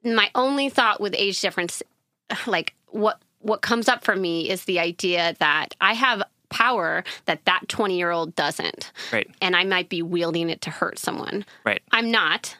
my 0.05 0.30
only 0.34 0.68
thought 0.68 1.01
with 1.01 1.14
age 1.16 1.40
difference, 1.40 1.82
like 2.46 2.74
what 2.88 3.20
what 3.40 3.62
comes 3.62 3.88
up 3.88 4.05
for 4.05 4.16
me 4.16 4.49
is 4.51 4.64
the 4.64 4.80
idea 4.80 5.34
that 5.38 5.74
I 5.80 5.94
have 5.94 6.22
power 6.51 7.05
that 7.26 7.44
that 7.44 7.68
20 7.68 7.96
year 7.99 8.11
old 8.11 8.34
doesn't 8.34 8.90
Right. 9.12 9.28
and 9.42 9.55
I 9.55 9.64
might 9.64 9.88
be 9.88 10.03
wielding 10.03 10.49
it 10.51 10.61
to 10.62 10.70
hurt 10.70 10.99
someone. 10.99 11.44
Right. 11.64 11.82
I'm 11.92 12.11
not, 12.11 12.57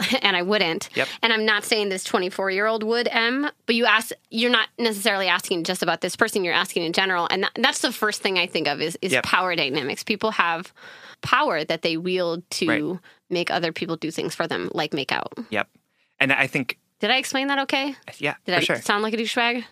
and 0.22 0.36
I 0.36 0.42
wouldn't. 0.42 0.88
Yep. 0.94 1.08
And 1.22 1.32
I'm 1.32 1.44
not 1.44 1.64
saying 1.64 1.88
this 1.88 2.04
24 2.04 2.50
year 2.50 2.66
old 2.66 2.82
would, 2.84 3.08
M, 3.10 3.50
but 3.66 3.74
you 3.74 3.84
ask, 3.86 4.12
you're 4.30 4.50
not 4.50 4.68
necessarily 4.78 5.26
asking 5.28 5.64
just 5.64 5.82
about 5.82 6.00
this 6.00 6.14
person, 6.16 6.44
you're 6.44 6.54
asking 6.54 6.84
in 6.84 6.92
general. 6.92 7.26
And 7.30 7.42
that, 7.44 7.52
that's 7.56 7.80
the 7.80 7.92
first 7.92 8.22
thing 8.22 8.38
I 8.38 8.46
think 8.46 8.68
of 8.68 8.80
is, 8.80 8.96
is 9.02 9.12
Yep. 9.12 9.24
power 9.24 9.56
dynamics. 9.56 10.04
People 10.04 10.30
have 10.32 10.72
power 11.22 11.64
that 11.64 11.82
they 11.82 11.96
wield 11.96 12.48
to 12.52 12.66
Right. 12.68 12.98
make 13.28 13.50
other 13.50 13.72
people 13.72 13.96
do 13.96 14.10
things 14.10 14.34
for 14.34 14.46
them, 14.46 14.70
like 14.72 14.92
make 14.92 15.10
out. 15.10 15.32
Yep. 15.50 15.68
And 16.20 16.32
I 16.32 16.46
think, 16.46 16.78
Did 17.00 17.10
I 17.10 17.16
explain 17.16 17.48
that 17.48 17.58
okay? 17.60 17.94
yeah, 18.18 18.34
Did 18.44 18.54
I 18.54 18.60
sure. 18.60 18.80
sound 18.80 19.02
like 19.02 19.14
a 19.14 19.16
douchebag? 19.16 19.64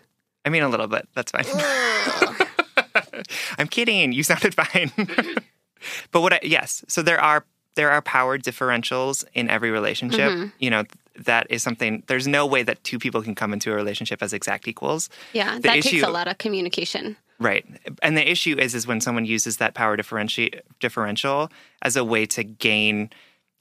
I 0.45 0.49
mean, 0.49 0.63
a 0.63 0.69
little 0.69 0.87
bit. 0.87 1.07
That's 1.13 1.31
fine. 1.31 1.45
I'm 3.57 3.67
kidding. 3.67 4.11
You 4.11 4.23
sounded 4.23 4.53
fine. 4.55 4.91
but 6.11 6.21
what? 6.21 6.33
I, 6.33 6.39
yes. 6.43 6.83
So 6.87 7.01
there 7.01 7.19
are 7.19 7.45
there 7.77 7.89
are 7.95 8.01
power 8.01 8.37
differentials 8.37 9.23
in 9.33 9.45
every 9.49 9.71
relationship. 9.71 10.29
Mm-hmm. 10.31 10.47
You 10.59 10.69
know 10.73 10.83
that 11.25 11.47
is 11.49 11.63
something. 11.63 12.03
There's 12.09 12.27
no 12.27 12.45
way 12.45 12.61
that 12.63 12.83
two 12.83 12.99
people 12.99 13.21
can 13.23 13.33
come 13.35 13.51
into 13.55 13.71
a 13.71 13.75
relationship 13.75 14.21
as 14.21 14.33
exact 14.33 14.67
equals. 14.67 15.09
Yeah, 15.33 15.55
The 15.55 15.61
that 15.67 15.81
takes 15.83 16.03
a 16.03 16.09
lot 16.19 16.27
of 16.27 16.37
communication. 16.37 17.15
Right. 17.39 17.65
And 18.01 18.17
the 18.17 18.27
issue 18.29 18.55
is 18.65 18.73
is 18.75 18.85
when 18.87 18.99
someone 19.01 19.25
uses 19.25 19.57
that 19.57 19.73
power 19.73 19.95
differenti- 19.97 20.59
differential 20.79 21.49
as 21.81 21.95
a 21.95 22.03
way 22.03 22.25
to 22.35 22.43
gain 22.43 23.09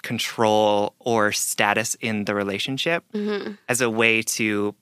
control 0.02 0.94
or 0.98 1.32
status 1.32 1.94
in 2.00 2.24
the 2.24 2.34
relationship, 2.34 3.04
Mm-hmm. 3.12 3.52
as 3.68 3.80
a 3.80 3.90
way 3.90 4.22
to 4.38 4.74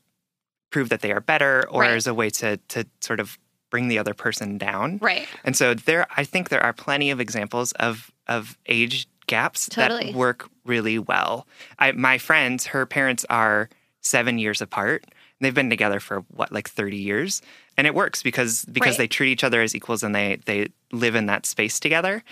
prove 0.70 0.88
that 0.88 1.00
they 1.00 1.12
are 1.12 1.20
better 1.20 1.64
or 1.70 1.82
Right. 1.82 1.90
as 1.96 2.06
a 2.06 2.14
way 2.14 2.30
to 2.40 2.56
to 2.68 2.84
sort 3.00 3.20
of 3.20 3.38
bring 3.70 3.88
the 3.88 3.98
other 3.98 4.14
person 4.14 4.58
down. 4.58 4.98
Right. 5.00 5.26
And 5.44 5.56
so 5.56 5.74
there 5.74 6.06
I 6.16 6.24
think 6.24 6.48
there 6.48 6.62
are 6.62 6.72
plenty 6.72 7.10
of 7.10 7.20
examples 7.20 7.72
of 7.72 8.10
of 8.26 8.56
age 8.66 9.06
gaps 9.26 9.68
Totally. 9.68 10.06
that 10.06 10.14
work 10.14 10.48
really 10.64 10.98
well. 10.98 11.46
I 11.78 11.92
my 11.92 12.18
friends, 12.18 12.66
her 12.66 12.86
parents 12.86 13.24
are 13.30 13.68
7 14.00 14.38
years 14.38 14.60
apart. 14.60 15.04
They've 15.40 15.54
been 15.54 15.70
together 15.70 16.00
for 16.00 16.20
what 16.34 16.52
like 16.52 16.68
30 16.68 16.96
years 16.96 17.42
and 17.76 17.86
it 17.86 17.94
works 17.94 18.22
because 18.22 18.64
because 18.66 18.92
Right. 18.92 18.98
they 18.98 19.08
treat 19.08 19.30
each 19.30 19.44
other 19.44 19.60
as 19.62 19.74
equals 19.74 20.02
and 20.02 20.14
they 20.14 20.36
they 20.46 20.68
live 20.92 21.14
in 21.14 21.26
that 21.26 21.44
space 21.46 21.78
together. 21.80 22.22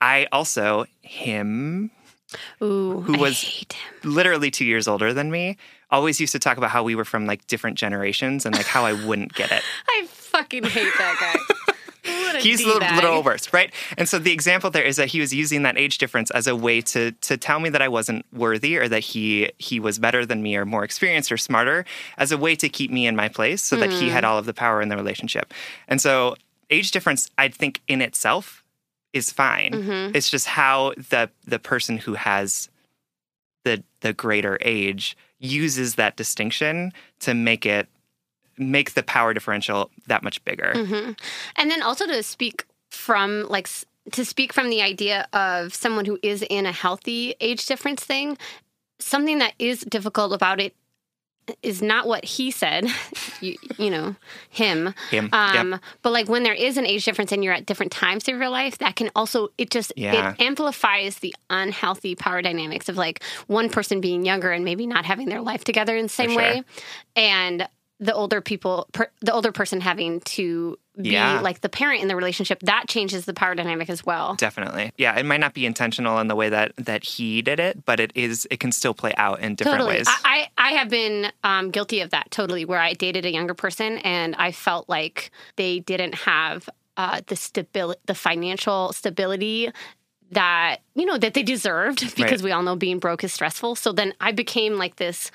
I 0.00 0.26
also 0.32 0.84
him 1.02 1.90
Ooh, 2.62 3.00
Who 3.06 3.16
was- 3.18 3.64
literally 4.04 4.50
2 4.50 4.64
years 4.66 4.86
older 4.86 5.14
than 5.14 5.30
me 5.30 5.56
always 5.90 6.20
used 6.20 6.32
to 6.32 6.38
talk 6.38 6.58
about 6.58 6.68
how 6.70 6.82
we 6.82 6.94
were 6.94 7.04
from 7.06 7.24
like 7.26 7.46
different 7.46 7.78
generations 7.78 8.44
and 8.44 8.54
like 8.54 8.66
how 8.66 8.84
I 8.84 8.92
wouldn't 8.92 9.32
get 9.34 9.50
it. 9.50 9.62
I 9.88 10.06
fucking 10.08 10.64
hate 10.64 10.92
that 10.98 11.16
guy. 11.18 11.54
He's 12.42 12.60
a 12.64 12.66
little, 12.66 12.80
little 12.96 13.22
worse, 13.22 13.52
right? 13.52 13.72
And 13.96 14.08
so 14.08 14.18
the 14.18 14.32
example 14.32 14.70
there 14.70 14.84
is 14.84 14.96
that 14.96 15.08
he 15.08 15.20
was 15.20 15.34
using 15.34 15.62
that 15.62 15.76
age 15.78 15.98
difference 15.98 16.30
as 16.30 16.46
a 16.46 16.54
way 16.56 16.80
to 16.82 17.12
to 17.12 17.36
tell 17.36 17.60
me 17.60 17.68
that 17.70 17.82
I 17.82 17.88
wasn't 17.88 18.24
worthy 18.32 18.76
or 18.76 18.88
that 18.88 19.00
he 19.00 19.50
he 19.58 19.80
was 19.80 19.98
better 19.98 20.24
than 20.26 20.42
me 20.42 20.56
or 20.56 20.64
more 20.64 20.84
experienced 20.84 21.30
or 21.32 21.36
smarter 21.36 21.84
as 22.16 22.32
a 22.32 22.38
way 22.38 22.54
to 22.56 22.68
keep 22.68 22.90
me 22.90 23.06
in 23.06 23.16
my 23.16 23.28
place 23.28 23.62
so 23.62 23.76
that 23.76 23.90
he 23.90 24.08
had 24.08 24.24
all 24.24 24.38
of 24.38 24.46
the 24.46 24.54
power 24.54 24.80
in 24.82 24.88
the 24.88 24.96
relationship. 24.96 25.52
And 25.88 26.00
so 26.00 26.36
age 26.70 26.90
difference 26.90 27.30
I 27.38 27.48
think 27.48 27.80
in 27.88 28.00
itself 28.02 28.62
is 29.12 29.32
fine. 29.32 29.72
Mhm. 29.72 30.14
It's 30.14 30.30
just 30.30 30.46
how 30.46 30.92
the 31.10 31.30
the 31.46 31.58
person 31.58 31.98
who 31.98 32.14
has 32.14 32.68
the 33.64 33.82
the 34.00 34.12
greater 34.12 34.58
age 34.62 35.16
uses 35.40 35.94
that 35.94 36.16
distinction 36.16 36.92
to 37.20 37.32
make 37.34 37.64
it 37.64 37.88
make 38.58 38.94
the 38.94 39.02
power 39.02 39.34
differential 39.34 39.90
that 40.06 40.22
much 40.22 40.44
bigger. 40.44 40.72
hmm 40.74 41.12
And 41.56 41.70
then 41.70 41.82
also 41.82 42.06
to 42.06 42.22
speak 42.22 42.64
from 42.90 43.46
like 43.48 43.68
to 44.12 44.24
speak 44.24 44.52
from 44.52 44.70
the 44.70 44.82
idea 44.82 45.28
of 45.32 45.74
someone 45.74 46.04
who 46.04 46.18
is 46.22 46.42
in 46.48 46.66
a 46.66 46.72
healthy 46.72 47.34
age 47.40 47.66
difference 47.66 48.02
thing, 48.04 48.38
something 48.98 49.38
that 49.38 49.54
is 49.58 49.80
difficult 49.80 50.32
about 50.32 50.60
it 50.60 50.74
is 51.62 51.80
not 51.80 52.06
what 52.06 52.24
he 52.24 52.50
said, 52.50 52.86
you, 53.40 53.56
you 53.78 53.90
know, 53.90 54.14
him. 54.50 54.94
Him. 55.10 55.30
Um, 55.32 55.72
yep. 55.72 55.80
But 56.02 56.12
like 56.12 56.28
when 56.28 56.42
there 56.42 56.54
is 56.54 56.76
an 56.76 56.84
age 56.86 57.04
difference 57.04 57.32
and 57.32 57.42
you're 57.42 57.54
at 57.54 57.66
different 57.66 57.92
times 57.92 58.28
of 58.28 58.36
your 58.36 58.48
life, 58.50 58.78
that 58.78 58.96
can 58.96 59.10
also 59.16 59.48
it 59.56 59.70
just 59.70 59.92
Yeah. 59.96 60.32
it 60.32 60.40
amplifies 60.42 61.16
the 61.18 61.34
unhealthy 61.48 62.14
power 62.14 62.42
dynamics 62.42 62.88
of 62.88 62.96
like 62.96 63.22
one 63.46 63.70
person 63.70 64.00
being 64.00 64.24
younger 64.24 64.50
and 64.50 64.64
maybe 64.64 64.86
not 64.86 65.04
having 65.04 65.28
their 65.28 65.40
life 65.40 65.64
together 65.64 65.96
in 65.96 66.04
the 66.04 66.08
same 66.10 66.30
sure. 66.30 66.38
way, 66.38 66.64
and 67.16 67.66
the 68.00 68.14
older 68.14 68.40
people, 68.40 68.86
per, 68.92 69.08
the 69.20 69.32
older 69.32 69.50
person 69.52 69.80
having 69.80 70.20
to 70.20 70.78
be 71.00 71.10
Yeah. 71.10 71.40
like 71.40 71.60
the 71.62 71.68
parent 71.68 72.00
in 72.02 72.08
the 72.08 72.14
relationship. 72.16 72.60
That 72.60 72.84
changes 72.88 73.24
the 73.24 73.34
power 73.34 73.54
dynamic 73.54 73.90
as 73.90 74.04
well. 74.04 74.34
Definitely. 74.36 74.92
Yeah, 74.96 75.18
it 75.18 75.26
might 75.26 75.40
not 75.40 75.54
be 75.54 75.66
intentional 75.66 76.18
in 76.20 76.28
the 76.28 76.36
way 76.36 76.48
that 76.48 76.72
that 76.76 77.04
he 77.04 77.42
did 77.42 77.58
it, 77.60 77.84
but 77.84 77.98
it 78.00 78.12
is 78.14 78.46
it 78.50 78.60
can 78.60 78.72
still 78.72 78.94
play 78.94 79.14
out 79.16 79.40
in 79.40 79.54
different 79.56 79.78
totally. 79.78 79.96
ways. 79.98 80.06
I, 80.08 80.48
I 80.58 80.68
I 80.68 80.72
have 80.72 80.88
been 80.88 81.32
um, 81.44 81.70
guilty 81.70 82.00
of 82.00 82.10
that 82.10 82.30
totally, 82.30 82.64
where 82.64 82.80
I 82.80 82.92
dated 82.94 83.24
a 83.24 83.30
younger 83.32 83.54
person 83.54 83.98
and 83.98 84.34
I 84.36 84.52
felt 84.52 84.88
like 84.88 85.30
they 85.56 85.80
didn't 85.80 86.14
have 86.14 86.68
uh, 86.96 87.20
the 87.28 87.36
stability, 87.36 88.00
the 88.06 88.14
financial 88.14 88.92
stability 88.92 89.70
that 90.32 90.78
you 90.94 91.06
know 91.06 91.16
that 91.18 91.34
they 91.34 91.42
deserved 91.42 92.00
because 92.16 92.42
Right. 92.42 92.42
we 92.42 92.52
all 92.52 92.62
know 92.62 92.76
being 92.76 92.98
broke 92.98 93.24
is 93.24 93.32
stressful. 93.32 93.76
So 93.76 93.92
then 93.92 94.12
I 94.20 94.32
became 94.32 94.74
like 94.76 94.96
this 94.96 95.30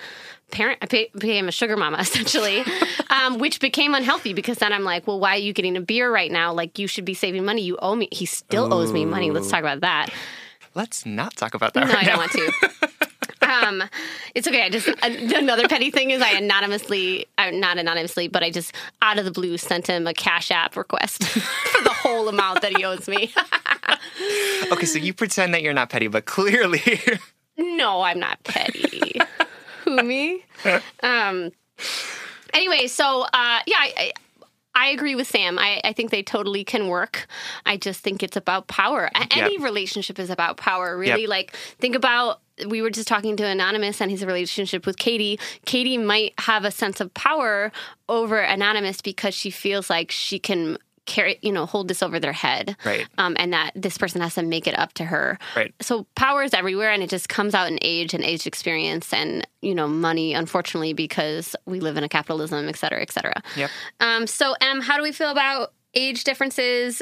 parent. 0.52 0.80
I 0.82 0.86
became 0.86 1.48
a 1.48 1.52
sugar 1.52 1.76
mama 1.78 1.98
essentially, 2.02 2.64
um, 3.10 3.40
which 3.40 3.60
became 3.60 3.96
unhealthy 3.96 4.34
because 4.34 4.58
then 4.60 4.72
I'm 4.74 4.84
like, 4.84 5.08
well, 5.08 5.20
why 5.20 5.36
are 5.36 5.40
you 5.40 5.54
getting 5.54 5.76
a 5.78 5.82
beer 5.82 6.12
right 6.12 6.32
now? 6.32 6.54
Like 6.54 6.78
you 6.80 6.88
should 6.88 7.06
be 7.06 7.14
saving 7.14 7.44
money. 7.46 7.64
You 7.64 7.78
owe 7.82 7.96
me. 7.96 8.08
He 8.12 8.26
still 8.26 8.74
owes 8.74 8.92
me 8.94 9.06
money. 9.06 9.32
Let's 9.32 9.50
talk 9.50 9.62
about 9.62 9.82
that. 9.82 10.10
Let's 10.76 11.06
not 11.06 11.36
talk 11.36 11.54
about 11.54 11.74
that 11.76 11.88
No, 11.88 11.94
right 11.94 12.04
I 12.04 12.04
don't 12.06 12.14
now. 12.16 12.20
want 12.20 12.32
to. 12.32 12.90
Um, 13.54 13.84
it's 14.36 14.48
okay. 14.48 14.64
I 14.64 14.70
just 14.70 14.88
an- 14.88 15.34
another 15.34 15.68
petty 15.68 15.92
thing 15.92 16.12
is 16.12 16.22
I 16.22 16.32
anonymously, 16.32 17.28
uh, 17.38 17.52
not 17.52 17.78
anonymously, 17.78 18.28
but 18.28 18.44
I 18.44 18.50
just 18.50 18.74
out 19.02 19.20
of 19.20 19.26
the 19.26 19.32
blue 19.32 19.58
sent 19.58 19.88
him 19.88 20.08
a 20.08 20.14
Cash 20.14 20.52
App 20.52 20.76
request 20.76 21.24
for 21.28 21.84
the 21.84 21.94
whole 21.94 22.28
amount 22.28 22.62
that 22.62 22.76
he 22.76 22.84
owes 22.84 23.08
me. 23.08 23.34
Okay, 24.72 24.86
so 24.86 25.00
you 25.00 25.14
pretend 25.14 25.54
that 25.54 25.62
you're 25.62 25.74
not 25.74 25.90
petty, 25.90 26.08
but 26.08 26.26
clearly 26.26 26.82
no, 27.58 28.02
I'm 28.02 28.20
not 28.20 28.44
petty. 28.44 29.20
Who 29.84 30.04
me? 30.04 30.44
Um. 31.02 31.52
Anyway, 32.54 32.88
so 32.88 33.22
uh, 33.22 33.60
yeah, 33.66 33.78
I, 33.80 33.94
I 33.98 34.12
I 34.76 34.88
agree 34.90 35.16
with 35.16 35.28
Sam. 35.28 35.60
I, 35.60 35.82
I 35.84 35.94
think 35.94 36.10
they 36.10 36.24
totally 36.24 36.64
can 36.64 36.88
work. 36.88 37.28
I 37.66 37.78
just 37.78 38.02
think 38.02 38.24
it's 38.24 38.36
about 38.36 38.68
power. 38.68 39.10
Any 39.32 39.58
relationship 39.60 40.18
is 40.18 40.30
about 40.30 40.58
power, 40.58 40.98
really. 40.98 41.22
Yep. 41.22 41.30
Like, 41.30 41.56
think 41.80 41.96
about 41.96 42.42
we 42.68 42.82
were 42.82 42.90
just 42.90 43.08
talking 43.08 43.36
to 43.38 43.46
Anonymous 43.46 44.02
and 44.02 44.12
his 44.12 44.24
relationship 44.24 44.86
with 44.86 44.98
Katie. 44.98 45.40
Katie 45.66 45.98
might 45.98 46.34
have 46.40 46.66
a 46.66 46.72
sense 46.72 47.02
of 47.02 47.14
power 47.14 47.72
over 48.08 48.40
Anonymous 48.40 49.02
because 49.02 49.34
she 49.34 49.50
feels 49.50 49.90
like 49.90 50.12
she 50.12 50.40
can 50.40 50.78
carry, 51.06 51.38
you 51.42 51.52
know, 51.52 51.66
hold 51.66 51.90
this 51.90 52.02
over 52.02 52.20
their 52.20 52.32
head. 52.32 52.78
Right. 52.86 53.06
Um, 53.18 53.36
and 53.38 53.52
that 53.52 53.72
this 53.76 53.98
person 53.98 54.22
has 54.22 54.36
to 54.36 54.44
make 54.44 54.68
it 54.68 54.78
up 54.80 54.94
to 54.94 55.06
her. 55.06 55.38
Right. 55.56 55.74
So 55.82 56.08
power 56.16 56.44
is 56.44 56.54
everywhere 56.54 56.92
and 56.92 57.04
it 57.04 57.10
just 57.10 57.28
comes 57.28 57.54
out 57.54 57.68
in 57.68 57.78
age 57.82 58.14
and 58.14 58.24
age 58.24 58.48
experience 58.48 59.12
and, 59.12 59.46
you 59.62 59.76
know, 59.76 59.88
money, 59.88 60.34
unfortunately, 60.34 60.94
because 60.94 61.58
we 61.66 61.82
live 61.82 61.98
in 61.98 62.06
a 62.06 62.10
capitalism, 62.10 62.70
et 62.70 62.78
cetera, 62.78 63.02
et 63.02 63.12
cetera. 63.12 63.42
Yep. 63.58 63.70
Um, 64.00 64.28
so, 64.28 64.56
Em, 64.62 64.80
how 64.80 64.96
do 64.96 65.04
we 65.04 65.12
feel 65.12 65.30
about 65.30 65.74
age 65.94 66.24
differences? 66.24 67.02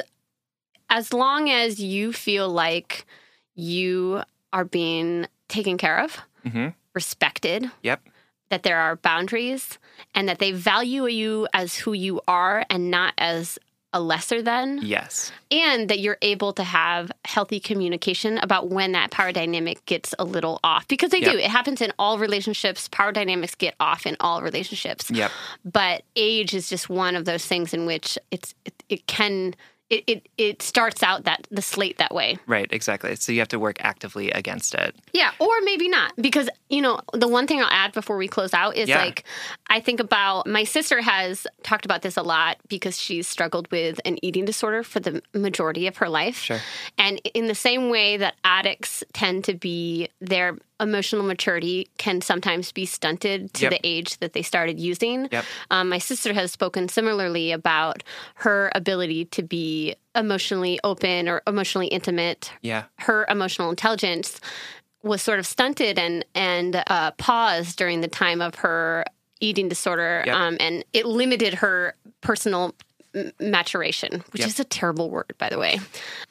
As 0.89 1.13
long 1.13 1.49
as 1.49 1.79
you 1.79 2.11
feel 2.11 2.49
like 2.49 3.05
you 3.53 4.23
are 4.51 4.65
being 4.65 5.27
taken 5.51 5.77
care 5.77 5.99
of, 5.99 6.17
hmm 6.49 6.69
respected, 6.93 7.71
Yep. 7.83 8.01
that 8.49 8.63
there 8.63 8.77
are 8.77 8.95
boundaries 8.97 9.77
and 10.13 10.27
that 10.27 10.39
they 10.39 10.51
value 10.51 11.05
you 11.07 11.47
as 11.53 11.75
who 11.77 11.93
you 11.93 12.19
are 12.27 12.65
and 12.69 12.91
not 12.91 13.13
as 13.17 13.57
a 13.93 13.99
lesser 14.01 14.41
than. 14.41 14.79
Yes. 14.81 15.31
and 15.51 15.89
that 15.89 15.99
you're 15.99 16.17
able 16.21 16.53
to 16.53 16.63
have 16.63 17.11
healthy 17.25 17.59
communication 17.59 18.37
about 18.39 18.69
when 18.69 18.93
that 18.93 19.11
power 19.11 19.31
dynamic 19.33 19.85
gets 19.85 20.13
a 20.19 20.23
little 20.25 20.59
off. 20.63 20.87
Because 20.87 21.11
they 21.11 21.19
do. 21.19 21.37
It 21.37 21.49
happens 21.49 21.81
in 21.81 21.91
all 21.99 22.17
relationships. 22.17 22.87
Power 22.89 23.11
dynamics 23.11 23.53
get 23.55 23.75
off 23.81 24.05
in 24.05 24.15
all 24.21 24.41
relationships. 24.41 25.09
Yep. 25.11 25.31
but 25.65 26.03
age 26.15 26.53
is 26.53 26.69
just 26.69 26.89
one 26.89 27.15
of 27.17 27.25
those 27.25 27.45
things 27.45 27.73
in 27.73 27.85
which 27.85 28.17
it's 28.31 28.53
it, 28.65 28.73
it 28.89 29.07
can 29.07 29.55
it, 29.91 30.03
it 30.07 30.29
it 30.37 30.61
starts 30.61 31.03
out 31.03 31.25
that 31.25 31.45
the 31.51 31.61
slate 31.61 31.97
that 31.99 32.13
way 32.13 32.37
Right. 32.47 32.67
Exactly. 32.71 33.15
So 33.17 33.31
you 33.31 33.39
have 33.39 33.47
to 33.49 33.59
work 33.59 33.77
actively 33.81 34.31
against 34.31 34.73
it. 34.73 34.95
yeah, 35.13 35.31
or 35.39 35.49
maybe 35.63 35.87
not. 35.87 36.13
Because, 36.17 36.49
you 36.69 36.81
know, 36.81 36.99
the 37.13 37.27
one 37.27 37.45
thing 37.47 37.59
I'll 37.61 37.67
add 37.69 37.91
before 37.93 38.17
we 38.17 38.27
close 38.27 38.53
out 38.53 38.75
is 38.75 38.89
Yeah. 38.89 38.97
like, 39.03 39.23
I 39.69 39.79
think 39.79 39.99
about 39.99 40.47
my 40.47 40.63
sister 40.63 41.01
has 41.01 41.45
talked 41.63 41.85
about 41.85 42.01
this 42.01 42.17
a 42.17 42.21
lot 42.23 42.57
because 42.67 42.99
she's 42.99 43.27
struggled 43.27 43.69
with 43.71 43.99
an 44.05 44.17
eating 44.25 44.45
disorder 44.45 44.83
for 44.83 44.99
the 44.99 45.21
majority 45.33 45.85
of 45.87 45.97
her 45.97 46.09
life. 46.09 46.37
Sure. 46.37 46.59
And 46.97 47.19
in 47.33 47.47
the 47.47 47.55
same 47.55 47.89
way 47.89 48.17
that 48.17 48.35
addicts 48.43 49.03
tend 49.13 49.43
to 49.45 49.53
be, 49.53 50.07
their 50.19 50.57
emotional 50.79 51.23
maturity 51.23 51.87
can 51.97 52.21
sometimes 52.21 52.71
be 52.71 52.85
stunted 52.85 53.53
to 53.53 53.63
Yep. 53.65 53.71
the 53.71 53.79
age 53.83 54.17
that 54.17 54.33
they 54.33 54.41
started 54.41 54.79
using. 54.79 55.27
Yep. 55.31 55.45
Um, 55.69 55.89
my 55.89 55.99
sister 55.99 56.33
has 56.33 56.51
spoken 56.51 56.89
similarly 56.89 57.51
about 57.51 58.01
her 58.35 58.71
ability 58.73 59.25
to 59.25 59.43
be 59.43 59.80
emotionally 60.15 60.79
open 60.83 61.27
or 61.29 61.41
emotionally 61.47 61.87
intimate 61.87 62.51
Yeah. 62.61 62.83
her 62.99 63.25
emotional 63.29 63.69
intelligence 63.69 64.39
was 65.03 65.21
sort 65.21 65.39
of 65.39 65.45
stunted 65.47 65.97
and 65.97 66.23
and 66.35 66.83
uh, 66.87 67.11
paused 67.17 67.77
during 67.77 68.01
the 68.01 68.07
time 68.07 68.41
of 68.41 68.55
her 68.55 69.03
eating 69.39 69.67
disorder, 69.69 70.23
Yep. 70.27 70.35
um, 70.35 70.57
and 70.59 70.85
it 70.93 71.05
limited 71.05 71.55
her 71.55 71.95
personal 72.21 72.75
m- 73.15 73.31
maturation, 73.39 74.23
which 74.31 74.41
Yep. 74.41 74.47
is 74.49 74.59
a 74.59 74.63
terrible 74.63 75.09
word, 75.09 75.33
by 75.39 75.49
the 75.49 75.57
way. 75.57 75.79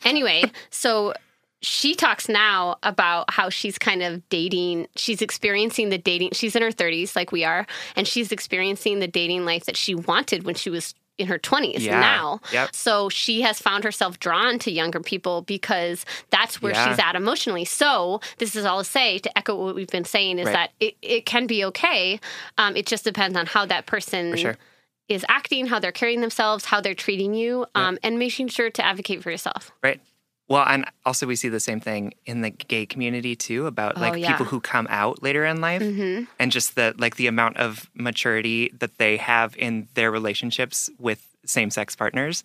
Anyway, 0.04 0.44
so 0.70 1.14
she 1.62 1.94
talks 1.94 2.28
now 2.28 2.76
about 2.84 3.30
how 3.32 3.50
she's 3.50 3.76
kind 3.78 4.02
of 4.02 4.26
dating. 4.30 4.86
She's 4.96 5.20
experiencing 5.20 5.90
the 5.90 5.98
dating. 5.98 6.30
She's 6.32 6.54
in 6.56 6.62
her 6.62 6.70
30s, 6.70 7.14
like 7.16 7.32
we 7.32 7.44
are, 7.44 7.66
and 7.96 8.06
she's 8.08 8.30
experiencing 8.32 9.00
the 9.00 9.08
dating 9.08 9.44
life 9.44 9.64
that 9.66 9.76
she 9.76 9.94
wanted 9.94 10.44
when 10.44 10.54
she 10.54 10.70
was 10.70 10.94
in 11.20 11.26
her 11.28 11.38
20s 11.38 11.80
Yeah. 11.80 12.00
now. 12.00 12.40
Yep. 12.52 12.74
So 12.74 13.08
she 13.08 13.42
has 13.42 13.60
found 13.60 13.84
herself 13.84 14.18
drawn 14.18 14.58
to 14.60 14.70
younger 14.70 15.00
people 15.00 15.42
because 15.42 16.04
that's 16.30 16.60
where 16.62 16.72
Yeah. 16.72 16.88
she's 16.88 16.98
at 16.98 17.14
emotionally. 17.14 17.64
So 17.64 18.20
this 18.38 18.56
is 18.56 18.64
all 18.64 18.78
to 18.78 18.84
say 18.84 19.18
to 19.18 19.38
echo 19.38 19.54
what 19.54 19.74
we've 19.74 19.86
been 19.88 20.04
saying 20.04 20.38
is 20.38 20.46
Right. 20.46 20.52
that 20.54 20.70
it, 20.80 20.96
it 21.02 21.26
can 21.26 21.46
be 21.46 21.64
okay. 21.66 22.18
Um, 22.58 22.76
it 22.76 22.86
just 22.86 23.04
depends 23.04 23.36
on 23.36 23.46
how 23.46 23.66
that 23.66 23.86
person 23.86 24.36
sure. 24.36 24.56
is 25.08 25.24
acting, 25.28 25.66
how 25.66 25.78
they're 25.78 25.92
carrying 25.92 26.20
themselves, 26.22 26.64
how 26.66 26.80
they're 26.80 26.94
treating 26.94 27.34
you, 27.34 27.66
um, 27.74 27.98
and 28.02 28.18
making 28.18 28.48
sure 28.48 28.70
to 28.70 28.84
advocate 28.84 29.22
for 29.22 29.30
yourself. 29.30 29.70
Right. 29.82 30.00
Well, 30.50 30.64
and 30.66 30.84
also 31.06 31.26
we 31.28 31.36
see 31.36 31.48
the 31.48 31.60
same 31.60 31.78
thing 31.80 32.12
in 32.26 32.40
the 32.42 32.50
gay 32.50 32.84
community 32.84 33.36
too 33.36 33.66
about 33.66 33.96
Oh, 33.96 34.00
like 34.00 34.16
yeah. 34.16 34.32
people 34.32 34.46
who 34.46 34.60
come 34.60 34.86
out 34.90 35.22
later 35.22 35.44
in 35.46 35.60
life 35.60 35.80
hmm 35.82 36.24
and 36.40 36.50
just 36.50 36.74
the 36.74 36.92
like 36.98 37.14
the 37.16 37.28
amount 37.28 37.56
of 37.58 37.88
maturity 37.94 38.70
that 38.80 38.98
they 38.98 39.16
have 39.16 39.56
in 39.56 39.86
their 39.94 40.10
relationships 40.10 40.90
with 40.98 41.20
same-sex 41.46 41.94
partners, 41.96 42.42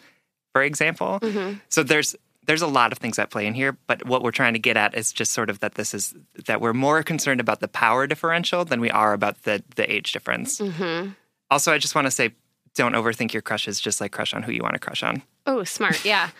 for 0.53 0.61
example. 0.61 1.17
hmm 1.21 1.53
So 1.69 1.81
there's 1.83 2.15
there's 2.45 2.61
a 2.61 2.67
lot 2.67 2.91
of 2.91 2.99
things 2.99 3.17
at 3.17 3.31
play 3.31 3.47
in 3.47 3.55
here, 3.55 3.75
but 3.87 4.05
what 4.05 4.21
we're 4.21 4.29
trying 4.31 4.53
to 4.53 4.59
get 4.59 4.77
at 4.77 4.93
is 4.93 5.11
just 5.11 5.33
sort 5.33 5.49
of 5.49 5.59
that 5.61 5.73
this 5.73 5.95
is 5.95 6.13
that 6.45 6.61
we're 6.61 6.73
more 6.73 7.01
concerned 7.01 7.39
about 7.41 7.59
the 7.59 7.67
power 7.67 8.05
differential 8.05 8.63
than 8.65 8.79
we 8.79 8.91
are 8.91 9.13
about 9.13 9.35
the 9.43 9.63
the 9.75 9.91
age 9.91 10.11
difference. 10.11 10.59
hmm 10.59 11.09
Also, 11.49 11.73
I 11.73 11.79
just 11.79 11.95
want 11.95 12.05
to 12.05 12.11
say 12.11 12.35
don't 12.75 12.93
overthink 12.93 13.33
your 13.33 13.41
crushes, 13.41 13.79
just 13.79 13.99
like 13.99 14.11
crush 14.11 14.33
on 14.35 14.43
who 14.43 14.51
you 14.51 14.61
want 14.61 14.73
to 14.75 14.79
crush 14.79 15.01
on. 15.01 15.23
Oh, 15.47 15.63
smart. 15.63 16.05
Yeah. 16.05 16.29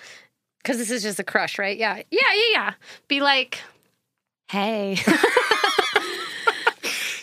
Because 0.65 0.79
this 0.79 0.89
is 0.89 1.03
just 1.03 1.19
a 1.19 1.23
crush, 1.23 1.59
right? 1.59 1.77
Yeah. 1.77 1.97
Yeah. 2.09 2.21
Yeah. 2.33 2.41
Yeah. 2.53 2.73
Be 3.07 3.21
like, 3.21 3.59
hey. 4.49 4.97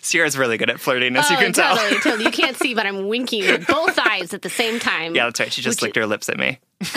Sierra's 0.01 0.39
really 0.39 0.59
good 0.59 0.71
at 0.71 0.79
flirting, 0.79 1.17
as 1.17 1.27
oh, 1.29 1.33
you 1.33 1.39
can 1.39 1.53
tell. 1.53 1.77
totally, 1.77 2.01
totally. 2.01 2.25
You 2.25 2.31
can't 2.31 2.57
see, 2.57 2.73
but 2.75 2.87
I'm 2.87 3.09
winking 3.09 3.45
with 3.47 3.67
both 3.67 3.99
eyes 3.99 4.33
at 4.35 4.43
the 4.43 4.51
same 4.51 4.79
time. 4.79 5.15
Yeah, 5.17 5.25
that's 5.25 5.41
right. 5.41 5.53
She 5.53 5.61
just 5.63 5.79
Which- 5.79 5.89
licked 5.89 5.97
her 5.97 6.07
lips 6.07 6.29
at 6.29 6.39
me. 6.39 6.59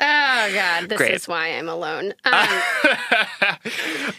Oh 0.00 0.50
God, 0.52 0.88
this 0.88 0.98
Great. 0.98 1.14
is 1.14 1.28
why 1.28 1.50
I'm 1.56 1.68
alone. 1.68 2.12
Um, 2.24 2.48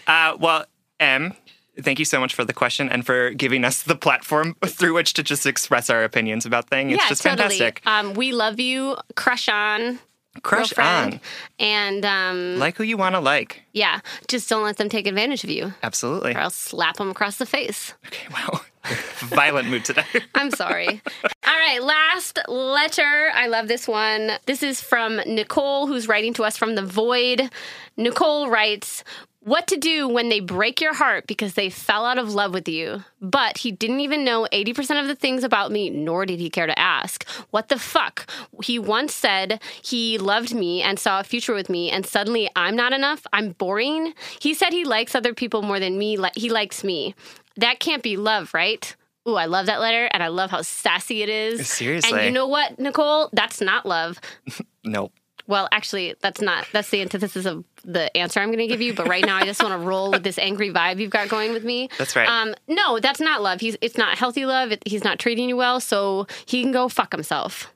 Uh, 0.07 0.37
well, 0.39 0.65
Em, 1.01 1.33
thank 1.81 1.99
you 1.99 2.05
so 2.05 2.19
much 2.19 2.33
for 2.33 2.43
the 2.45 2.53
question 2.53 2.89
and 2.89 3.05
for 3.05 3.31
giving 3.31 3.63
us 3.63 3.83
the 3.83 3.95
platform 3.95 4.55
through 4.65 4.93
which 4.93 5.13
to 5.13 5.23
just 5.23 5.45
express 5.45 5.89
our 5.89 6.03
opinions 6.03 6.45
about 6.45 6.69
things. 6.69 6.93
It's 6.93 7.03
yeah, 7.03 7.09
just 7.09 7.23
totally. 7.23 7.57
fantastic. 7.57 7.81
Um, 7.85 8.13
we 8.13 8.31
love 8.31 8.59
you. 8.59 8.95
Crush 9.15 9.49
on. 9.49 9.99
Crush 10.43 10.77
on. 10.77 11.21
And 11.59 12.03
um, 12.05 12.57
Like 12.59 12.75
who 12.75 12.83
you 12.83 12.97
want 12.97 13.15
to 13.15 13.21
like. 13.21 13.63
yeah, 13.71 14.01
just 14.27 14.49
don't 14.49 14.63
let 14.63 14.75
them 14.77 14.89
take 14.89 15.07
advantage 15.07 15.45
of 15.45 15.49
you, 15.49 15.73
Absolutely. 15.81 16.33
or 16.35 16.39
else 16.39 16.55
slap 16.55 16.97
them 16.97 17.09
across 17.09 17.37
the 17.37 17.45
face. 17.45 17.93
Okay, 18.07 18.27
wow. 18.33 18.59
Violent 19.19 19.69
mood 19.69 19.83
today. 19.85 20.03
I'm 20.35 20.51
sorry. 20.51 21.01
All 21.47 21.57
right, 21.57 21.81
last 21.81 22.37
letter. 22.47 23.31
I 23.33 23.47
love 23.47 23.67
this 23.69 23.87
one. 23.87 24.31
This 24.45 24.61
is 24.61 24.81
from 24.81 25.15
Nicole, 25.25 25.87
who's 25.87 26.07
writing 26.07 26.33
to 26.35 26.43
us 26.43 26.57
from 26.57 26.75
the 26.75 26.83
void. 26.85 27.49
Nicole 27.97 28.49
writes, 28.49 29.03
what 29.45 29.67
to 29.67 29.77
do 29.77 30.07
when 30.07 30.29
they 30.29 30.39
break 30.39 30.81
your 30.81 30.95
heart 30.95 31.27
because 31.27 31.53
they 31.53 31.69
fell 31.69 32.03
out 32.03 32.17
of 32.17 32.33
love 32.33 32.51
with 32.51 32.67
you, 32.67 33.03
but 33.21 33.59
he 33.59 33.71
didn't 33.71 33.99
even 33.99 34.25
know 34.25 34.47
80% 34.51 34.99
of 34.99 35.07
the 35.07 35.13
things 35.13 35.43
about 35.43 35.71
me, 35.71 35.91
nor 35.91 36.25
did 36.25 36.39
he 36.39 36.49
care 36.49 36.65
to 36.65 36.77
ask. 36.79 37.27
What 37.51 37.69
the 37.69 37.77
fuck? 37.77 38.27
He 38.63 38.79
once 38.79 39.13
said 39.13 39.61
he 39.83 40.17
loved 40.17 40.55
me 40.55 40.81
and 40.81 40.99
saw 40.99 41.19
a 41.19 41.23
future 41.23 41.53
with 41.53 41.69
me, 41.69 41.91
and 41.91 42.07
suddenly 42.07 42.49
I'm 42.55 42.75
not 42.75 42.91
enough. 42.91 43.27
I'm 43.33 43.51
boring. 43.51 44.15
He 44.41 44.55
said 44.55 44.73
he 44.73 44.83
likes 44.83 45.13
other 45.13 45.35
people 45.35 45.61
more 45.61 45.79
than 45.79 45.99
me. 45.99 46.17
He 46.35 46.49
likes 46.49 46.83
me. 46.83 47.13
That 47.57 47.79
can't 47.79 48.01
be 48.01 48.17
love, 48.17 48.51
right? 48.55 48.95
Ooh, 49.29 49.35
I 49.35 49.45
love 49.45 49.67
that 49.67 49.79
letter, 49.79 50.09
and 50.11 50.23
I 50.23 50.27
love 50.29 50.49
how 50.49 50.63
sassy 50.63 51.21
it 51.21 51.29
is. 51.29 51.67
Seriously. 51.67 52.17
And 52.17 52.25
you 52.25 52.31
know 52.31 52.47
what, 52.47 52.79
Nicole? 52.79 53.29
That's 53.31 53.61
not 53.61 53.85
love. 53.85 54.19
nope. 54.83 55.13
Well, 55.47 55.67
actually, 55.71 56.15
that's 56.21 56.41
not. 56.41 56.67
That's 56.71 56.89
the 56.89 57.01
antithesis 57.01 57.45
of 57.45 57.63
the 57.83 58.15
answer 58.17 58.39
I'm 58.39 58.47
going 58.49 58.59
to 58.59 58.67
give 58.67 58.81
you. 58.81 58.93
But 58.93 59.07
right 59.07 59.23
now, 59.25 59.37
I 59.37 59.45
just 59.45 59.61
want 59.61 59.79
to 59.79 59.85
roll 59.87 60.11
with 60.11 60.23
this 60.23 60.37
angry 60.39 60.71
vibe 60.71 60.99
you've 60.99 61.11
got 61.11 61.29
going 61.29 61.53
with 61.53 61.63
me. 61.63 61.89
That's 61.97 62.15
right. 62.15 62.27
Um, 62.27 62.55
no, 62.67 62.99
that's 62.99 63.19
not 63.19 63.41
love. 63.41 63.61
He's 63.61 63.77
it's 63.81 63.97
not 63.97 64.17
healthy 64.17 64.45
love. 64.45 64.71
It, 64.71 64.83
he's 64.85 65.03
not 65.03 65.19
treating 65.19 65.47
you 65.49 65.55
well, 65.57 65.79
so 65.79 66.25
he 66.45 66.61
can 66.63 66.71
go 66.71 66.89
fuck 66.89 67.11
himself. 67.11 67.71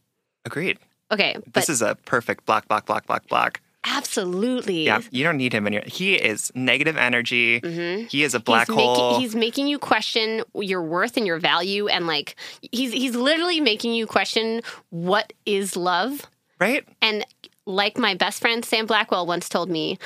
Agreed. 0.46 0.80
Okay, 1.12 1.38
This 1.54 1.70
is 1.70 1.82
a 1.82 1.96
perfect 2.06 2.46
block, 2.46 2.68
block, 2.68 2.86
block, 2.86 3.08
block, 3.08 3.28
block. 3.28 3.62
absolutely. 3.84 4.86
Yeah, 4.86 5.02
you 5.12 5.24
don't 5.24 5.38
need 5.38 5.54
him 5.54 5.66
in 5.68 5.74
your. 5.74 5.82
He 5.86 6.14
is 6.16 6.52
negative 6.56 6.98
energy. 6.98 7.60
He 8.10 8.24
is 8.24 8.34
a 8.36 8.40
black 8.40 8.68
he's 8.68 8.76
hole. 8.76 9.12
Making, 9.12 9.22
he's 9.22 9.36
making 9.36 9.68
you 9.68 9.80
question 9.80 10.44
your 10.54 10.82
worth 10.84 11.18
and 11.18 11.26
your 11.26 11.40
value, 11.40 11.88
and 11.88 12.06
like 12.08 12.36
he's 12.72 12.92
he's 12.94 13.16
literally 13.16 13.60
making 13.60 13.94
you 13.94 14.06
question 14.08 14.62
what 14.90 15.34
is 15.46 15.76
love. 15.76 16.28
Right? 16.60 16.88
And 17.02 17.26
like 17.66 17.98
my 17.98 18.14
best 18.16 18.42
friend 18.42 18.64
Sam 18.66 18.86
Blackwell 18.86 19.26
once 19.26 19.50
told 19.50 19.70
me, 19.70 19.98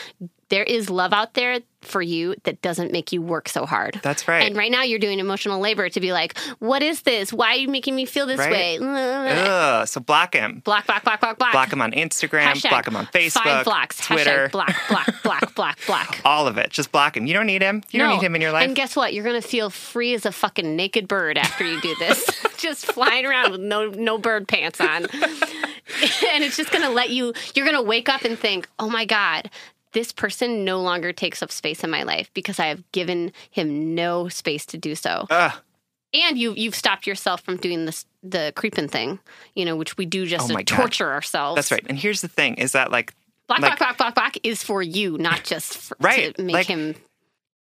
there 0.54 0.64
is 0.64 0.88
love 0.88 1.14
out 1.14 1.34
there 1.34 1.62
for 1.82 2.00
you 2.02 2.36
that 2.44 2.62
doesn't 2.62 2.92
make 2.92 3.12
you 3.12 3.24
work 3.24 3.50
so 3.50 3.66
hard. 3.66 4.00
That's 4.04 4.28
right. 4.28 4.44
And 4.46 4.56
right 4.56 4.70
now 4.72 4.84
you're 4.84 5.00
doing 5.00 5.18
emotional 5.18 5.60
labor 5.60 5.90
to 5.90 6.00
be 6.00 6.14
like, 6.14 6.38
what 6.60 6.84
is 6.84 7.02
this? 7.02 7.34
Why 7.34 7.54
are 7.54 7.56
you 7.56 7.68
making 7.68 7.96
me 7.96 8.06
feel 8.06 8.28
this 8.28 8.38
Right. 8.38 8.80
way? 8.80 8.80
Ugh, 8.80 9.88
so 9.88 10.00
block 10.00 10.36
him. 10.36 10.62
Block, 10.64 10.86
block, 10.86 11.04
block, 11.04 11.20
block, 11.22 11.40
block. 11.40 11.52
Block 11.54 11.74
him 11.74 11.82
on 11.82 11.92
Instagram. 11.92 12.46
Hashtag 12.54 12.70
block 12.70 12.88
him 12.88 12.96
on 12.96 13.08
Facebook. 13.08 13.44
Five 13.44 13.66
blocks. 13.66 13.98
Twitter. 14.06 14.48
Hashtag 14.48 14.52
block, 14.52 14.76
block, 14.90 15.08
block, 15.24 15.56
block, 15.56 15.80
block. 15.88 16.20
All 16.24 16.46
of 16.46 16.60
it. 16.60 16.70
Just 16.70 16.92
block 16.92 17.18
him. 17.18 17.26
You 17.26 17.34
don't 17.34 17.48
need 17.48 17.64
him. 17.64 17.82
You 17.90 18.00
don't 18.00 18.12
need 18.16 18.22
him 18.24 18.36
in 18.36 18.42
your 18.42 18.52
life. 18.52 18.64
And 18.68 18.76
guess 18.76 18.96
what? 18.96 19.12
You're 19.16 19.26
gonna 19.26 19.42
feel 19.42 19.72
free 19.72 20.14
as 20.14 20.28
a 20.28 20.32
fucking 20.32 20.76
naked 20.76 21.08
bird 21.08 21.40
after 21.40 21.66
you 21.66 21.82
do 21.82 21.96
this. 21.96 22.30
just 22.58 22.86
flying 22.86 23.26
around 23.26 23.52
with 23.52 23.62
no 23.62 23.88
no 23.90 24.20
bird 24.20 24.48
pants 24.48 24.80
on. 24.80 25.08
and 25.08 26.44
it's 26.44 26.56
just 26.56 26.72
gonna 26.72 26.90
let 26.92 27.10
you 27.10 27.34
you're 27.56 27.66
gonna 27.66 27.82
wake 27.82 28.08
up 28.08 28.24
and 28.24 28.38
think, 28.40 28.70
oh 28.80 28.90
my 28.90 29.04
God, 29.06 29.50
this 29.94 30.12
person 30.12 30.66
no 30.66 30.82
longer 30.82 31.14
takes 31.14 31.42
up 31.42 31.52
space 31.52 31.84
in 31.84 31.90
my 31.90 32.04
life 32.04 32.30
because 32.34 32.60
I 32.60 32.66
have 32.68 32.84
given 32.92 33.32
him 33.52 33.96
no 33.96 34.28
space 34.28 34.66
to 34.68 34.78
do 34.78 34.96
so. 34.96 35.28
Ugh. 35.30 35.54
And 36.16 36.38
you 36.38 36.54
you've 36.56 36.76
stopped 36.76 37.08
yourself 37.08 37.42
from 37.42 37.58
doing 37.58 37.86
this 37.86 38.06
the 38.22 38.54
creeping 38.56 38.88
thing, 38.88 39.20
you 39.56 39.66
know, 39.66 39.76
which 39.76 39.98
we 39.98 40.06
do 40.06 40.26
just 40.28 40.46
Oh 40.46 40.56
to 40.56 40.64
God. 40.64 40.68
torture 40.68 41.12
ourselves. 41.12 41.56
That's 41.56 41.72
right. 41.72 41.84
And 41.90 41.98
here's 41.98 42.22
the 42.22 42.28
thing: 42.28 42.56
is 42.56 42.74
that 42.74 42.92
like 42.92 43.14
Block, 43.48 43.60
Like- 43.60 43.78
block, 43.78 43.80
block, 43.80 43.98
block, 43.98 44.16
block 44.16 44.38
is 44.44 44.64
for 44.64 44.82
you, 44.82 45.18
not 45.18 45.44
just 45.44 45.76
for, 45.78 45.98
Right, 46.00 46.34
to 46.36 46.44
make 46.44 46.54
like- 46.54 46.68
him 46.68 46.96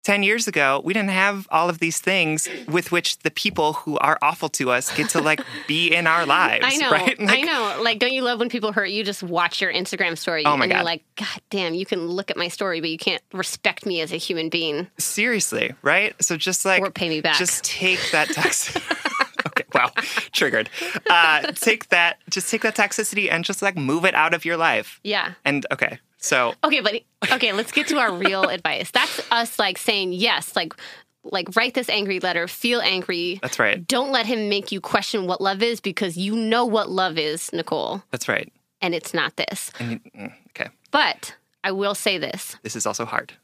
10 0.04 0.24
years 0.24 0.48
ago, 0.48 0.80
we 0.84 0.92
didn't 0.92 1.10
have 1.10 1.46
all 1.50 1.68
of 1.68 1.78
these 1.78 2.00
things 2.00 2.48
with 2.66 2.90
which 2.90 3.18
the 3.20 3.30
people 3.30 3.74
who 3.74 3.96
are 3.98 4.18
awful 4.20 4.48
to 4.48 4.70
us 4.70 4.94
get 4.96 5.08
to 5.10 5.20
like 5.20 5.40
be 5.68 5.94
in 5.94 6.06
our 6.06 6.26
lives. 6.26 6.64
I 6.68 6.76
know. 6.76 6.90
Right? 6.90 7.16
I 7.20 7.42
know. 7.42 7.80
Like, 7.82 8.00
don't 8.00 8.12
you 8.12 8.22
love 8.22 8.40
when 8.40 8.48
people 8.48 8.72
hurt 8.72 8.86
you? 8.86 9.04
Just 9.04 9.22
watch 9.22 9.60
your 9.60 9.72
Instagram 9.72 10.18
story. 10.18 10.44
Oh 10.44 10.56
my 10.56 10.64
and 10.64 10.72
God. 10.72 10.78
you're 10.78 10.84
like, 10.84 11.04
God 11.16 11.40
damn, 11.50 11.74
you 11.74 11.86
can 11.86 12.06
look 12.08 12.30
at 12.30 12.36
my 12.36 12.48
story, 12.48 12.80
but 12.80 12.90
you 12.90 12.98
can't 12.98 13.22
respect 13.32 13.86
me 13.86 14.00
as 14.00 14.12
a 14.12 14.16
human 14.16 14.48
being 14.48 14.88
Seriously, 14.98 15.72
right? 15.82 16.14
So 16.22 16.36
just 16.36 16.64
like 16.64 16.82
or 16.82 16.90
pay 16.90 17.08
me 17.08 17.20
back. 17.20 17.38
just 17.38 17.62
take 17.64 18.00
that 18.10 18.28
tox. 18.34 18.76
okay, 19.46 19.64
wow, 19.74 19.90
triggered. 20.32 20.68
Uh, 21.08 21.42
take 21.52 21.88
that, 21.90 22.18
just 22.28 22.50
take 22.50 22.62
that 22.62 22.74
toxicity 22.74 23.30
and 23.30 23.44
just 23.44 23.62
like 23.62 23.76
move 23.76 24.04
it 24.04 24.14
out 24.14 24.34
of 24.34 24.44
your 24.44 24.56
life. 24.56 24.98
yeah. 25.04 25.34
And 25.44 25.64
okay, 25.72 25.98
so 26.22 26.54
Okay, 26.64 26.80
but 26.80 27.02
okay, 27.32 27.52
let's 27.52 27.72
get 27.72 27.88
to 27.88 27.98
our 27.98 28.12
real 28.14 28.44
advice. 28.48 28.90
That's 28.90 29.20
us 29.30 29.58
like 29.58 29.76
saying 29.76 30.14
yes, 30.14 30.56
like 30.56 30.72
like 31.24 31.54
write 31.54 31.74
this 31.74 31.88
angry 31.88 32.18
letter, 32.20 32.48
feel 32.48 32.80
angry. 32.80 33.38
that's 33.42 33.58
right. 33.58 33.86
Don't 33.86 34.10
let 34.10 34.24
him 34.26 34.48
make 34.48 34.72
you 34.72 34.80
question 34.80 35.26
what 35.26 35.40
love 35.40 35.62
is 35.62 35.80
because 35.80 36.16
you 36.16 36.34
know 36.34 36.64
what 36.64 36.88
love 36.90 37.18
is, 37.18 37.52
Nicole, 37.52 38.02
That's 38.10 38.28
right. 38.28 38.50
and 38.80 38.94
it's 38.94 39.12
not 39.14 39.36
this. 39.36 39.70
And 39.78 39.90
you, 39.92 40.00
mm, 40.18 40.32
okay, 40.48 40.70
But 40.90 41.34
I 41.62 41.70
will 41.72 41.94
say 41.94 42.18
this. 42.18 42.56
this 42.62 42.74
is 42.74 42.86
also 42.86 43.04
hard. 43.04 43.34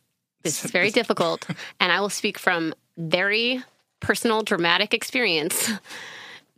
This 0.43 0.65
is 0.65 0.71
very 0.79 0.91
difficult, 0.91 1.47
and 1.79 1.93
I 1.93 2.01
will 2.01 2.11
speak 2.11 2.37
from 2.39 2.75
very 2.97 3.63
personal, 4.01 4.43
dramatic 4.43 4.93
experience 4.95 5.71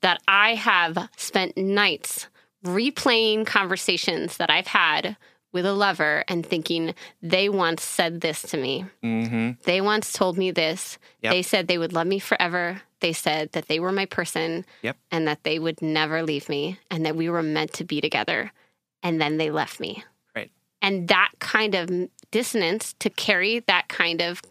that 0.00 0.22
I 0.26 0.54
have 0.54 1.08
spent 1.16 1.56
nights 1.58 2.28
replaying 2.64 3.46
conversations 3.46 4.38
that 4.38 4.50
I've 4.50 4.66
had 4.68 5.16
with 5.52 5.66
a 5.66 5.72
lover 5.72 6.24
and 6.28 6.44
thinking, 6.46 6.94
they 7.22 7.48
once 7.48 7.82
said 7.82 8.20
this 8.20 8.42
to 8.42 8.56
me. 8.56 8.84
Mm-hmm. 9.02 9.60
They 9.64 9.80
once 9.80 10.12
told 10.12 10.38
me 10.38 10.50
this. 10.50 10.98
Yep. 11.22 11.32
They 11.32 11.42
said 11.42 11.66
they 11.66 11.78
would 11.78 11.92
love 11.92 12.06
me 12.06 12.18
forever. 12.18 12.82
They 13.00 13.12
said 13.12 13.52
that 13.52 13.66
they 13.68 13.80
were 13.80 13.92
my 13.92 14.06
person 14.06 14.64
Yep. 14.82 14.96
and 15.10 15.26
that 15.26 15.42
they 15.42 15.58
would 15.58 15.82
never 15.82 16.22
leave 16.22 16.48
me 16.48 16.78
and 16.90 17.04
that 17.06 17.16
we 17.16 17.28
were 17.28 17.42
meant 17.42 17.72
to 17.74 17.84
be 17.84 18.00
together. 18.00 18.52
And 19.02 19.20
then 19.20 19.38
they 19.38 19.50
left 19.50 19.80
me. 19.80 20.04
Right. 20.36 20.50
And 20.82 21.08
that 21.08 21.30
kind 21.40 21.74
of 21.74 21.90
dissonance 22.30 22.94
to 23.00 23.10
carry 23.10 23.60
that 23.60 23.88
kind 23.88 24.20
of 24.20 24.42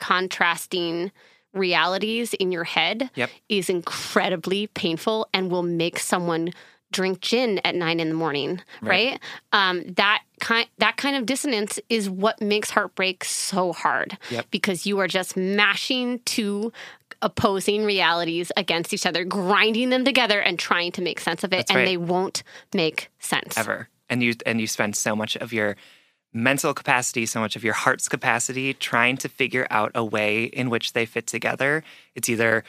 contrasting 0.00 1.12
realities 1.52 2.32
in 2.34 2.50
your 2.50 2.64
head 2.64 3.10
Yep. 3.14 3.30
is 3.48 3.68
incredibly 3.68 4.66
painful 4.68 5.28
and 5.34 5.50
will 5.50 5.62
make 5.62 5.98
someone 5.98 6.52
drink 6.92 7.20
gin 7.20 7.60
at 7.64 7.74
nine 7.74 7.98
in 7.98 8.08
the 8.08 8.14
morning 8.14 8.60
Right. 8.82 9.12
right, 9.12 9.20
Um, 9.52 9.82
that 9.94 10.22
kind 10.40 10.68
that 10.78 10.96
kind 10.96 11.16
of 11.16 11.26
dissonance 11.26 11.80
is 11.88 12.08
what 12.08 12.40
makes 12.40 12.70
heartbreak 12.70 13.24
so 13.24 13.72
hard 13.72 14.18
Yep. 14.30 14.46
because 14.50 14.86
you 14.86 14.98
are 15.00 15.08
just 15.08 15.36
mashing 15.36 16.20
two 16.24 16.72
opposing 17.20 17.84
realities 17.84 18.50
against 18.56 18.92
each 18.92 19.06
other 19.06 19.24
grinding 19.24 19.90
them 19.90 20.04
together 20.04 20.40
and 20.40 20.58
trying 20.58 20.90
to 20.92 21.02
make 21.02 21.20
sense 21.20 21.44
of 21.44 21.52
it 21.52 21.58
That's 21.58 21.70
and 21.70 21.76
right. 21.78 21.84
they 21.86 21.96
won't 21.96 22.42
make 22.74 23.10
sense 23.20 23.56
ever 23.56 23.88
and 24.10 24.22
you 24.22 24.34
and 24.44 24.60
you 24.60 24.66
spend 24.66 24.96
so 24.96 25.14
much 25.14 25.36
of 25.36 25.52
your 25.52 25.76
mental 26.32 26.74
capacity 26.74 27.26
so 27.26 27.38
much 27.40 27.54
of 27.54 27.62
your 27.62 27.74
heart's 27.74 28.08
capacity 28.08 28.74
trying 28.74 29.16
to 29.18 29.28
figure 29.28 29.66
out 29.70 29.92
a 29.94 30.04
way 30.04 30.44
in 30.44 30.68
which 30.70 30.94
they 30.94 31.06
fit 31.06 31.26
together 31.28 31.84
it's 32.16 32.28
either 32.28 32.64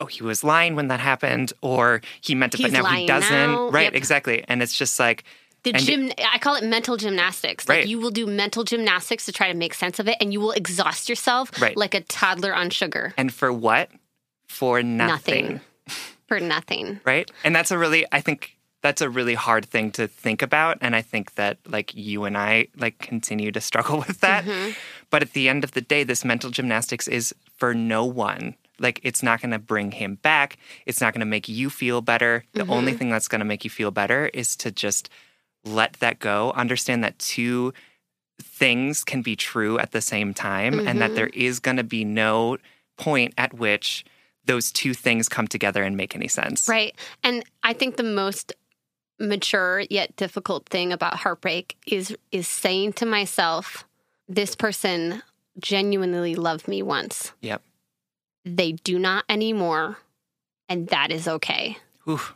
oh 0.00 0.06
he 0.06 0.22
was 0.22 0.42
lying 0.44 0.74
when 0.76 0.88
that 0.88 1.00
happened 1.00 1.52
or 1.62 2.00
he 2.20 2.34
meant 2.34 2.54
it 2.54 2.60
but 2.62 2.70
He's 2.70 2.80
now 2.82 2.84
he 2.86 3.06
doesn't 3.06 3.30
now. 3.30 3.68
right 3.70 3.84
Yep. 3.84 3.94
exactly 3.94 4.44
and 4.48 4.62
it's 4.62 4.76
just 4.76 4.98
like 4.98 5.24
The 5.62 5.72
gym, 5.72 6.12
I 6.32 6.38
call 6.38 6.54
it 6.54 6.62
mental 6.64 6.96
gymnastics. 6.96 7.68
Like 7.68 7.78
Right. 7.78 7.86
you 7.88 7.98
will 7.98 8.12
do 8.12 8.24
mental 8.26 8.62
gymnastics 8.62 9.24
to 9.26 9.32
try 9.32 9.48
to 9.50 9.54
make 9.58 9.74
sense 9.74 9.98
of 9.98 10.06
it, 10.06 10.16
and 10.20 10.32
you 10.32 10.38
will 10.40 10.52
exhaust 10.52 11.08
yourself 11.08 11.50
Right. 11.60 11.76
like 11.76 11.92
a 11.94 12.02
toddler 12.02 12.54
on 12.54 12.70
sugar. 12.70 13.12
and 13.16 13.32
for 13.34 13.52
what 13.52 13.90
for 14.48 14.80
nothing, 14.82 15.44
Nothing. 15.44 15.60
For 16.28 16.38
nothing. 16.40 17.00
right 17.12 17.30
and 17.44 17.54
that's 17.56 17.70
a 17.70 17.78
really 17.78 18.04
i 18.12 18.20
think 18.20 18.56
that's 18.82 19.00
a 19.00 19.10
really 19.10 19.34
hard 19.34 19.64
thing 19.66 19.90
to 19.92 20.06
think 20.06 20.40
about 20.42 20.78
and 20.80 20.94
i 20.94 21.02
think 21.02 21.34
that 21.34 21.58
like 21.66 21.94
you 21.94 22.24
and 22.24 22.36
i 22.38 22.66
like 22.76 22.98
continue 22.98 23.50
to 23.50 23.60
struggle 23.70 23.98
with 24.06 24.20
that 24.20 24.44
Mm-hmm. 24.44 24.70
but 25.10 25.22
at 25.22 25.32
the 25.32 25.48
end 25.48 25.64
of 25.64 25.72
the 25.72 25.80
day 25.80 26.04
this 26.04 26.24
mental 26.24 26.50
gymnastics 26.50 27.08
is 27.08 27.34
for 27.58 27.74
no 27.74 28.04
one 28.04 28.54
like 28.78 29.00
it's 29.02 29.22
not 29.22 29.40
going 29.40 29.50
to 29.52 29.58
bring 29.58 29.90
him 29.92 30.16
back 30.16 30.56
it's 30.86 31.00
not 31.00 31.12
going 31.12 31.20
to 31.20 31.26
make 31.26 31.48
you 31.48 31.70
feel 31.70 32.00
better 32.00 32.44
the 32.52 32.66
only 32.66 32.92
Mm-hmm. 32.92 32.98
thing 32.98 33.10
that's 33.10 33.28
going 33.28 33.38
to 33.40 33.44
make 33.44 33.64
you 33.64 33.70
feel 33.70 33.90
better 33.90 34.26
is 34.34 34.56
to 34.56 34.70
just 34.70 35.08
let 35.64 35.94
that 35.94 36.18
go 36.18 36.52
understand 36.54 37.02
that 37.04 37.18
two 37.18 37.72
things 38.42 39.02
can 39.04 39.22
be 39.22 39.34
true 39.36 39.78
at 39.78 39.92
the 39.92 40.00
same 40.00 40.34
time 40.34 40.86
and 40.86 41.00
that 41.00 41.14
there 41.14 41.28
is 41.28 41.58
going 41.58 41.78
to 41.78 41.84
be 41.84 42.04
no 42.04 42.58
point 42.98 43.32
at 43.38 43.54
which 43.54 44.04
those 44.44 44.70
two 44.70 44.94
things 44.94 45.28
come 45.28 45.48
together 45.48 45.82
and 45.82 45.96
make 45.96 46.14
any 46.14 46.28
sense 46.28 46.68
Right. 46.68 46.94
And 47.24 47.44
I 47.62 47.72
think 47.72 47.96
the 47.96 48.02
most 48.02 48.52
mature 49.18 49.80
yet 49.88 50.14
difficult 50.16 50.68
thing 50.68 50.92
about 50.92 51.14
heartbreak 51.14 51.76
is 51.86 52.14
is 52.30 52.46
saying 52.46 52.92
to 52.92 53.06
myself, 53.06 53.86
this 54.28 54.54
person 54.54 55.22
genuinely 55.58 56.34
loved 56.34 56.68
me 56.68 56.82
once. 56.82 57.32
Yep. 57.40 57.62
They 58.46 58.72
do 58.72 58.98
not 58.98 59.24
anymore, 59.28 59.98
and 60.68 60.86
that 60.88 61.10
is 61.10 61.26
okay. 61.28 61.76
Oof. 62.08 62.32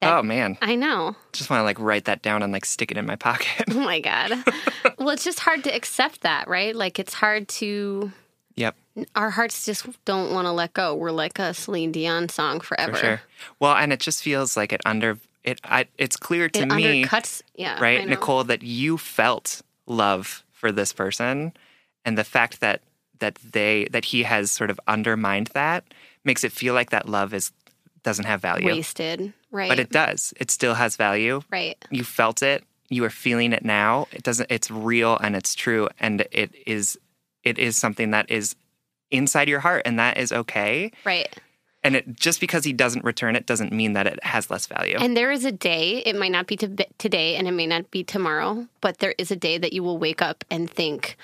That- 0.00 0.16
oh 0.18 0.22
man 0.22 0.56
I 0.62 0.76
know. 0.76 1.14
just 1.32 1.50
want 1.50 1.60
to 1.60 1.64
like 1.64 1.78
write 1.78 2.06
that 2.06 2.22
down 2.22 2.42
and 2.42 2.52
like 2.54 2.64
stick 2.64 2.90
it 2.90 2.96
in 2.96 3.04
my 3.04 3.16
pocket 3.16 3.64
Oh 3.70 3.80
my 3.80 4.00
god. 4.00 4.32
well, 4.98 5.10
it's 5.10 5.24
just 5.24 5.40
hard 5.40 5.62
to 5.64 5.74
accept 5.74 6.22
that, 6.22 6.48
right? 6.48 6.74
Like 6.74 6.98
it's 6.98 7.12
hard 7.14 7.48
to 7.48 8.10
Yep. 8.56 8.76
Our 9.14 9.28
hearts 9.30 9.64
just 9.66 9.86
don't 10.06 10.32
want 10.32 10.46
to 10.46 10.52
let 10.52 10.72
go. 10.72 10.94
We're 10.94 11.12
like 11.12 11.38
a 11.38 11.54
Celine 11.54 11.92
Dion 11.92 12.28
song 12.30 12.60
forever. 12.60 12.92
for 12.94 12.98
sure 12.98 13.20
well 13.60 13.74
and 13.76 13.92
it 13.92 14.00
just 14.00 14.22
feels 14.22 14.56
like 14.56 14.72
it 14.72 14.80
under 14.86 15.18
it 15.44 15.60
I, 15.64 15.86
it's 15.98 16.16
clear 16.16 16.48
to 16.48 16.60
It 16.62 16.66
me 16.72 17.04
undercuts, 17.04 17.42
yeah, 17.54 17.78
right 17.80 18.06
nicole 18.08 18.44
that 18.44 18.62
you 18.62 18.96
felt 18.98 19.60
love 19.86 20.44
for 20.52 20.72
this 20.72 20.92
person 20.94 21.52
and 22.06 22.16
the 22.18 22.24
fact 22.24 22.60
that 22.60 22.80
that 23.20 23.36
they 23.36 23.86
that 23.92 24.04
he 24.06 24.24
has 24.24 24.50
sort 24.50 24.70
of 24.70 24.80
undermined 24.86 25.48
that 25.48 25.84
makes 26.24 26.44
it 26.44 26.52
feel 26.52 26.74
like 26.74 26.90
that 26.90 27.08
love 27.08 27.32
is 27.32 27.52
doesn't 28.02 28.24
have 28.24 28.40
value. 28.40 28.66
Wasted, 28.66 29.32
right? 29.50 29.68
but 29.68 29.78
it 29.78 29.90
does. 29.90 30.32
It 30.40 30.50
still 30.50 30.74
has 30.74 30.96
value. 30.96 31.42
Right. 31.50 31.82
you 31.90 32.04
felt 32.04 32.42
it. 32.42 32.64
You 32.88 33.04
are 33.04 33.10
feeling 33.10 33.52
it 33.52 33.64
now. 33.64 34.08
It 34.10 34.22
doesn't 34.22 34.50
it's 34.50 34.70
real 34.70 35.16
and 35.18 35.36
it's 35.36 35.54
true 35.54 35.88
and 35.98 36.26
it 36.32 36.54
is 36.66 36.98
it 37.44 37.58
is 37.58 37.76
something 37.76 38.10
that 38.10 38.30
is 38.30 38.56
inside 39.10 39.48
your 39.48 39.60
heart 39.60 39.82
and 39.84 39.98
that 39.98 40.18
is 40.18 40.32
okay. 40.32 40.92
Right. 41.04 41.34
and 41.82 41.96
it 41.96 42.14
just 42.14 42.40
because 42.40 42.64
he 42.64 42.72
doesn't 42.72 43.04
return 43.04 43.36
it 43.36 43.46
doesn't 43.46 43.72
mean 43.72 43.92
that 43.94 44.06
it 44.06 44.22
has 44.24 44.50
less 44.50 44.66
value. 44.66 44.96
And 44.98 45.16
there 45.16 45.30
is 45.30 45.44
a 45.44 45.52
day, 45.52 45.98
it 46.04 46.16
might 46.16 46.32
not 46.32 46.46
be 46.46 46.56
to, 46.56 46.68
today 46.98 47.36
and 47.36 47.46
it 47.48 47.52
may 47.52 47.66
not 47.66 47.90
be 47.90 48.02
tomorrow, 48.04 48.66
but 48.80 48.98
there 48.98 49.14
is 49.18 49.30
a 49.30 49.36
day 49.36 49.58
that 49.58 49.72
you 49.72 49.82
will 49.82 49.98
wake 49.98 50.22
up 50.22 50.44
and 50.50 50.70
think, 50.70 51.16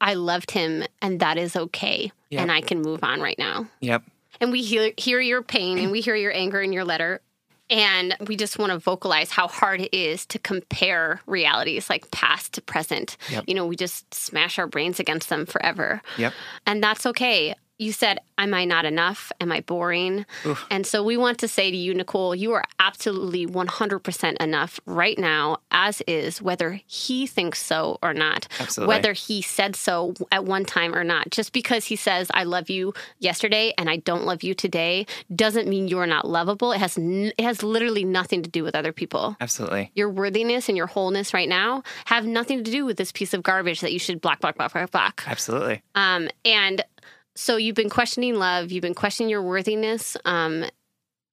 I 0.00 0.14
loved 0.14 0.50
him 0.50 0.84
and 1.00 1.20
that 1.20 1.38
is 1.38 1.56
okay. 1.56 2.12
Yep. 2.30 2.42
And 2.42 2.52
I 2.52 2.60
can 2.60 2.82
move 2.82 3.02
on 3.02 3.20
right 3.20 3.38
now. 3.38 3.66
yep 3.80 4.02
And 4.40 4.52
we 4.52 4.62
hear, 4.62 4.92
hear 4.96 5.20
your 5.20 5.42
pain 5.42 5.78
and 5.78 5.90
we 5.90 6.00
hear 6.00 6.16
your 6.16 6.32
anger 6.32 6.60
in 6.60 6.72
your 6.72 6.84
letter. 6.84 7.20
And 7.68 8.14
we 8.28 8.36
just 8.36 8.60
want 8.60 8.70
to 8.70 8.78
vocalize 8.78 9.30
how 9.30 9.48
hard 9.48 9.80
it 9.80 9.92
is 9.96 10.24
to 10.26 10.38
compare 10.38 11.20
realities 11.26 11.90
like 11.90 12.08
past 12.12 12.52
to 12.54 12.62
present. 12.62 13.16
Yep. 13.28 13.44
You 13.48 13.54
know, 13.54 13.66
we 13.66 13.74
just 13.74 14.12
smash 14.14 14.58
our 14.58 14.68
brains 14.68 15.00
against 15.00 15.28
them 15.30 15.46
forever. 15.46 16.00
yep 16.16 16.32
And 16.64 16.82
that's 16.82 17.06
okay. 17.06 17.54
You 17.78 17.92
said, 17.92 18.20
Am 18.38 18.52
I 18.52 18.64
not 18.66 18.84
enough? 18.84 19.32
Am 19.40 19.50
I 19.50 19.60
boring? 19.60 20.26
Oof. 20.44 20.64
And 20.70 20.86
so 20.86 21.02
we 21.02 21.16
want 21.16 21.38
to 21.38 21.48
say 21.48 21.70
to 21.70 21.76
you, 21.76 21.94
Nicole, 21.94 22.34
you 22.34 22.52
are 22.52 22.64
absolutely 22.78 23.46
100% 23.46 24.36
enough 24.42 24.78
right 24.84 25.18
now, 25.18 25.58
as 25.70 26.02
is, 26.06 26.42
whether 26.42 26.80
he 26.86 27.26
thinks 27.26 27.62
so 27.62 27.98
or 28.02 28.12
not, 28.12 28.46
Absolutely. 28.60 28.94
whether 28.94 29.12
he 29.14 29.40
said 29.40 29.74
so 29.74 30.12
at 30.30 30.44
one 30.44 30.64
time 30.66 30.94
or 30.94 31.02
not. 31.02 31.30
Just 31.30 31.52
because 31.54 31.86
he 31.86 31.96
says, 31.96 32.30
I 32.34 32.44
love 32.44 32.68
you 32.68 32.92
yesterday 33.20 33.72
and 33.78 33.88
I 33.88 33.96
don't 33.96 34.24
love 34.26 34.42
you 34.42 34.52
today, 34.54 35.06
doesn't 35.34 35.66
mean 35.66 35.88
you're 35.88 36.06
not 36.06 36.28
lovable. 36.28 36.72
It 36.72 36.78
has, 36.78 36.98
n- 36.98 37.32
it 37.38 37.42
has 37.42 37.62
literally 37.62 38.04
nothing 38.04 38.42
to 38.42 38.50
do 38.50 38.62
with 38.64 38.74
other 38.74 38.92
people. 38.92 39.36
absolutely 39.40 39.90
Your 39.94 40.10
worthiness 40.10 40.68
and 40.68 40.76
your 40.76 40.86
wholeness 40.88 41.32
right 41.32 41.48
now 41.48 41.82
have 42.04 42.26
nothing 42.26 42.64
to 42.64 42.70
do 42.70 42.84
with 42.84 42.98
this 42.98 43.12
piece 43.12 43.32
of 43.32 43.42
garbage 43.42 43.80
that 43.80 43.92
you 43.94 43.98
should 43.98 44.20
block, 44.20 44.40
block, 44.40 44.56
block, 44.56 44.72
block, 44.74 44.90
block. 44.90 45.24
absolutely 45.26 45.82
Um, 45.94 46.28
and 46.44 46.82
so 47.36 47.56
you've 47.56 47.76
been 47.76 47.90
questioning 47.90 48.34
love, 48.36 48.72
you've 48.72 48.82
been 48.82 48.94
questioning 48.94 49.30
your 49.30 49.42
worthiness. 49.42 50.16
Um, 50.24 50.64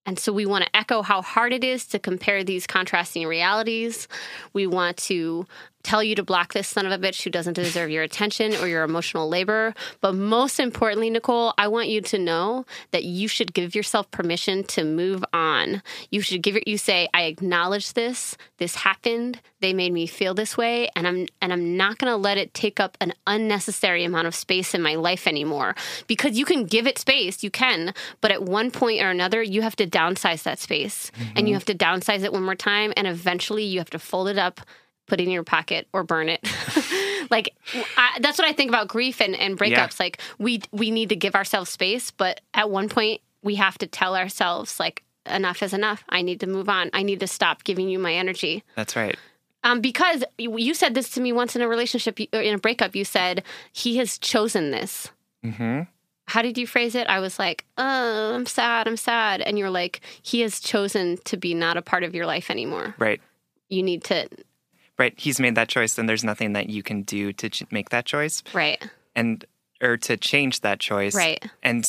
And 0.06 0.20
so 0.20 0.34
we 0.34 0.46
want 0.46 0.66
to 0.66 0.76
echo 0.76 1.02
how 1.02 1.22
hard 1.22 1.54
it 1.54 1.64
is 1.64 1.86
to 1.88 1.98
compare 1.98 2.44
these 2.44 2.68
contrasting 2.68 3.26
realities. 3.26 4.10
We 4.52 4.68
want 4.68 4.98
to 5.08 5.48
tell 5.84 6.02
you 6.02 6.16
to 6.16 6.24
block 6.24 6.54
this 6.54 6.68
son 6.68 6.86
of 6.86 6.92
a 6.92 6.98
bitch 6.98 7.24
who 7.24 7.30
doesn't 7.30 7.54
deserve 7.54 7.90
your 7.90 8.04
attention 8.04 8.56
or 8.56 8.68
your 8.68 8.84
emotional 8.84 9.28
labor. 9.28 9.74
But 10.02 10.14
most 10.14 10.60
importantly, 10.60 11.10
Nicole, 11.10 11.54
I 11.58 11.68
want 11.68 11.90
you 11.90 12.02
to 12.02 12.18
know 12.18 12.66
that 12.92 13.04
you 13.04 13.28
should 13.28 13.54
give 13.54 13.76
yourself 13.76 14.10
permission 14.10 14.64
to 14.66 14.84
move 14.84 15.24
on. 15.34 15.82
You 16.10 16.22
should 16.22 16.42
give 16.42 16.56
it 16.56 16.68
you 16.68 16.78
say, 16.78 17.10
I 17.14 17.24
acknowledge 17.24 17.94
this. 17.94 18.38
This 18.58 18.76
happened. 18.76 19.42
They 19.60 19.74
made 19.74 19.94
me 19.94 20.08
feel 20.08 20.34
this 20.34 20.58
way 20.58 20.90
and 20.96 21.08
I'm 21.08 21.28
and 21.42 21.54
I'm 21.54 21.78
not 21.78 21.98
going 21.98 22.12
to 22.12 22.18
let 22.18 22.38
it 22.38 22.54
take 22.54 22.80
up 22.80 22.98
an 23.02 23.14
unnecessary 23.28 24.04
amount 24.04 24.28
of 24.28 24.36
space 24.36 24.74
in 24.74 24.82
my 24.82 24.96
life 24.96 25.28
anymore. 25.28 25.76
Because 26.08 26.38
you 26.38 26.46
can 26.46 26.66
give 26.66 26.88
it 26.88 26.98
space, 26.98 27.44
you 27.44 27.52
can, 27.52 27.94
but 28.22 28.32
at 28.32 28.44
one 28.44 28.72
point 28.72 29.02
or 29.02 29.10
another 29.10 29.42
you 29.44 29.62
have 29.62 29.76
to 29.78 29.88
downsize 29.88 30.44
that 30.44 30.60
space. 30.60 31.12
Mm-hmm. 31.12 31.38
And 31.38 31.48
you 31.48 31.54
have 31.54 31.66
to 31.66 31.76
downsize 31.76 32.24
it 32.24 32.34
one 32.34 32.44
more 32.44 32.56
time 32.56 32.94
and 32.96 33.08
eventually 33.08 33.64
you 33.64 33.80
have 33.80 33.90
to 33.92 34.00
fold 34.00 34.28
it 34.28 34.38
up 34.38 34.62
put 35.08 35.20
it 35.20 35.24
in 35.24 35.32
your 35.32 35.44
pocket 35.44 35.88
or 35.94 36.04
burn 36.04 36.30
it. 36.30 36.48
like 37.32 37.56
I, 37.98 38.20
that's 38.22 38.38
what 38.38 38.48
I 38.48 38.54
think 38.54 38.70
about 38.70 38.88
grief 38.88 39.22
and, 39.22 39.36
and 39.36 39.58
breakups. 39.58 40.00
Yeah. 40.00 40.06
Like 40.06 40.22
we 40.38 40.62
we 40.72 40.92
need 40.92 41.10
to 41.10 41.16
give 41.16 41.36
ourselves 41.36 41.70
space, 41.70 42.12
but 42.12 42.42
at 42.54 42.70
one 42.70 42.90
point 42.90 43.22
we 43.42 43.56
have 43.56 43.78
to 43.80 43.88
tell 43.88 44.16
ourselves 44.16 44.80
like 44.80 45.04
enough 45.26 45.64
is 45.64 45.74
enough. 45.74 46.04
I 46.10 46.22
need 46.22 46.40
to 46.42 46.48
move 46.48 46.70
on. 46.70 46.90
I 46.94 47.04
need 47.04 47.20
to 47.22 47.28
stop 47.28 47.64
giving 47.64 47.90
you 47.90 48.00
my 48.00 48.14
energy. 48.14 48.64
That's 48.76 48.96
right. 48.96 49.18
Um, 49.64 49.80
because 49.80 50.24
you 50.38 50.74
said 50.74 50.94
this 50.94 51.10
to 51.12 51.22
me 51.22 51.32
once 51.32 51.56
in 51.56 51.62
a 51.62 51.68
relationship, 51.68 52.20
in 52.20 52.56
a 52.56 52.58
breakup. 52.58 52.96
You 52.96 53.06
said 53.06 53.44
he 53.72 53.98
has 53.98 54.18
chosen 54.18 54.72
this. 54.72 55.10
Mm-hmm. 55.44 55.84
How 56.26 56.42
did 56.42 56.58
you 56.58 56.68
phrase 56.68 56.96
it? 56.96 57.08
I 57.08 57.20
was 57.20 57.40
like, 57.40 57.66
"Oh, 57.78 58.34
I'm 58.34 58.46
sad. 58.46 58.88
I'm 58.88 58.98
sad," 58.98 59.42
and 59.42 59.58
you're 59.58 59.70
like, 59.70 60.02
"He 60.22 60.42
has 60.42 60.60
chosen 60.60 61.18
to 61.26 61.38
be 61.38 61.54
not 61.54 61.78
a 61.78 61.82
part 61.82 62.04
of 62.04 62.16
your 62.16 62.26
life 62.26 62.50
anymore." 62.50 62.96
Right. 62.98 63.22
You 63.70 63.84
need 63.84 64.04
to 64.06 64.28
right 65.04 65.14
he's 65.18 65.40
made 65.40 65.56
that 65.56 65.68
choice 65.68 65.96
then 65.96 66.06
there's 66.06 66.24
nothing 66.24 66.54
that 66.54 66.70
you 66.70 66.82
can 66.82 67.04
do 67.04 67.34
to 67.34 67.50
ch- 67.50 67.70
make 67.72 67.90
that 67.90 68.06
choice. 68.06 68.44
Right. 68.54 68.82
And 69.16 69.46
or 69.82 69.98
to 69.98 70.18
change 70.18 70.62
that 70.62 70.80
choice. 70.80 71.16
Right. 71.16 71.44
And 71.62 71.84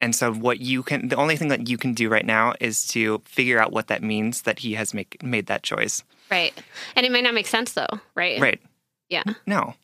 and 0.00 0.14
so 0.14 0.32
what 0.32 0.60
you 0.60 0.82
can 0.82 1.08
the 1.08 1.16
only 1.16 1.36
thing 1.36 1.48
that 1.48 1.68
you 1.68 1.76
can 1.76 1.92
do 1.94 2.08
right 2.08 2.24
now 2.24 2.54
is 2.60 2.86
to 2.88 3.22
figure 3.24 3.58
out 3.60 3.72
what 3.72 3.88
that 3.88 4.02
means 4.02 4.42
that 4.42 4.58
he 4.60 4.74
has 4.74 4.94
make, 4.94 5.22
made 5.22 5.46
that 5.46 5.62
choice. 5.62 6.02
Right. 6.30 6.54
And 6.96 7.04
it 7.04 7.12
might 7.12 7.24
not 7.24 7.34
make 7.34 7.46
sense 7.46 7.72
though 7.72 8.00
right? 8.14 8.40
Right. 8.40 8.60
Yeah. 9.08 9.24
No. 9.46 9.74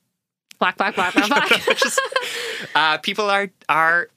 Black 0.59 0.77
black 0.77 0.95
black 0.95 1.15
black 1.15 1.29
black. 1.29 1.49
Just, 1.77 2.01
uh, 2.75 2.99
people 2.99 3.31
are 3.31 3.49
are 3.69 4.09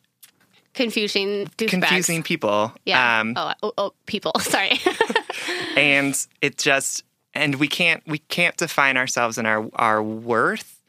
confusing 0.74 1.48
confusing 1.58 2.22
bags. 2.22 2.28
people. 2.28 2.74
Yeah. 2.86 3.20
Um, 3.20 3.34
oh, 3.36 3.54
oh, 3.64 3.74
oh 3.78 3.94
people. 4.06 4.34
Sorry. 4.40 4.80
And 5.76 6.16
it 6.42 6.58
just 6.58 7.04
and 7.34 7.56
we 7.56 7.68
can't 7.68 8.04
we 8.08 8.20
can't 8.20 8.58
define 8.58 8.98
ourselves 8.98 9.38
and 9.38 9.48
our 9.48 9.70
our 9.74 10.02
worth 10.02 10.80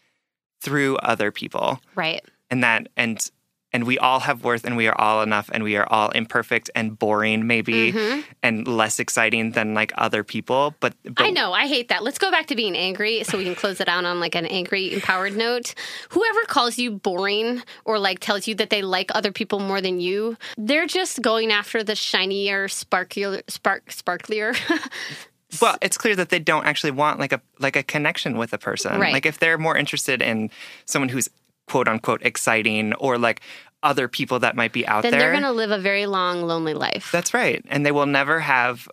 through 0.61 0.97
other 0.97 1.31
people. 1.31 1.81
Right. 1.95 2.25
And 2.51 2.63
that 2.63 2.89
and 2.97 3.31
and 3.75 3.85
we 3.85 3.99
all 3.99 4.21
have 4.21 4.45
worth 4.45 4.65
and 4.65 4.77
we 4.77 4.87
are 4.87 4.99
all 4.99 5.21
enough 5.21 5.51
and 5.53 5.65
we 5.65 5.77
are 5.77 5.87
all 5.91 6.11
imperfect 6.11 6.71
and 6.77 6.97
boring 6.97 7.49
maybe 7.49 7.93
mm-hmm. 7.93 8.21
and 8.41 8.69
less 8.69 9.01
exciting 9.01 9.51
than 9.51 9.75
like 9.75 9.93
other 9.99 10.23
people 10.23 10.75
but, 10.79 10.95
but, 11.03 11.27
i 11.27 11.31
know. 11.31 11.53
I 11.53 11.67
hate 11.67 11.89
that. 11.89 12.05
Let's 12.05 12.19
go 12.19 12.31
back 12.31 12.47
to 12.47 12.55
being 12.55 12.77
angry 12.77 13.25
so 13.25 13.37
we 13.37 13.45
can 13.45 13.57
close 13.57 13.81
it 13.81 13.89
out 13.89 14.05
on 14.05 14.21
like 14.21 14.37
an 14.37 14.47
angry 14.47 14.95
empowered 14.95 15.37
note. 15.37 15.75
Whoever 16.11 16.43
calls 16.45 16.79
you 16.79 16.93
boring 16.93 17.63
or 17.85 17.99
like 17.99 18.21
tells 18.21 18.47
you 18.47 18.55
that 18.55 18.71
they 18.71 18.83
like 18.83 19.11
other 19.15 19.33
people 19.33 19.59
more 19.59 19.81
than 19.81 20.01
you 20.01 20.37
they're 20.57 20.87
just 20.87 21.21
going 21.21 21.51
after 21.51 21.83
the 21.83 21.97
shinier 21.97 22.69
sparklier 22.69 23.43
spark 23.51 23.87
sparklier 23.87 24.57
well, 25.61 25.77
it's 25.83 25.99
clear 25.99 26.17
that 26.17 26.29
they 26.29 26.39
don't 26.39 26.67
actually 26.67 26.91
want 26.91 27.19
like 27.21 27.33
a 27.33 27.41
like 27.59 27.77
a 27.77 27.83
connection 27.83 28.37
with 28.37 28.53
a 28.53 28.59
person. 28.59 29.01
Right. 29.01 29.13
Like 29.13 29.27
if 29.27 29.39
they're 29.39 29.59
more 29.59 29.77
interested 29.77 30.23
in 30.23 30.51
someone 30.87 31.09
who's 31.09 31.29
quote 31.67 31.89
unquote 31.89 32.23
exciting 32.23 32.95
or 32.95 33.19
like 33.19 33.41
other 33.83 34.09
people 34.09 34.39
that 34.41 34.57
might 34.57 34.73
be 34.73 34.87
out 34.87 35.03
then 35.03 35.13
there, 35.13 35.21
they're 35.21 35.33
going 35.33 35.43
to 35.43 35.53
live 35.53 35.71
a 35.71 35.79
very 35.79 36.07
long, 36.07 36.43
lonely 36.43 36.75
life. 36.75 37.11
That's 37.13 37.35
right, 37.35 37.65
and 37.69 37.85
they 37.85 37.93
will 37.93 38.07
never 38.07 38.41
have. 38.41 38.89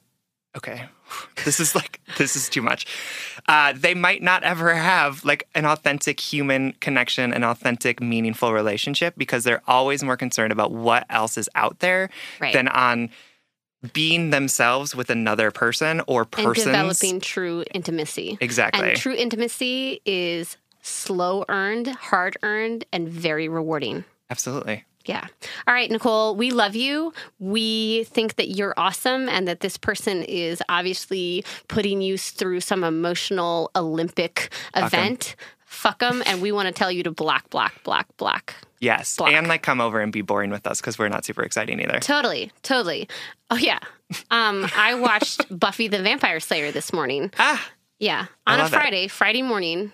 Okay, 0.55 0.83
this 1.45 1.59
is 1.59 1.75
like 1.75 1.99
this 2.17 2.35
is 2.35 2.49
too 2.49 2.61
much. 2.61 2.85
Uh, 3.47 3.73
they 3.75 3.93
might 3.93 4.21
not 4.21 4.43
ever 4.43 4.73
have 4.73 5.23
like 5.25 5.47
an 5.55 5.65
authentic 5.65 6.19
human 6.19 6.73
connection, 6.73 7.33
an 7.33 7.43
authentic, 7.43 8.01
meaningful 8.01 8.53
relationship 8.53 9.15
because 9.17 9.43
they're 9.43 9.63
always 9.67 10.03
more 10.03 10.17
concerned 10.17 10.51
about 10.51 10.71
what 10.71 11.05
else 11.09 11.37
is 11.37 11.49
out 11.55 11.79
there 11.79 12.09
right. 12.39 12.53
than 12.53 12.67
on 12.67 13.09
being 13.93 14.29
themselves 14.29 14.95
with 14.95 15.09
another 15.09 15.51
person 15.51 16.01
or 16.07 16.25
persons. 16.25 16.67
And 16.67 16.75
developing 16.75 17.19
true 17.19 17.63
intimacy. 17.73 18.37
Exactly. 18.41 18.89
And 18.89 18.97
true 18.97 19.15
intimacy 19.15 20.01
is 20.05 20.57
slow 20.81 21.45
earned, 21.49 21.87
hard 21.87 22.37
earned, 22.43 22.85
and 22.91 23.07
very 23.07 23.47
rewarding. 23.47 24.03
Absolutely. 24.29 24.85
Yeah. 25.05 25.25
All 25.67 25.73
right, 25.73 25.89
Nicole, 25.89 26.35
we 26.35 26.51
love 26.51 26.75
you. 26.75 27.11
We 27.39 28.03
think 28.05 28.35
that 28.35 28.49
you're 28.49 28.75
awesome 28.77 29.27
and 29.29 29.47
that 29.47 29.61
this 29.61 29.75
person 29.75 30.23
is 30.23 30.61
obviously 30.69 31.43
putting 31.67 32.01
you 32.01 32.17
through 32.17 32.59
some 32.59 32.83
emotional 32.83 33.71
Olympic 33.75 34.51
event. 34.75 35.35
Fuck 35.71 35.99
them. 35.99 36.21
And 36.25 36.41
we 36.41 36.51
want 36.51 36.67
to 36.67 36.73
tell 36.73 36.91
you 36.91 37.01
to 37.03 37.11
block, 37.11 37.49
block, 37.49 37.81
block, 37.83 38.05
block. 38.17 38.53
Yes. 38.81 39.15
Block. 39.15 39.31
And 39.31 39.47
like 39.47 39.63
come 39.63 39.79
over 39.79 40.01
and 40.01 40.11
be 40.11 40.21
boring 40.21 40.51
with 40.51 40.67
us 40.67 40.81
because 40.81 40.99
we're 40.99 41.07
not 41.07 41.23
super 41.23 41.43
exciting 41.43 41.79
either. 41.79 41.99
Totally. 41.99 42.51
Totally. 42.61 43.07
Oh, 43.49 43.55
yeah. 43.55 43.79
Um, 44.29 44.67
I 44.75 44.95
watched 44.99 45.45
Buffy 45.49 45.87
the 45.87 46.01
Vampire 46.01 46.41
Slayer 46.41 46.71
this 46.71 46.91
morning. 46.91 47.31
Ah. 47.39 47.65
Yeah. 47.99 48.25
On 48.45 48.59
a 48.59 48.67
Friday, 48.67 49.05
it. 49.05 49.11
Friday 49.11 49.41
morning, 49.41 49.93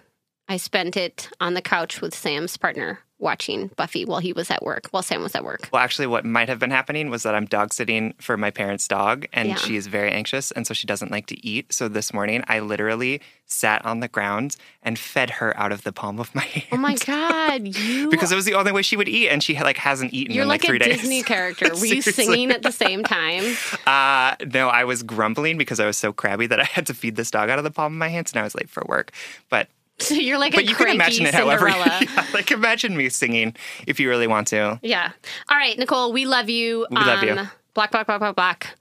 I 0.50 0.58
spent 0.58 0.98
it 0.98 1.30
on 1.40 1.54
the 1.54 1.62
couch 1.62 2.02
with 2.02 2.16
Sam's 2.16 2.58
partner 2.58 3.00
watching 3.20 3.68
Buffy 3.76 4.06
while 4.06 4.20
he 4.20 4.34
was 4.34 4.52
at 4.52 4.64
work, 4.64 4.88
while 4.92 5.04
Sam 5.04 5.24
was 5.24 5.36
at 5.36 5.44
work. 5.44 5.70
Well, 5.72 5.82
actually, 5.82 6.08
what 6.08 6.26
might 6.26 6.50
have 6.50 6.60
been 6.60 6.72
happening 6.72 7.10
was 7.10 7.24
that 7.24 7.36
I'm 7.36 7.46
dog 7.46 7.74
sitting 7.74 8.14
for 8.20 8.38
my 8.38 8.52
parents' 8.52 8.88
dog, 8.88 9.26
and 9.34 9.50
yeah. 9.50 9.56
she 9.56 9.76
is 9.76 9.88
very 9.88 10.12
anxious, 10.12 10.52
and 10.52 10.68
so 10.68 10.74
she 10.74 10.88
doesn't 10.88 11.12
like 11.12 11.26
to 11.28 11.46
eat. 11.46 11.74
So 11.74 11.88
this 11.88 12.14
morning, 12.14 12.44
I 12.48 12.60
literally 12.60 13.22
sat 13.46 13.84
on 13.86 14.02
the 14.02 14.08
ground 14.08 14.58
and 14.84 15.00
fed 15.00 15.30
her 15.30 15.56
out 15.58 15.72
of 15.72 15.84
the 15.84 15.92
palm 15.92 16.20
of 16.20 16.34
my 16.36 16.44
hand. 16.44 16.68
Oh 16.72 16.78
my 16.78 16.96
god, 16.96 17.68
you! 17.68 18.10
because 18.12 18.32
it 18.32 18.36
was 18.36 18.46
the 18.46 18.54
only 18.54 18.72
way 18.72 18.82
she 18.82 18.98
would 18.98 19.10
eat, 19.10 19.30
and 19.30 19.42
she 19.42 19.58
like 19.60 19.78
hasn't 19.78 20.14
eaten 20.14 20.34
You're 20.34 20.44
in 20.44 20.50
like, 20.50 20.64
like 20.64 20.70
three 20.70 20.78
a 20.78 20.80
days. 20.80 21.02
Disney 21.02 21.24
character. 21.24 21.70
Were 21.74 21.86
you 21.86 22.02
singing 22.02 22.52
at 22.52 22.64
the 22.64 22.72
same 22.72 23.04
time? 23.04 23.44
Uh, 23.86 24.36
no, 24.54 24.68
I 24.68 24.84
was 24.84 25.04
grumbling 25.04 25.58
because 25.58 25.80
I 25.80 25.86
was 25.86 25.98
so 25.98 26.14
crabby 26.14 26.48
that 26.48 26.60
I 26.60 26.66
had 26.66 26.86
to 26.88 26.94
feed 26.94 27.16
this 27.16 27.32
dog 27.32 27.50
out 27.50 27.58
of 27.58 27.64
the 27.64 27.72
palm 27.72 27.94
of 27.94 27.98
my 27.98 28.10
hands, 28.10 28.32
and 28.32 28.40
I 28.40 28.44
was 28.44 28.56
late 28.56 28.70
for 28.70 28.84
work. 28.88 29.12
But 29.50 29.70
so 30.00 30.16
you're 30.16 30.38
like 30.38 30.54
but 30.54 30.66
you 30.66 30.76
can 30.76 30.90
imagine 30.90 31.26
it 31.26 31.34
however. 31.34 31.68
yeah, 31.70 32.26
like 32.34 32.52
imagine 32.52 32.96
me 32.96 33.10
singing 33.10 33.56
if 33.86 34.00
you 34.00 34.10
really 34.10 34.28
want 34.28 34.48
to. 34.48 34.80
Yeah. 34.82 35.12
All 35.50 35.58
right, 35.58 35.78
Nicole, 35.78 36.14
we 36.14 36.26
love 36.26 36.50
you. 36.50 36.86
We 36.90 36.98
um, 36.98 37.08
love 37.08 37.24
you. 37.24 37.36
Black, 37.74 37.92
black, 37.92 38.08
black, 38.08 38.20
black, 38.20 38.36
black. 38.36 38.76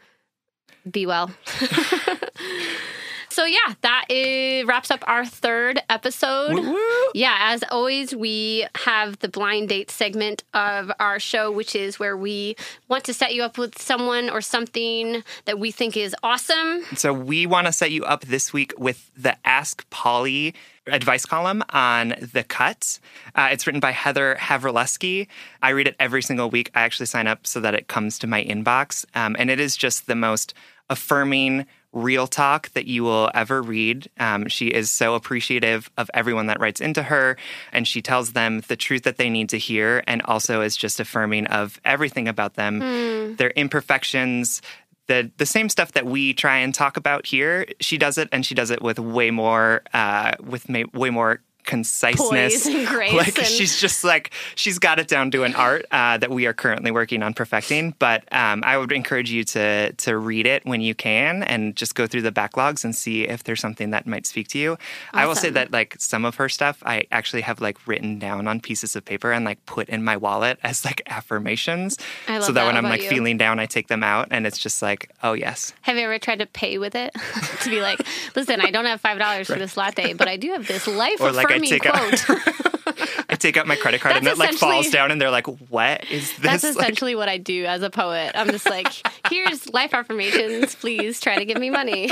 Be 0.91 1.05
well. 1.05 1.31
so 3.29 3.45
yeah, 3.45 3.75
that 3.83 4.05
is, 4.09 4.65
wraps 4.67 4.91
up 4.91 5.03
our 5.07 5.27
third 5.27 5.83
episode. 5.91 6.55
Woo-woo. 6.55 7.11
Yeah, 7.13 7.37
as 7.41 7.65
always, 7.71 8.15
we 8.15 8.67
have 8.77 9.19
the 9.19 9.29
blind 9.29 9.69
date 9.69 9.91
segment 9.91 10.45
of 10.55 10.93
our 11.01 11.19
show, 11.19 11.51
which 11.51 11.75
is 11.75 11.99
where 11.99 12.17
we 12.17 12.57
want 12.89 13.05
to 13.05 13.13
set 13.13 13.35
you 13.35 13.43
up 13.43 13.59
with 13.59 13.79
someone 13.79 14.31
or 14.31 14.41
something 14.41 15.25
that 15.45 15.59
we 15.59 15.73
think 15.73 15.97
is 15.97 16.15
awesome. 16.23 16.85
So 16.95 17.13
we 17.13 17.47
want 17.47 17.67
to 17.67 17.73
set 17.73 17.91
you 17.91 18.05
up 18.05 18.23
this 18.23 18.53
week 18.53 18.73
with 18.79 19.11
the 19.17 19.37
Ask 19.45 19.89
Polly 19.91 20.55
advice 20.87 21.27
column 21.27 21.63
on 21.71 22.15
The 22.33 22.45
Cut. 22.45 22.99
Uh, 23.35 23.49
it's 23.51 23.67
written 23.67 23.81
by 23.81 23.93
Heather 23.93 24.37
Havrilesky. 24.39 25.29
I 25.63 25.71
read 25.71 25.89
it 25.89 25.97
every 25.99 26.23
single 26.23 26.51
week. 26.51 26.71
I 26.75 26.83
actually 26.83 27.07
sign 27.07 27.27
up 27.27 27.47
so 27.47 27.61
that 27.61 27.75
it 27.75 27.89
comes 27.89 28.19
to 28.21 28.27
my 28.27 28.45
inbox. 28.45 29.05
Um, 29.15 29.37
and 29.39 29.51
it 29.51 29.61
is 29.61 29.77
just 29.77 30.07
the 30.07 30.17
most 30.17 30.55
affirming, 30.89 31.67
real 31.93 32.27
talk 32.27 32.69
that 32.75 32.87
you 32.87 33.03
will 33.03 33.31
ever 33.35 33.63
read. 33.63 34.09
Um, 34.21 34.49
she 34.49 34.69
is 34.69 34.91
so 34.91 35.15
appreciative 35.15 35.91
of 35.97 36.11
everyone 36.13 36.47
that 36.47 36.61
writes 36.61 36.81
into 36.81 37.03
her, 37.03 37.37
and 37.73 37.89
she 37.89 38.03
tells 38.03 38.33
them 38.33 38.61
the 38.69 38.77
truth 38.77 39.03
that 39.05 39.17
they 39.17 39.31
need 39.31 39.49
to 39.49 39.59
hear, 39.59 40.05
and 40.07 40.21
also 40.23 40.61
is 40.61 40.77
just 40.77 41.01
affirming 41.01 41.47
of 41.47 41.81
everything 41.85 42.29
about 42.29 42.55
them, 42.55 42.81
mm. 42.81 43.37
their 43.39 43.51
imperfections. 43.51 44.61
The, 45.09 45.31
the 45.37 45.47
same 45.47 45.69
stuff 45.69 45.93
that 45.93 46.05
we 46.07 46.35
try 46.35 46.59
and 46.59 46.75
talk 46.75 46.97
about 46.97 47.27
here, 47.27 47.67
she 47.81 47.97
does 47.97 48.19
it, 48.19 48.29
and 48.33 48.45
she 48.45 48.55
does 48.55 48.71
it 48.71 48.83
with 48.83 48.99
way 48.99 49.31
more 49.31 49.83
uh, 49.93 50.33
with 50.41 50.69
may, 50.69 50.85
way 50.93 51.11
more 51.11 51.43
conciseness. 51.67 52.67
And 52.67 52.87
grace 52.89 53.13
like 53.13 53.39
and- 53.39 53.47
she's 53.47 53.81
just 53.81 54.05
like 54.05 54.31
she's 54.55 54.79
got 54.79 54.99
it 54.99 55.09
down 55.09 55.31
to 55.33 55.43
an 55.43 55.55
art 55.55 55.85
uh, 55.91 56.17
that 56.19 56.31
we 56.31 56.47
are 56.47 56.53
currently 56.53 56.91
working 56.91 57.23
on 57.23 57.35
perfecting. 57.35 57.95
But 57.99 58.25
um, 58.33 58.63
I 58.65 58.79
would 58.79 58.93
encourage 58.93 59.31
you 59.31 59.45
to 59.45 59.93
to 59.93 60.17
read 60.17 60.47
it 60.47 60.65
when 60.65 60.81
you 60.81 60.95
can 60.95 61.43
and 61.43 61.77
just 61.77 61.95
go 61.95 62.07
through 62.07 62.23
the 62.23 62.33
backlogs 62.33 62.85
and 62.85 62.95
see 62.95 63.25
if 63.25 63.45
there's 63.45 63.61
something 63.61 63.91
that 63.91 64.07
might 64.07 64.27
speak 64.27 64.49
to 64.49 64.59
you. 64.59 64.79
I 65.13 65.27
will 65.27 65.35
say 65.35 65.51
that 65.51 65.73
like 65.73 65.97
some 65.99 66.25
of 66.25 66.37
her 66.37 66.49
stuff 66.49 66.83
I 66.87 67.05
actually 67.11 67.43
have 67.43 67.61
like 67.61 67.87
written 67.87 68.19
down 68.19 68.49
on 68.49 68.61
pieces 68.61 68.97
of 68.97 69.05
paper 69.05 69.33
and 69.33 69.45
like 69.45 69.65
put 69.67 69.89
in 69.89 70.05
my 70.05 70.17
wallet 70.17 70.59
as 70.63 70.85
like 70.85 71.03
affirmations. 71.07 71.99
I 72.29 72.35
love 72.35 72.45
so 72.45 72.53
that, 72.53 72.61
that 72.61 72.67
when 72.67 72.77
I'm 72.77 72.85
like 72.85 73.03
you. 73.03 73.09
feeling 73.09 73.37
down, 73.37 73.59
I 73.59 73.67
take 73.67 73.89
them 73.89 74.03
out 74.03 74.29
and 74.31 74.47
it's 74.47 74.59
just 74.59 74.83
like, 74.83 75.11
oh 75.23 75.33
yes. 75.33 75.73
Have 75.83 75.97
you 75.97 76.03
ever 76.03 76.19
tried 76.19 76.39
to 76.39 76.47
pay 76.47 76.79
with 76.79 76.95
it? 76.95 77.15
to 77.63 77.71
be 77.71 77.81
like, 77.81 78.01
listen, 78.37 78.61
I 78.61 78.71
don't 78.71 78.85
have 78.85 79.01
five 79.01 79.19
dollars 79.19 79.47
for 79.49 79.59
this 79.59 79.77
latte, 79.77 80.13
but 80.13 80.29
I 80.29 80.37
do 80.37 80.53
have 80.53 80.67
this 80.67 80.87
life 80.87 81.21
Or, 81.21 81.33
like, 81.33 81.49
I 81.57 81.67
take 81.67 81.87
out- 81.87 82.25
I 83.29 83.35
take 83.35 83.57
out 83.57 83.67
my 83.67 83.77
credit 83.77 84.01
card 84.01 84.17
and 84.17 84.27
it 84.27 84.39
like 84.39 84.55
falls 84.55 84.89
down 84.91 85.11
and 85.11 85.21
they're 85.21 85.31
like, 85.31 85.47
what 85.71 86.05
is 86.11 86.37
this? 86.39 86.63
That's 86.63 86.65
Like, 86.77 86.85
essentially 86.85 87.15
what 87.17 87.29
I 87.29 87.37
do 87.39 87.65
as 87.67 87.83
a 87.83 87.91
poet. 87.91 88.33
I'm 88.35 88.49
just 88.51 88.69
like, 88.69 88.87
here's 89.31 89.69
life 89.71 89.93
affirmations. 89.93 90.75
Please 90.77 91.21
try 91.21 91.37
to 91.37 91.45
give 91.45 91.59
me 91.59 91.69
money. 91.71 92.11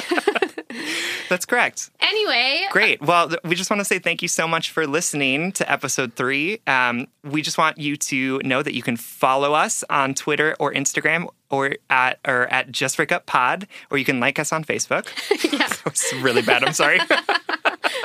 that's 1.28 1.46
correct. 1.46 1.90
Anyway, 2.04 2.66
Great. 2.70 3.00
Well, 3.02 3.30
we 3.44 3.54
just 3.54 3.70
want 3.70 3.80
to 3.80 3.84
say 3.84 3.98
thank 3.98 4.22
you 4.22 4.28
so 4.28 4.46
much 4.48 4.70
for 4.70 4.86
listening 4.86 5.52
to 5.52 5.70
episode 5.70 6.14
three. 6.14 6.60
Um, 6.66 7.06
we 7.22 7.42
just 7.42 7.58
want 7.58 7.78
you 7.78 7.96
to 7.96 8.40
know 8.44 8.62
that 8.62 8.74
you 8.74 8.82
can 8.82 8.96
follow 8.96 9.54
us 9.54 9.84
on 9.90 10.14
Twitter 10.14 10.56
or 10.58 10.72
Instagram 10.72 11.28
or 11.50 11.76
at 11.90 12.18
or 12.26 12.46
at 12.48 12.70
Just 12.72 12.96
Break 12.96 13.12
Up 13.12 13.26
Pod, 13.26 13.66
or 13.90 13.98
you 13.98 14.04
can 14.04 14.20
like 14.20 14.38
us 14.38 14.52
on 14.52 14.64
Facebook. 14.64 15.06
yeah, 15.52 15.68
it's 15.86 16.12
really 16.14 16.42
bad. 16.42 16.64
I'm 16.64 16.72
sorry. 16.72 17.00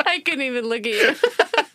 I 0.05 0.21
couldn't 0.23 0.41
even 0.41 0.65
look 0.65 0.85
at 0.85 0.93
you. 0.93 1.65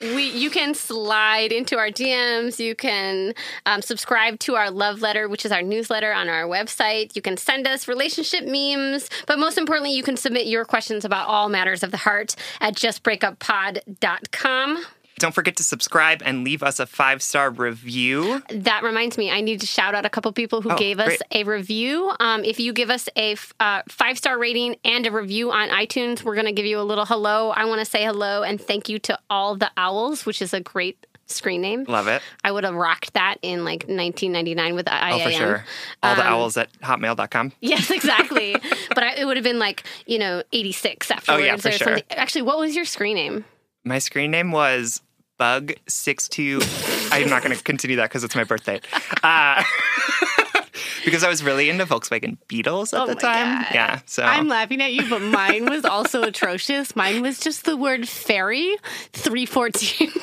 We, 0.00 0.30
you 0.30 0.50
can 0.50 0.74
slide 0.74 1.52
into 1.52 1.78
our 1.78 1.88
DMs. 1.88 2.58
You 2.58 2.74
can 2.74 3.32
um, 3.64 3.80
subscribe 3.80 4.38
to 4.40 4.54
our 4.54 4.70
love 4.70 5.00
letter, 5.00 5.26
which 5.26 5.46
is 5.46 5.52
our 5.52 5.62
newsletter 5.62 6.12
on 6.12 6.28
our 6.28 6.44
website. 6.44 7.16
You 7.16 7.22
can 7.22 7.38
send 7.38 7.66
us 7.66 7.88
relationship 7.88 8.44
memes, 8.44 9.08
but 9.26 9.38
most 9.38 9.56
importantly, 9.56 9.94
you 9.94 10.02
can 10.02 10.18
submit 10.18 10.48
your 10.48 10.66
questions 10.66 11.06
about 11.06 11.28
all 11.28 11.48
matters 11.48 11.82
of 11.82 11.92
the 11.92 11.96
heart 11.96 12.36
at 12.60 12.74
justbreakuppod.com. 12.74 14.84
Don't 15.18 15.34
forget 15.34 15.56
to 15.56 15.62
subscribe 15.62 16.22
and 16.24 16.44
leave 16.44 16.62
us 16.62 16.78
a 16.78 16.86
five 16.86 17.22
star 17.22 17.50
review. 17.50 18.42
That 18.50 18.82
reminds 18.82 19.16
me, 19.16 19.30
I 19.30 19.40
need 19.40 19.60
to 19.60 19.66
shout 19.66 19.94
out 19.94 20.04
a 20.04 20.10
couple 20.10 20.30
people 20.32 20.60
who 20.60 20.70
Oh, 20.72 20.76
gave 20.76 20.98
us 21.00 21.06
great. 21.08 21.20
a 21.32 21.44
review. 21.44 22.12
Um, 22.20 22.44
if 22.44 22.60
you 22.60 22.72
give 22.74 22.90
us 22.90 23.08
a 23.16 23.32
f- 23.32 23.54
uh, 23.58 23.82
five 23.88 24.18
star 24.18 24.38
rating 24.38 24.76
and 24.84 25.06
a 25.06 25.10
review 25.10 25.52
on 25.52 25.70
iTunes, 25.70 26.22
we're 26.22 26.34
going 26.34 26.46
to 26.46 26.52
give 26.52 26.66
you 26.66 26.78
a 26.78 26.82
little 26.84 27.06
hello. 27.06 27.50
I 27.50 27.64
want 27.64 27.78
to 27.80 27.86
say 27.86 28.04
hello 28.04 28.42
and 28.42 28.60
thank 28.60 28.88
you 28.90 28.98
to 29.00 29.18
All 29.30 29.56
the 29.56 29.70
Owls, 29.78 30.26
which 30.26 30.42
is 30.42 30.52
a 30.52 30.60
great 30.60 31.06
screen 31.28 31.60
name. 31.62 31.84
Love 31.88 32.08
it. 32.08 32.20
I 32.44 32.52
would 32.52 32.62
have 32.64 32.74
rocked 32.74 33.14
that 33.14 33.36
in 33.42 33.64
like 33.64 33.84
1999 33.88 34.74
with 34.74 34.86
AIM. 34.86 35.12
Oh, 35.14 35.18
for 35.24 35.30
sure. 35.32 35.64
All 36.02 36.14
the 36.14 36.20
Um, 36.20 36.26
owls 36.34 36.56
at 36.58 36.70
hotmail.com. 36.82 37.52
Yes, 37.60 37.90
exactly. 37.90 38.54
but 38.90 39.02
I, 39.02 39.14
it 39.14 39.24
would 39.24 39.36
have 39.38 39.44
been 39.44 39.58
like, 39.58 39.82
you 40.06 40.18
know, 40.18 40.42
86 40.52 41.10
afterwards. 41.10 41.40
Oh, 41.42 41.44
yeah, 41.44 41.56
for 41.56 41.68
or 41.68 41.72
sure. 41.72 41.86
something. 41.86 42.04
Actually, 42.10 42.42
what 42.42 42.58
was 42.58 42.76
your 42.76 42.84
screen 42.84 43.16
name? 43.16 43.44
My 43.84 43.98
screen 43.98 44.30
name 44.30 44.52
was 44.52 45.00
Bug62. 45.38 47.12
I'm 47.12 47.28
not 47.28 47.42
going 47.42 47.56
to 47.56 47.62
continue 47.62 47.96
that 47.96 48.04
because 48.10 48.24
it's 48.24 48.34
my 48.34 48.44
birthday. 48.44 48.80
Uh, 49.22 49.62
because 51.04 51.22
I 51.24 51.28
was 51.28 51.42
really 51.42 51.70
into 51.70 51.84
Volkswagen 51.86 52.36
Beetles 52.48 52.92
at 52.92 53.00
Oh 53.02 53.06
the 53.06 53.14
time. 53.14 53.62
God. 53.62 53.74
Yeah. 53.74 54.00
So 54.06 54.22
I'm 54.22 54.48
laughing 54.48 54.80
at 54.82 54.92
you, 54.92 55.08
but 55.08 55.20
mine 55.22 55.66
was 55.66 55.84
also 55.84 56.22
atrocious. 56.22 56.96
Mine 56.96 57.22
was 57.22 57.38
just 57.38 57.64
the 57.64 57.76
word 57.76 58.08
fairy 58.08 58.76
314. 59.12 60.10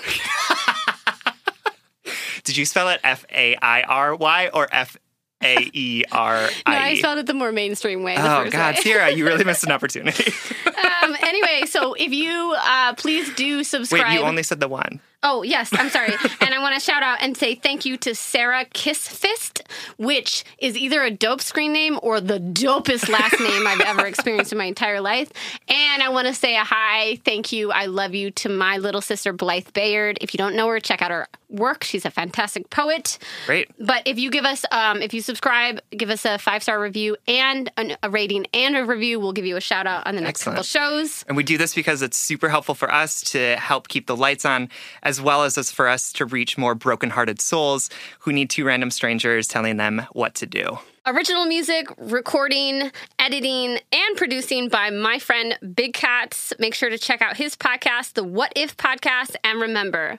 did 2.44 2.58
you 2.58 2.66
spell 2.66 2.90
it 2.90 3.00
F 3.04 3.26
A 3.32 3.56
I 3.56 3.82
R 3.84 4.16
Y 4.16 4.50
or 4.54 4.68
F 4.72 4.98
A 5.44 5.70
E 5.74 6.04
R 6.12 6.42
No, 6.42 6.48
I 6.66 6.90
I 6.90 6.96
spelled 6.98 7.20
it 7.20 7.26
the 7.26 7.34
more 7.34 7.52
mainstream 7.52 8.04
way. 8.04 8.16
The 8.16 8.22
Oh, 8.40 8.44
first 8.44 8.54
God, 8.54 8.76
way. 8.76 8.82
Sierra, 8.82 9.10
you 9.12 9.26
really 9.26 9.44
missed 9.44 9.64
an 9.64 9.72
opportunity. 9.78 10.32
um, 10.68 11.16
anyway, 11.22 11.64
so 11.68 11.94
if 11.94 12.12
you 12.14 12.56
uh, 12.58 12.94
please 12.96 13.34
do 13.36 13.64
subscribe. 13.64 14.08
Wait, 14.08 14.14
you 14.20 14.22
only 14.22 14.44
said 14.44 14.60
the 14.60 14.68
one. 14.68 15.00
Oh, 15.24 15.42
yes, 15.42 15.70
I'm 15.74 15.90
sorry. 15.90 16.14
and 16.42 16.54
I 16.54 16.60
want 16.60 16.76
to 16.76 16.80
shout 16.82 17.02
out 17.02 17.20
and 17.22 17.36
say 17.36 17.56
thank 17.56 17.86
you 17.86 17.98
to 17.98 18.14
Sarah 18.14 18.66
Kissfist, 18.66 19.62
which 19.98 20.44
is 20.58 20.78
either 20.78 21.02
a 21.02 21.12
dope 21.12 21.42
screen 21.42 21.72
name 21.74 21.98
or 22.04 22.20
the 22.20 22.40
dopest 22.40 23.10
last 23.10 23.40
name 23.40 23.66
I've 23.66 23.82
ever 23.82 24.06
experienced 24.06 24.52
in 24.52 24.58
my 24.58 24.66
entire 24.66 25.02
life. 25.02 25.32
And 25.68 26.04
I 26.04 26.10
want 26.10 26.28
to 26.28 26.34
say 26.34 26.56
a 26.58 26.64
hi, 26.64 27.20
thank 27.24 27.52
you, 27.52 27.72
I 27.72 27.86
love 27.86 28.14
you 28.14 28.32
to 28.32 28.50
my 28.50 28.78
little 28.78 29.02
sister 29.02 29.34
Blythe 29.34 29.72
Baird. 29.74 30.18
If 30.22 30.34
you 30.34 30.38
don't 30.38 30.56
know 30.56 30.68
her, 30.68 30.80
check 30.80 31.02
out 31.02 31.12
her 31.12 31.28
work. 31.50 31.84
She's 31.84 32.04
a 32.04 32.10
fantastic 32.12 32.70
poet. 32.70 33.20
Great. 33.46 33.70
But 33.80 34.02
if 34.06 34.18
you 34.18 34.32
give 34.32 34.44
us, 34.44 34.66
um, 34.72 35.02
if 35.02 35.14
you 35.14 35.22
subscribe, 35.22 35.80
give 35.92 36.10
us 36.10 36.26
a 36.26 36.38
five 36.38 36.64
star 36.64 36.82
review 36.82 37.16
and 37.28 37.72
an, 37.78 37.96
a 38.02 38.10
rating 38.10 38.48
and 38.54 38.76
a 38.76 38.84
review, 38.84 39.20
we'll 39.20 39.34
give 39.34 39.46
you 39.46 39.56
a 39.56 39.62
shout 39.62 39.86
out 39.88 40.06
on 40.08 40.16
the 40.16 40.22
next 40.22 40.42
Excellent. 40.42 40.56
couple 40.58 40.64
shows. 40.64 41.24
And 41.28 41.38
we 41.38 41.44
do 41.44 41.58
this 41.58 41.76
because 41.76 42.02
it's 42.02 42.18
super 42.18 42.50
helpful 42.50 42.74
for 42.76 42.92
us 42.92 43.22
to 43.32 43.56
help 43.58 43.88
keep 43.88 44.08
the 44.08 44.16
lights 44.18 44.46
on, 44.46 44.70
as 45.04 45.13
well 45.22 45.44
as 45.44 45.72
for 45.72 45.88
us 45.88 46.14
to 46.14 46.26
reach 46.26 46.58
more 46.58 46.76
brokenhearted 46.76 47.42
souls 47.42 47.90
who 48.20 48.32
need 48.32 48.50
two 48.50 48.66
random 48.66 48.92
strangers 48.92 49.48
telling 49.48 49.78
them 49.78 50.06
what 50.14 50.36
to 50.36 50.46
do. 50.46 50.80
Original 51.06 51.46
music, 51.46 51.88
recording, 51.98 52.90
editing, 53.20 53.78
and 53.92 54.18
producing 54.18 54.70
by 54.70 54.90
my 54.90 55.20
friend 55.20 55.58
Big 55.76 55.94
Cats. 55.94 56.54
Make 56.60 56.74
sure 56.74 56.90
to 56.90 56.98
check 56.98 57.22
out 57.22 57.36
his 57.36 57.58
podcast, 57.58 58.14
the 58.14 58.24
What 58.24 58.54
If 58.56 58.78
Podcast. 58.78 59.36
And 59.44 59.60
remember, 59.60 60.18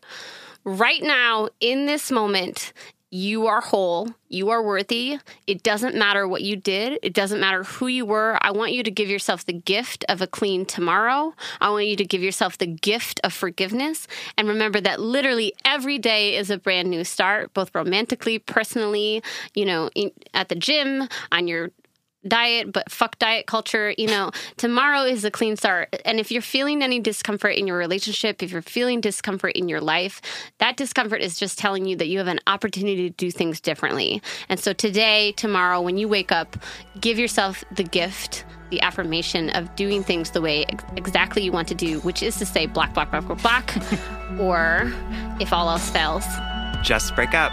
right 0.64 1.02
now, 1.02 1.48
in 1.60 1.86
this 1.86 2.10
moment, 2.10 2.74
you 3.14 3.46
are 3.46 3.60
whole. 3.60 4.08
You 4.28 4.50
are 4.50 4.60
worthy. 4.60 5.20
It 5.46 5.62
doesn't 5.62 5.94
matter 5.94 6.26
what 6.26 6.42
you 6.42 6.56
did. 6.56 6.98
It 7.00 7.14
doesn't 7.14 7.38
matter 7.38 7.62
who 7.62 7.86
you 7.86 8.04
were. 8.04 8.36
I 8.40 8.50
want 8.50 8.72
you 8.72 8.82
to 8.82 8.90
give 8.90 9.08
yourself 9.08 9.46
the 9.46 9.52
gift 9.52 10.04
of 10.08 10.20
a 10.20 10.26
clean 10.26 10.66
tomorrow. 10.66 11.32
I 11.60 11.70
want 11.70 11.86
you 11.86 11.94
to 11.94 12.04
give 12.04 12.22
yourself 12.22 12.58
the 12.58 12.66
gift 12.66 13.20
of 13.22 13.32
forgiveness. 13.32 14.08
And 14.36 14.48
remember 14.48 14.80
that 14.80 14.98
literally 14.98 15.52
every 15.64 15.96
day 15.96 16.36
is 16.36 16.50
a 16.50 16.58
brand 16.58 16.90
new 16.90 17.04
start, 17.04 17.54
both 17.54 17.72
romantically, 17.72 18.40
personally, 18.40 19.22
you 19.54 19.64
know, 19.64 19.90
in, 19.94 20.10
at 20.34 20.48
the 20.48 20.56
gym, 20.56 21.06
on 21.30 21.46
your 21.46 21.70
diet, 22.26 22.72
but 22.72 22.90
fuck 22.90 23.18
diet 23.18 23.46
culture. 23.46 23.94
You 23.96 24.08
know, 24.08 24.30
tomorrow 24.56 25.02
is 25.02 25.24
a 25.24 25.30
clean 25.30 25.56
start. 25.56 25.94
And 26.04 26.18
if 26.18 26.30
you're 26.30 26.42
feeling 26.42 26.82
any 26.82 27.00
discomfort 27.00 27.56
in 27.56 27.66
your 27.66 27.76
relationship, 27.76 28.42
if 28.42 28.50
you're 28.50 28.62
feeling 28.62 29.00
discomfort 29.00 29.52
in 29.52 29.68
your 29.68 29.80
life, 29.80 30.20
that 30.58 30.76
discomfort 30.76 31.20
is 31.20 31.38
just 31.38 31.58
telling 31.58 31.86
you 31.86 31.96
that 31.96 32.08
you 32.08 32.18
have 32.18 32.28
an 32.28 32.40
opportunity 32.46 33.10
to 33.10 33.16
do 33.16 33.30
things 33.30 33.60
differently. 33.60 34.22
And 34.48 34.58
so 34.58 34.72
today, 34.72 35.32
tomorrow, 35.32 35.80
when 35.80 35.98
you 35.98 36.08
wake 36.08 36.32
up, 36.32 36.56
give 37.00 37.18
yourself 37.18 37.64
the 37.72 37.84
gift. 37.84 38.44
The 38.70 38.80
affirmation 38.80 39.50
of 39.50 39.76
doing 39.76 40.02
things 40.02 40.32
the 40.32 40.40
way 40.40 40.64
ex- 40.64 40.84
exactly 40.96 41.44
you 41.44 41.52
want 41.52 41.68
to 41.68 41.76
do, 41.76 42.00
which 42.00 42.24
is 42.24 42.36
to 42.38 42.46
say 42.46 42.66
black, 42.66 42.92
black, 42.92 43.10
black, 43.10 43.24
black, 43.26 43.40
black, 43.40 44.40
or 44.40 44.92
if 45.38 45.52
all 45.52 45.68
else 45.70 45.90
fails, 45.90 46.24
Just 46.82 47.14
break 47.14 47.34
up. 47.34 47.52